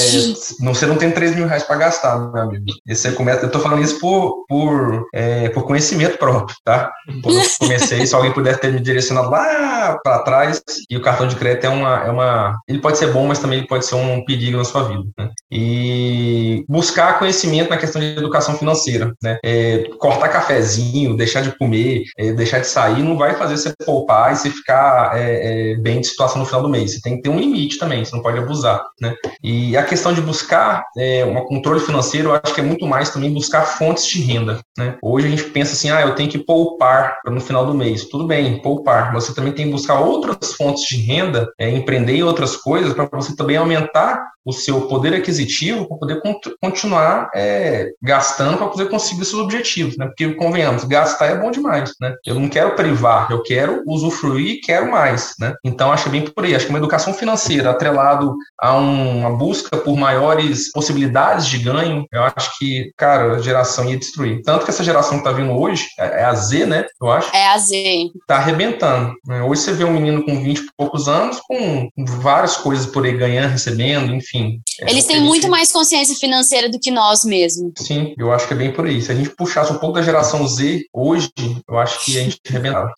não, 0.60 0.74
você 0.74 0.86
não 0.86 0.96
tem 0.96 1.10
3 1.10 1.34
mil 1.34 1.46
reais 1.46 1.62
para 1.62 1.76
gastar, 1.76 2.18
meu 2.18 2.42
amigo. 2.42 2.64
E 2.86 2.94
você 2.94 3.12
começa, 3.12 3.44
eu 3.44 3.50
tô 3.50 3.58
falando 3.58 3.82
isso 3.82 3.98
por, 3.98 4.44
por, 4.48 5.06
é, 5.12 5.48
por 5.50 5.64
conhecimento 5.64 6.18
próprio, 6.18 6.56
tá? 6.64 6.92
Quando 7.22 7.38
eu 7.38 7.44
comecei, 7.58 8.06
se 8.06 8.14
alguém 8.14 8.32
puder 8.32 8.58
ter 8.58 8.72
me 8.72 8.80
direcionado 8.80 9.30
lá 9.30 9.98
para 10.02 10.20
trás, 10.20 10.62
e 10.88 10.96
o 10.96 11.02
cartão 11.02 11.26
de 11.26 11.36
crédito 11.36 11.64
é 11.64 11.68
uma, 11.68 12.04
é 12.04 12.10
uma. 12.10 12.58
Ele 12.68 12.78
pode 12.78 12.98
ser 12.98 13.12
bom, 13.12 13.26
mas 13.26 13.38
também 13.38 13.58
ele 13.58 13.68
pode 13.68 13.84
ser 13.84 13.96
um 13.96 14.24
perigo 14.24 14.56
na 14.56 14.64
sua 14.64 14.84
vida. 14.86 15.04
Né? 15.18 15.30
E 15.50 16.64
buscar 16.68 17.18
conhecimento 17.18 17.70
na 17.70 17.76
questão 17.76 18.00
de 18.00 18.16
educação 18.16 18.56
financeira, 18.56 19.12
né? 19.22 19.38
É, 19.44 19.84
cortar 19.98 20.28
cafezinho, 20.28 21.16
deixar 21.16 21.42
de 21.42 21.56
comer, 21.56 22.02
é, 22.18 22.32
deixar 22.32 22.60
de 22.60 22.66
sair, 22.66 23.02
não 23.02 23.16
vai 23.16 23.34
fazer 23.34 23.56
você 23.56 23.72
poupar 23.84 24.32
e 24.32 24.36
você 24.36 24.50
ficar 24.50 25.16
é, 25.16 25.72
é, 25.72 25.76
bem 25.76 26.00
de 26.00 26.06
situação 26.06 26.38
no 26.38 26.46
final 26.46 26.62
do 26.62 26.68
mês. 26.68 26.94
Você 26.94 27.00
tem 27.00 27.16
que 27.16 27.22
ter 27.22 27.28
um 27.28 27.38
limite 27.38 27.78
também, 27.78 28.04
você 28.04 28.14
não 28.14 28.22
pode 28.22 28.38
abusar, 28.38 28.82
né? 29.00 29.14
E 29.42 29.76
a 29.76 29.82
questão 29.82 30.12
de 30.12 30.20
buscar 30.20 30.84
é, 30.96 31.24
um 31.24 31.34
controle 31.46 31.80
financeiro, 31.80 32.30
eu 32.30 32.40
acho 32.42 32.54
que 32.54 32.60
é 32.60 32.64
muito 32.64 32.86
mais 32.86 33.10
também 33.10 33.32
buscar 33.32 33.62
fontes 33.62 34.06
de 34.06 34.20
renda, 34.22 34.60
né? 34.76 34.96
Hoje 35.02 35.26
a 35.26 35.30
gente 35.30 35.44
pensa 35.44 35.72
assim, 35.72 35.90
ah, 35.90 36.02
eu 36.02 36.14
tenho 36.14 36.30
que 36.30 36.38
poupar 36.38 37.18
no 37.26 37.40
final 37.40 37.66
do 37.66 37.74
mês. 37.74 38.04
Tudo 38.08 38.26
bem, 38.26 38.60
poupar, 38.60 39.12
mas 39.12 39.24
você 39.24 39.34
também 39.34 39.52
tem 39.52 39.66
que 39.66 39.72
buscar 39.72 40.00
outras 40.00 40.52
fontes 40.54 40.84
de 40.84 40.96
renda, 40.96 41.48
é, 41.58 41.70
empreender 41.70 42.16
em 42.16 42.22
outras 42.22 42.56
coisas 42.56 42.92
para 42.92 43.08
você 43.12 43.34
também 43.36 43.56
aumentar 43.56 44.20
o 44.44 44.52
seu 44.52 44.75
poder 44.82 45.14
aquisitivo 45.14 45.88
para 45.88 45.98
poder 45.98 46.22
continuar 46.60 47.30
é, 47.34 47.90
gastando 48.02 48.58
para 48.58 48.68
poder 48.68 48.88
conseguir 48.88 49.24
seus 49.24 49.42
objetivos, 49.42 49.96
né? 49.96 50.06
Porque 50.06 50.34
convenhamos, 50.34 50.84
gastar 50.84 51.26
é 51.26 51.38
bom 51.38 51.50
demais, 51.50 51.92
né? 52.00 52.14
Eu 52.24 52.36
não 52.36 52.48
quero 52.48 52.74
privar, 52.74 53.30
eu 53.30 53.42
quero 53.42 53.82
usufruir 53.86 54.52
e 54.52 54.60
quero 54.60 54.90
mais, 54.90 55.34
né? 55.40 55.54
Então 55.64 55.92
acho 55.92 56.08
bem 56.08 56.22
por 56.22 56.44
aí, 56.44 56.54
acho 56.54 56.66
que 56.66 56.70
uma 56.70 56.78
educação 56.78 57.12
financeira 57.12 57.70
atrelado 57.70 58.34
a 58.60 58.74
uma 58.74 59.30
busca 59.30 59.76
por 59.76 59.96
maiores 59.96 60.70
possibilidades 60.72 61.46
de 61.46 61.58
ganho, 61.58 62.06
eu 62.12 62.22
acho 62.22 62.58
que, 62.58 62.92
cara, 62.96 63.36
a 63.36 63.42
geração 63.42 63.88
ia 63.88 63.98
destruir. 63.98 64.42
Tanto 64.42 64.64
que 64.64 64.70
essa 64.70 64.84
geração 64.84 65.12
que 65.12 65.28
está 65.28 65.32
vindo 65.32 65.52
hoje, 65.52 65.86
é, 65.98 66.22
é 66.22 66.24
a 66.24 66.34
Z, 66.34 66.66
né? 66.66 66.84
Eu 67.00 67.10
acho. 67.10 67.34
É 67.34 67.48
a 67.48 67.58
Z. 67.58 68.10
Tá 68.26 68.36
arrebentando. 68.36 69.14
Né? 69.26 69.42
Hoje 69.42 69.62
você 69.62 69.72
vê 69.72 69.84
um 69.84 69.92
menino 69.92 70.24
com 70.24 70.42
20 70.42 70.58
e 70.58 70.66
poucos 70.76 71.08
anos 71.08 71.40
com 71.40 71.88
várias 72.20 72.56
coisas 72.56 72.86
por 72.86 73.04
aí 73.04 73.16
ganhando, 73.16 73.52
recebendo, 73.52 74.14
enfim 74.14 74.60
É 74.80 74.90
Eles 74.90 75.06
têm 75.06 75.20
muito 75.20 75.48
mais 75.48 75.72
consciência 75.72 76.14
financeira 76.14 76.68
do 76.68 76.78
que 76.78 76.90
nós 76.90 77.24
mesmos. 77.24 77.72
Sim, 77.78 78.14
eu 78.18 78.32
acho 78.32 78.46
que 78.46 78.52
é 78.52 78.56
bem 78.56 78.72
por 78.72 78.86
aí. 78.86 79.00
Se 79.00 79.10
a 79.10 79.14
gente 79.14 79.30
puxasse 79.30 79.72
um 79.72 79.78
pouco 79.78 79.94
da 79.94 80.02
geração 80.02 80.46
Z 80.46 80.84
hoje, 80.92 81.30
eu 81.68 81.78
acho 81.78 82.04
que 82.04 82.18
a 82.18 82.22
gente 82.22 82.40
arrebentava. 82.48 82.92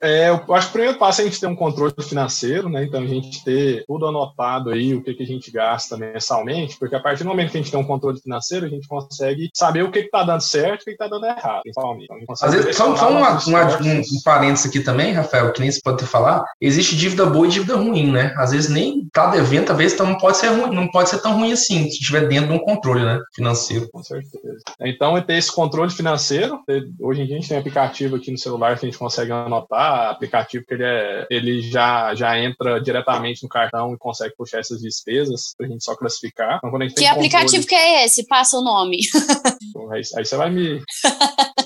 É, 0.00 0.28
eu 0.28 0.54
acho 0.54 0.66
que 0.66 0.70
o 0.70 0.72
primeiro 0.72 0.98
passo 0.98 1.20
é 1.20 1.24
a 1.24 1.26
gente 1.26 1.40
ter 1.40 1.46
um 1.46 1.56
controle 1.56 1.92
financeiro, 2.00 2.68
né? 2.68 2.84
Então 2.84 3.02
a 3.02 3.06
gente 3.06 3.42
ter 3.44 3.84
tudo 3.86 4.06
anotado 4.06 4.70
aí, 4.70 4.94
o 4.94 5.02
que, 5.02 5.14
que 5.14 5.22
a 5.22 5.26
gente 5.26 5.50
gasta 5.50 5.96
mensalmente, 5.96 6.76
porque 6.78 6.94
a 6.94 7.00
partir 7.00 7.24
do 7.24 7.28
momento 7.28 7.50
que 7.50 7.58
a 7.58 7.60
gente 7.60 7.70
tem 7.70 7.80
um 7.80 7.86
controle 7.86 8.20
financeiro, 8.20 8.66
a 8.66 8.68
gente 8.68 8.86
consegue 8.86 9.50
saber 9.54 9.82
o 9.82 9.90
que 9.90 10.00
está 10.00 10.22
dando 10.22 10.42
certo 10.42 10.80
e 10.80 10.82
o 10.82 10.84
que 10.84 10.90
está 10.92 11.08
dando 11.08 11.26
errado, 11.26 11.62
principalmente. 11.62 12.08
Então, 12.22 12.34
Às 12.42 12.52
vezes, 12.52 12.76
só, 12.76 12.94
só 12.96 13.10
uma, 13.10 13.38
uma, 13.46 13.82
um, 13.82 13.98
um 14.00 14.22
parênteses 14.24 14.66
aqui 14.66 14.80
também, 14.80 15.12
Rafael, 15.12 15.52
que 15.52 15.60
nem 15.60 15.70
se 15.70 15.80
pode 15.80 15.98
ter 15.98 16.06
falar, 16.06 16.44
existe 16.60 16.96
dívida 16.96 17.26
boa 17.26 17.46
e 17.46 17.50
dívida 17.50 17.76
ruim, 17.76 18.12
né? 18.12 18.34
Às 18.36 18.52
vezes 18.52 18.70
nem 18.70 19.08
tá 19.12 19.26
devendo, 19.28 19.70
às 19.70 19.78
vezes 19.78 19.98
não 19.98 20.16
pode 20.16 20.36
ser 20.36 20.48
ruim, 20.48 20.74
não 20.74 20.88
pode 20.88 21.08
ser 21.08 21.13
tão 21.18 21.34
ruim 21.34 21.52
assim, 21.52 21.84
se 21.84 21.98
estiver 21.98 22.28
dentro 22.28 22.48
de 22.48 22.54
um 22.54 22.64
controle 22.64 23.04
né, 23.04 23.20
financeiro. 23.34 23.88
Com 23.90 24.02
certeza. 24.02 24.62
Então, 24.80 25.16
é 25.16 25.20
ter 25.20 25.34
esse 25.34 25.52
controle 25.52 25.90
financeiro. 25.90 26.60
Hoje 27.00 27.22
em 27.22 27.26
dia 27.26 27.36
a 27.36 27.40
gente 27.40 27.48
tem 27.48 27.58
aplicativo 27.58 28.16
aqui 28.16 28.30
no 28.30 28.38
celular 28.38 28.78
que 28.78 28.86
a 28.86 28.88
gente 28.88 28.98
consegue 28.98 29.32
anotar, 29.32 30.10
aplicativo 30.10 30.64
que 30.66 30.74
ele, 30.74 30.84
é, 30.84 31.26
ele 31.30 31.62
já, 31.62 32.14
já 32.14 32.38
entra 32.38 32.80
diretamente 32.80 33.42
no 33.42 33.48
cartão 33.48 33.92
e 33.92 33.98
consegue 33.98 34.34
puxar 34.36 34.60
essas 34.60 34.80
despesas 34.80 35.54
para 35.56 35.66
a 35.66 35.70
gente 35.70 35.84
só 35.84 35.94
classificar. 35.96 36.60
Então, 36.64 36.78
que 36.96 37.06
aplicativo 37.06 37.62
controle... 37.62 37.66
que 37.66 37.74
é 37.74 38.04
esse? 38.04 38.26
Passa 38.26 38.58
o 38.58 38.62
nome. 38.62 38.98
Aí, 39.90 40.02
aí 40.16 40.24
você 40.24 40.36
vai 40.36 40.50
me. 40.50 40.80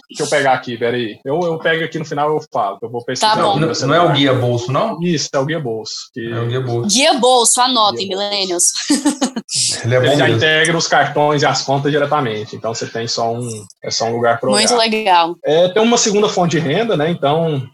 Deixa 0.08 0.22
eu 0.22 0.28
pegar 0.28 0.54
aqui, 0.54 0.76
peraí. 0.76 1.20
Eu, 1.24 1.38
eu 1.40 1.58
pego 1.58 1.84
aqui 1.84 1.98
no 1.98 2.04
final 2.04 2.30
eu 2.30 2.40
falo. 2.52 2.78
Eu 2.82 2.90
vou 2.90 3.04
pesquisar. 3.04 3.36
Tá 3.36 3.42
bom. 3.42 3.58
Não, 3.58 3.68
não, 3.72 3.94
é 3.94 4.00
o 4.00 4.12
guia 4.12 4.34
bolso, 4.34 4.72
não? 4.72 5.00
Isso, 5.02 5.28
é 5.32 5.38
o 5.38 5.44
guia 5.44 5.60
bolso. 5.60 5.94
Que... 6.12 6.26
É 6.26 6.40
o 6.40 6.46
guia 6.46 6.60
bolso. 6.60 6.96
Guia 6.96 7.14
bolso, 7.14 7.60
anotem, 7.60 8.08
millennials. 8.08 8.64
Ele, 9.84 9.94
é 9.94 9.98
Ele 9.98 10.16
já 10.16 10.28
integra 10.28 10.76
os 10.76 10.86
cartões 10.86 11.42
e 11.42 11.46
as 11.46 11.62
contas 11.62 11.90
diretamente. 11.90 12.56
Então 12.56 12.74
você 12.74 12.86
tem 12.86 13.06
só 13.06 13.32
um, 13.32 13.66
é 13.82 13.90
só 13.90 14.06
um 14.06 14.12
lugar 14.12 14.38
para 14.38 14.50
Muito 14.50 14.76
legal. 14.76 15.36
É, 15.44 15.68
tem 15.68 15.82
uma 15.82 15.98
segunda 15.98 16.28
fonte 16.28 16.52
de 16.52 16.58
renda, 16.58 16.96
né? 16.96 17.10
Então 17.10 17.68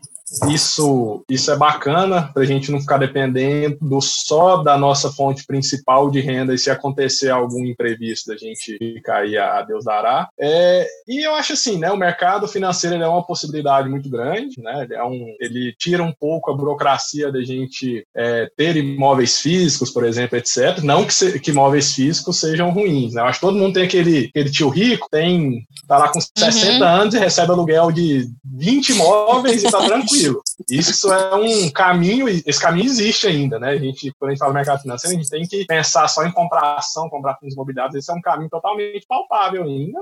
isso, 0.48 1.24
isso 1.28 1.50
é 1.50 1.56
bacana 1.56 2.30
para 2.32 2.42
a 2.42 2.46
gente 2.46 2.70
não 2.70 2.80
ficar 2.80 2.98
dependendo 2.98 4.00
só 4.00 4.58
da 4.58 4.76
nossa 4.76 5.10
fonte 5.10 5.46
principal 5.46 6.10
de 6.10 6.20
renda 6.20 6.54
e 6.54 6.58
se 6.58 6.70
acontecer 6.70 7.30
algum 7.30 7.64
imprevisto 7.64 8.32
a 8.32 8.36
gente 8.36 8.76
ficar 8.78 9.18
aí 9.18 9.36
a, 9.36 9.62
Deus 9.62 9.84
dará. 9.84 10.28
É, 10.38 10.86
e 11.06 11.26
eu 11.26 11.34
acho 11.34 11.52
assim, 11.52 11.78
né, 11.78 11.90
o 11.90 11.96
mercado 11.96 12.48
financeiro 12.48 13.02
é 13.02 13.08
uma 13.08 13.24
possibilidade 13.24 13.88
muito 13.88 14.08
grande, 14.08 14.60
né, 14.60 14.84
ele, 14.84 14.94
é 14.94 15.04
um, 15.04 15.34
ele 15.40 15.74
tira 15.78 16.02
um 16.02 16.12
pouco 16.12 16.50
a 16.50 16.56
burocracia 16.56 17.30
da 17.30 17.42
gente 17.42 18.06
é, 18.14 18.50
ter 18.56 18.76
imóveis 18.76 19.38
físicos, 19.38 19.90
por 19.90 20.04
exemplo, 20.04 20.36
etc. 20.38 20.80
Não 20.82 21.04
que, 21.04 21.14
se, 21.14 21.38
que 21.38 21.50
imóveis 21.50 21.92
físicos 21.92 22.40
sejam 22.40 22.70
ruins, 22.70 23.14
né, 23.14 23.22
eu 23.22 23.26
acho 23.26 23.40
que 23.40 23.46
todo 23.46 23.58
mundo 23.58 23.74
tem 23.74 23.84
aquele, 23.84 24.26
aquele 24.28 24.50
tio 24.50 24.68
rico, 24.68 25.08
tem, 25.10 25.66
tá 25.86 25.98
lá 25.98 26.08
com 26.08 26.20
60 26.20 26.72
uhum. 26.72 26.84
anos 26.84 27.14
e 27.14 27.18
recebe 27.18 27.52
aluguel 27.52 27.92
de 27.92 28.28
20 28.44 28.88
imóveis 28.90 29.62
e 29.62 29.70
tá 29.70 29.78
tranquilo 29.84 30.23
tranquilo. 30.24 30.42
Isso 30.70 31.12
é 31.12 31.34
um 31.34 31.70
caminho, 31.70 32.28
esse 32.28 32.60
caminho 32.60 32.86
existe 32.86 33.26
ainda, 33.26 33.58
né? 33.58 33.70
A 33.70 33.76
gente, 33.76 34.12
quando 34.18 34.30
a 34.30 34.32
gente 34.32 34.38
fala 34.38 34.52
do 34.52 34.56
mercado 34.56 34.82
financeiro, 34.82 35.16
a 35.16 35.20
gente 35.20 35.30
tem 35.30 35.46
que 35.46 35.64
pensar 35.66 36.08
só 36.08 36.24
em 36.24 36.32
comprar 36.32 36.76
ação, 36.76 37.08
comprar 37.08 37.36
fundos 37.36 37.54
imobiliários, 37.54 37.94
esse 37.96 38.10
é 38.10 38.14
um 38.14 38.20
caminho 38.20 38.50
totalmente 38.50 39.06
palpável 39.06 39.64
ainda. 39.64 40.00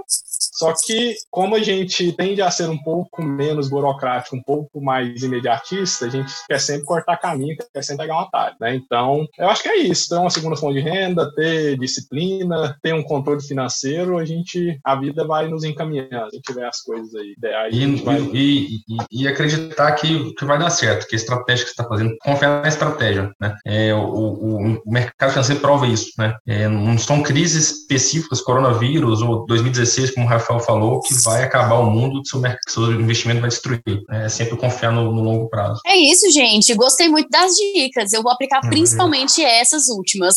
Só 0.53 0.73
que, 0.73 1.17
como 1.31 1.57
a 1.57 1.61
gente 1.61 2.13
tende 2.13 2.43
a 2.43 2.51
ser 2.51 2.69
um 2.69 2.79
pouco 2.79 3.23
menos 3.23 3.69
burocrático, 3.69 4.37
um 4.37 4.43
pouco 4.43 4.81
mais 4.81 5.23
imediatista, 5.23 6.07
a 6.07 6.09
gente 6.09 6.33
quer 6.47 6.61
sempre 6.61 6.85
cortar 6.85 7.17
caminho, 7.17 7.57
quer 7.73 7.83
sempre 7.83 8.05
pegar 8.05 8.19
um 8.19 8.21
atalho, 8.21 8.57
né? 8.61 8.75
Então, 8.75 9.27
eu 9.39 9.49
acho 9.49 9.63
que 9.63 9.69
é 9.69 9.79
isso. 9.79 10.09
Ter 10.09 10.17
uma 10.17 10.31
segunda 10.31 10.57
fonte 10.57 10.75
de 10.75 10.81
renda, 10.81 11.33
ter 11.35 11.79
disciplina, 11.79 12.77
ter 12.83 12.95
um 12.95 13.03
controle 13.03 13.43
financeiro, 13.43 14.19
a 14.19 14.25
gente, 14.25 14.79
a 14.85 14.95
vida 14.95 15.27
vai 15.27 15.49
nos 15.49 15.65
encaminhando. 15.65 16.31
Se 16.31 16.41
tiver 16.41 16.67
as 16.67 16.81
coisas 16.81 17.15
aí 17.15 17.35
ideais. 17.37 17.75
E, 17.75 17.97
vai... 18.03 18.21
e, 18.33 18.77
e, 18.89 19.23
e 19.23 19.29
acreditar 19.29 19.93
que 19.93 20.13
que, 20.37 20.45
vai 20.45 20.59
dar 20.59 20.71
certo, 20.71 21.07
que 21.07 21.15
a 21.15 21.19
estratégia 21.19 21.65
que 21.65 21.71
você 21.71 21.81
está 21.81 21.85
fazendo, 21.85 22.17
confiar 22.23 22.63
na 22.63 22.69
estratégia, 22.69 23.33
né? 23.41 23.55
É, 23.65 23.95
o, 23.95 23.99
o, 23.99 24.81
o, 24.85 24.93
mercado 24.93 25.31
financeiro 25.31 25.61
prova 25.61 25.87
isso, 25.87 26.11
né? 26.19 26.35
É, 26.47 26.69
não 26.69 26.99
são 26.99 27.23
crises 27.23 27.71
específicas, 27.71 28.41
coronavírus 28.41 29.23
ou 29.23 29.47
2016, 29.47 30.13
como 30.13 30.27
o 30.27 30.29
Rafael 30.43 30.61
falou, 30.61 31.01
que 31.01 31.15
vai 31.23 31.45
acabar 31.45 31.79
o 31.79 31.91
mundo, 31.91 32.23
que 32.23 32.29
seu, 32.29 32.43
seu 32.69 32.93
investimento 32.93 33.41
vai 33.41 33.51
destruir. 33.51 33.83
Né? 34.09 34.27
É 34.27 34.29
sempre 34.29 34.57
confiar 34.57 34.93
no, 34.93 35.13
no, 35.13 35.23
longo 35.23 35.49
prazo. 35.49 35.81
É 35.87 35.97
isso, 35.97 36.31
gente. 36.31 36.75
Gostei 36.75 37.09
muito 37.09 37.29
das 37.29 37.53
dicas. 37.55 38.13
Eu 38.13 38.23
vou 38.23 38.33
aplicar 38.33 38.61
uhum. 38.63 38.71
principalmente 38.71 39.43
essas 39.45 39.89
últimas. 39.89 40.37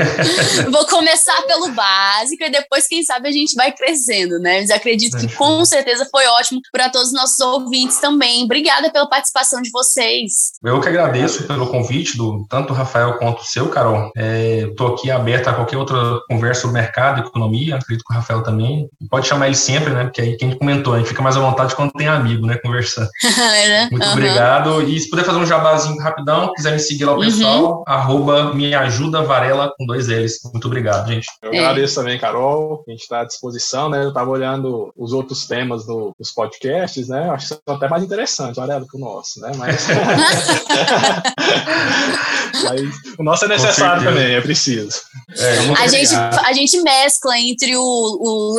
vou 0.70 0.86
começar 0.86 1.40
pelo 1.42 1.70
básico 1.70 2.42
e 2.44 2.50
depois, 2.50 2.86
quem 2.86 3.02
sabe, 3.02 3.28
a 3.28 3.32
gente 3.32 3.54
vai 3.54 3.72
crescendo, 3.72 4.38
né? 4.38 4.60
Mas 4.66 4.70
acredito 4.70 5.16
que 5.16 5.32
com 5.34 5.64
certeza 5.64 6.06
foi 6.10 6.26
ótimo 6.26 6.60
para 6.72 6.90
todos 6.90 7.08
os 7.08 7.14
nossos 7.14 7.38
ouvintes 7.40 7.98
também. 7.98 8.44
Obrigada 8.44 8.90
pela 8.90 9.08
participação 9.08 9.62
de 9.62 9.70
vocês. 9.70 10.52
Eu 10.64 10.80
que 10.80 10.88
agradeço 10.88 11.46
pelo 11.46 11.68
convite, 11.68 12.16
do 12.16 12.44
tanto 12.48 12.72
Rafael 12.72 13.18
quanto 13.18 13.40
o 13.40 13.44
seu, 13.44 13.68
Carol. 13.68 14.10
Estou 14.16 14.90
é, 14.90 14.94
aqui 14.94 15.10
aberto 15.10 15.48
a 15.48 15.54
qualquer 15.54 15.76
outra 15.76 16.20
conversa 16.28 16.62
sobre 16.62 16.80
mercado, 16.80 17.20
economia, 17.20 17.76
acredito 17.76 18.04
que 18.04 18.12
o 18.12 18.16
Rafael 18.16 18.42
também. 18.42 18.88
Pode 19.08 19.15
chamar 19.24 19.46
ele 19.46 19.56
sempre, 19.56 19.92
né? 19.92 20.04
Porque 20.04 20.20
aí 20.20 20.36
quem 20.36 20.56
comentou, 20.56 20.94
a 20.94 20.98
gente 20.98 21.08
fica 21.08 21.22
mais 21.22 21.36
à 21.36 21.40
vontade 21.40 21.74
quando 21.74 21.92
tem 21.92 22.08
amigo, 22.08 22.46
né? 22.46 22.56
Conversando. 22.58 23.08
É, 23.56 23.88
Muito 23.90 24.04
uhum. 24.04 24.12
obrigado. 24.12 24.82
E 24.82 24.98
se 24.98 25.08
puder 25.08 25.24
fazer 25.24 25.38
um 25.38 25.46
jabazinho 25.46 25.98
rapidão, 26.00 26.52
quiser 26.54 26.72
me 26.72 26.78
seguir 26.78 27.04
lá 27.04 27.14
o 27.14 27.20
pessoal, 27.20 27.78
uhum. 27.78 27.84
arroba 27.86 28.54
me 28.54 28.74
ajuda 28.74 29.22
Varela 29.22 29.72
com 29.76 29.86
dois 29.86 30.08
L's. 30.08 30.40
Muito 30.52 30.66
obrigado, 30.66 31.08
gente. 31.08 31.26
Eu 31.42 31.52
é. 31.52 31.58
agradeço 31.58 31.94
também, 31.94 32.18
Carol. 32.18 32.84
A 32.86 32.90
gente 32.90 33.02
está 33.02 33.20
à 33.20 33.24
disposição, 33.24 33.88
né? 33.88 34.02
Eu 34.04 34.08
estava 34.08 34.30
olhando 34.30 34.92
os 34.96 35.12
outros 35.12 35.46
temas 35.46 35.86
do, 35.86 36.14
dos 36.18 36.32
podcasts, 36.32 37.08
né? 37.08 37.30
Acho 37.30 37.48
que 37.48 37.60
são 37.66 37.76
até 37.76 37.88
mais 37.88 38.02
interessantes. 38.02 38.58
Olha, 38.58 38.80
que 38.80 38.96
o 38.96 39.00
nosso, 39.00 39.40
né? 39.40 39.52
Mas... 39.56 39.86
Mas 42.64 42.80
o 43.18 43.22
nosso 43.22 43.44
é 43.44 43.48
necessário 43.48 44.02
também, 44.02 44.34
é 44.34 44.40
preciso. 44.40 45.00
É, 45.36 45.82
a, 45.82 45.86
gente, 45.88 46.14
a 46.14 46.52
gente 46.52 46.80
mescla 46.80 47.38
entre 47.38 47.76
o, 47.76 47.82
o 47.82 48.54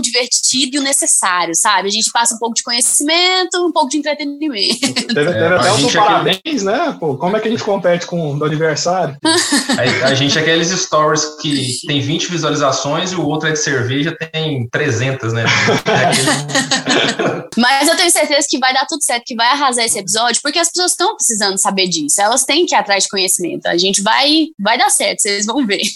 divertido 0.00 0.76
e 0.76 0.78
o 0.78 0.82
necessário, 0.82 1.54
sabe? 1.54 1.88
A 1.88 1.90
gente 1.90 2.10
passa 2.12 2.34
um 2.34 2.38
pouco 2.38 2.54
de 2.54 2.62
conhecimento, 2.62 3.66
um 3.66 3.72
pouco 3.72 3.88
de 3.88 3.98
entretenimento. 3.98 4.80
Teve, 4.80 5.14
teve 5.14 5.30
é, 5.30 5.46
até 5.46 5.72
um 5.72 5.92
parabéns, 5.92 6.38
aqui... 6.38 6.64
né? 6.64 6.96
Pô, 6.98 7.16
como 7.16 7.36
é 7.36 7.40
que 7.40 7.48
a 7.48 7.50
gente 7.50 7.62
compete 7.62 8.06
com 8.06 8.32
o 8.32 8.38
do 8.38 8.44
aniversário? 8.44 9.16
A, 9.76 10.08
a 10.08 10.14
gente 10.14 10.38
é 10.38 10.40
aqueles 10.40 10.68
stories 10.68 11.24
que 11.40 11.78
tem 11.86 12.00
20 12.00 12.28
visualizações 12.28 13.12
e 13.12 13.16
o 13.16 13.26
outro 13.26 13.48
é 13.48 13.52
de 13.52 13.58
cerveja 13.58 14.16
tem 14.32 14.68
300, 14.70 15.32
né? 15.32 15.44
Mas 17.56 17.88
eu 17.88 17.96
tenho 17.96 18.10
certeza 18.10 18.46
que 18.48 18.58
vai 18.58 18.72
dar 18.72 18.86
tudo 18.86 19.02
certo, 19.02 19.24
que 19.24 19.34
vai 19.34 19.48
arrasar 19.48 19.84
esse 19.84 19.98
episódio, 19.98 20.40
porque 20.42 20.58
as 20.58 20.68
pessoas 20.68 20.92
estão 20.92 21.16
precisando 21.16 21.58
saber 21.58 21.88
disso. 21.88 22.20
Elas 22.20 22.44
têm 22.44 22.66
que 22.66 22.74
ir 22.74 22.78
atrás 22.78 23.04
de 23.04 23.10
conhecimento. 23.10 23.66
A 23.66 23.76
gente 23.76 24.02
vai, 24.02 24.46
vai 24.58 24.78
dar 24.78 24.90
certo, 24.90 25.20
vocês 25.20 25.46
vão 25.46 25.66
ver. 25.66 25.80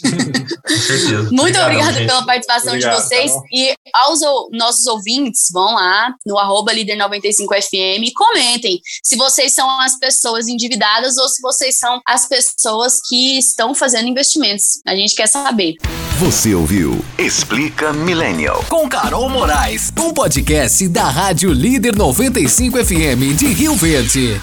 Com 0.66 0.76
certeza. 0.76 1.28
Muito 1.30 1.58
Obrigado, 1.58 1.66
obrigada 1.66 2.06
pela 2.06 2.26
participação 2.26 2.72
Obrigado, 2.72 2.96
de 2.96 3.02
vocês. 3.02 3.32
Carol. 3.32 3.46
E 3.60 3.74
aos 3.92 4.20
nossos 4.52 4.86
ouvintes, 4.86 5.48
vão 5.52 5.74
lá 5.74 6.14
no 6.24 6.38
arroba 6.38 6.72
líder95fm 6.72 8.02
e 8.02 8.12
comentem 8.14 8.80
se 9.04 9.16
vocês 9.16 9.52
são 9.52 9.68
as 9.80 9.98
pessoas 9.98 10.48
endividadas 10.48 11.18
ou 11.18 11.28
se 11.28 11.42
vocês 11.42 11.76
são 11.76 12.00
as 12.06 12.26
pessoas 12.26 13.00
que 13.06 13.36
estão 13.38 13.74
fazendo 13.74 14.08
investimentos. 14.08 14.80
A 14.86 14.96
gente 14.96 15.14
quer 15.14 15.26
saber. 15.26 15.74
Você 16.18 16.54
ouviu 16.54 17.04
Explica 17.18 17.92
Millennial. 17.92 18.64
Com 18.68 18.88
Carol 18.88 19.28
Moraes, 19.28 19.92
um 19.98 20.14
podcast 20.14 20.88
da 20.88 21.04
Rádio 21.04 21.52
Líder 21.52 21.94
95 21.94 22.82
FM 22.82 23.36
de 23.36 23.46
Rio 23.46 23.76
Verde. 23.76 24.40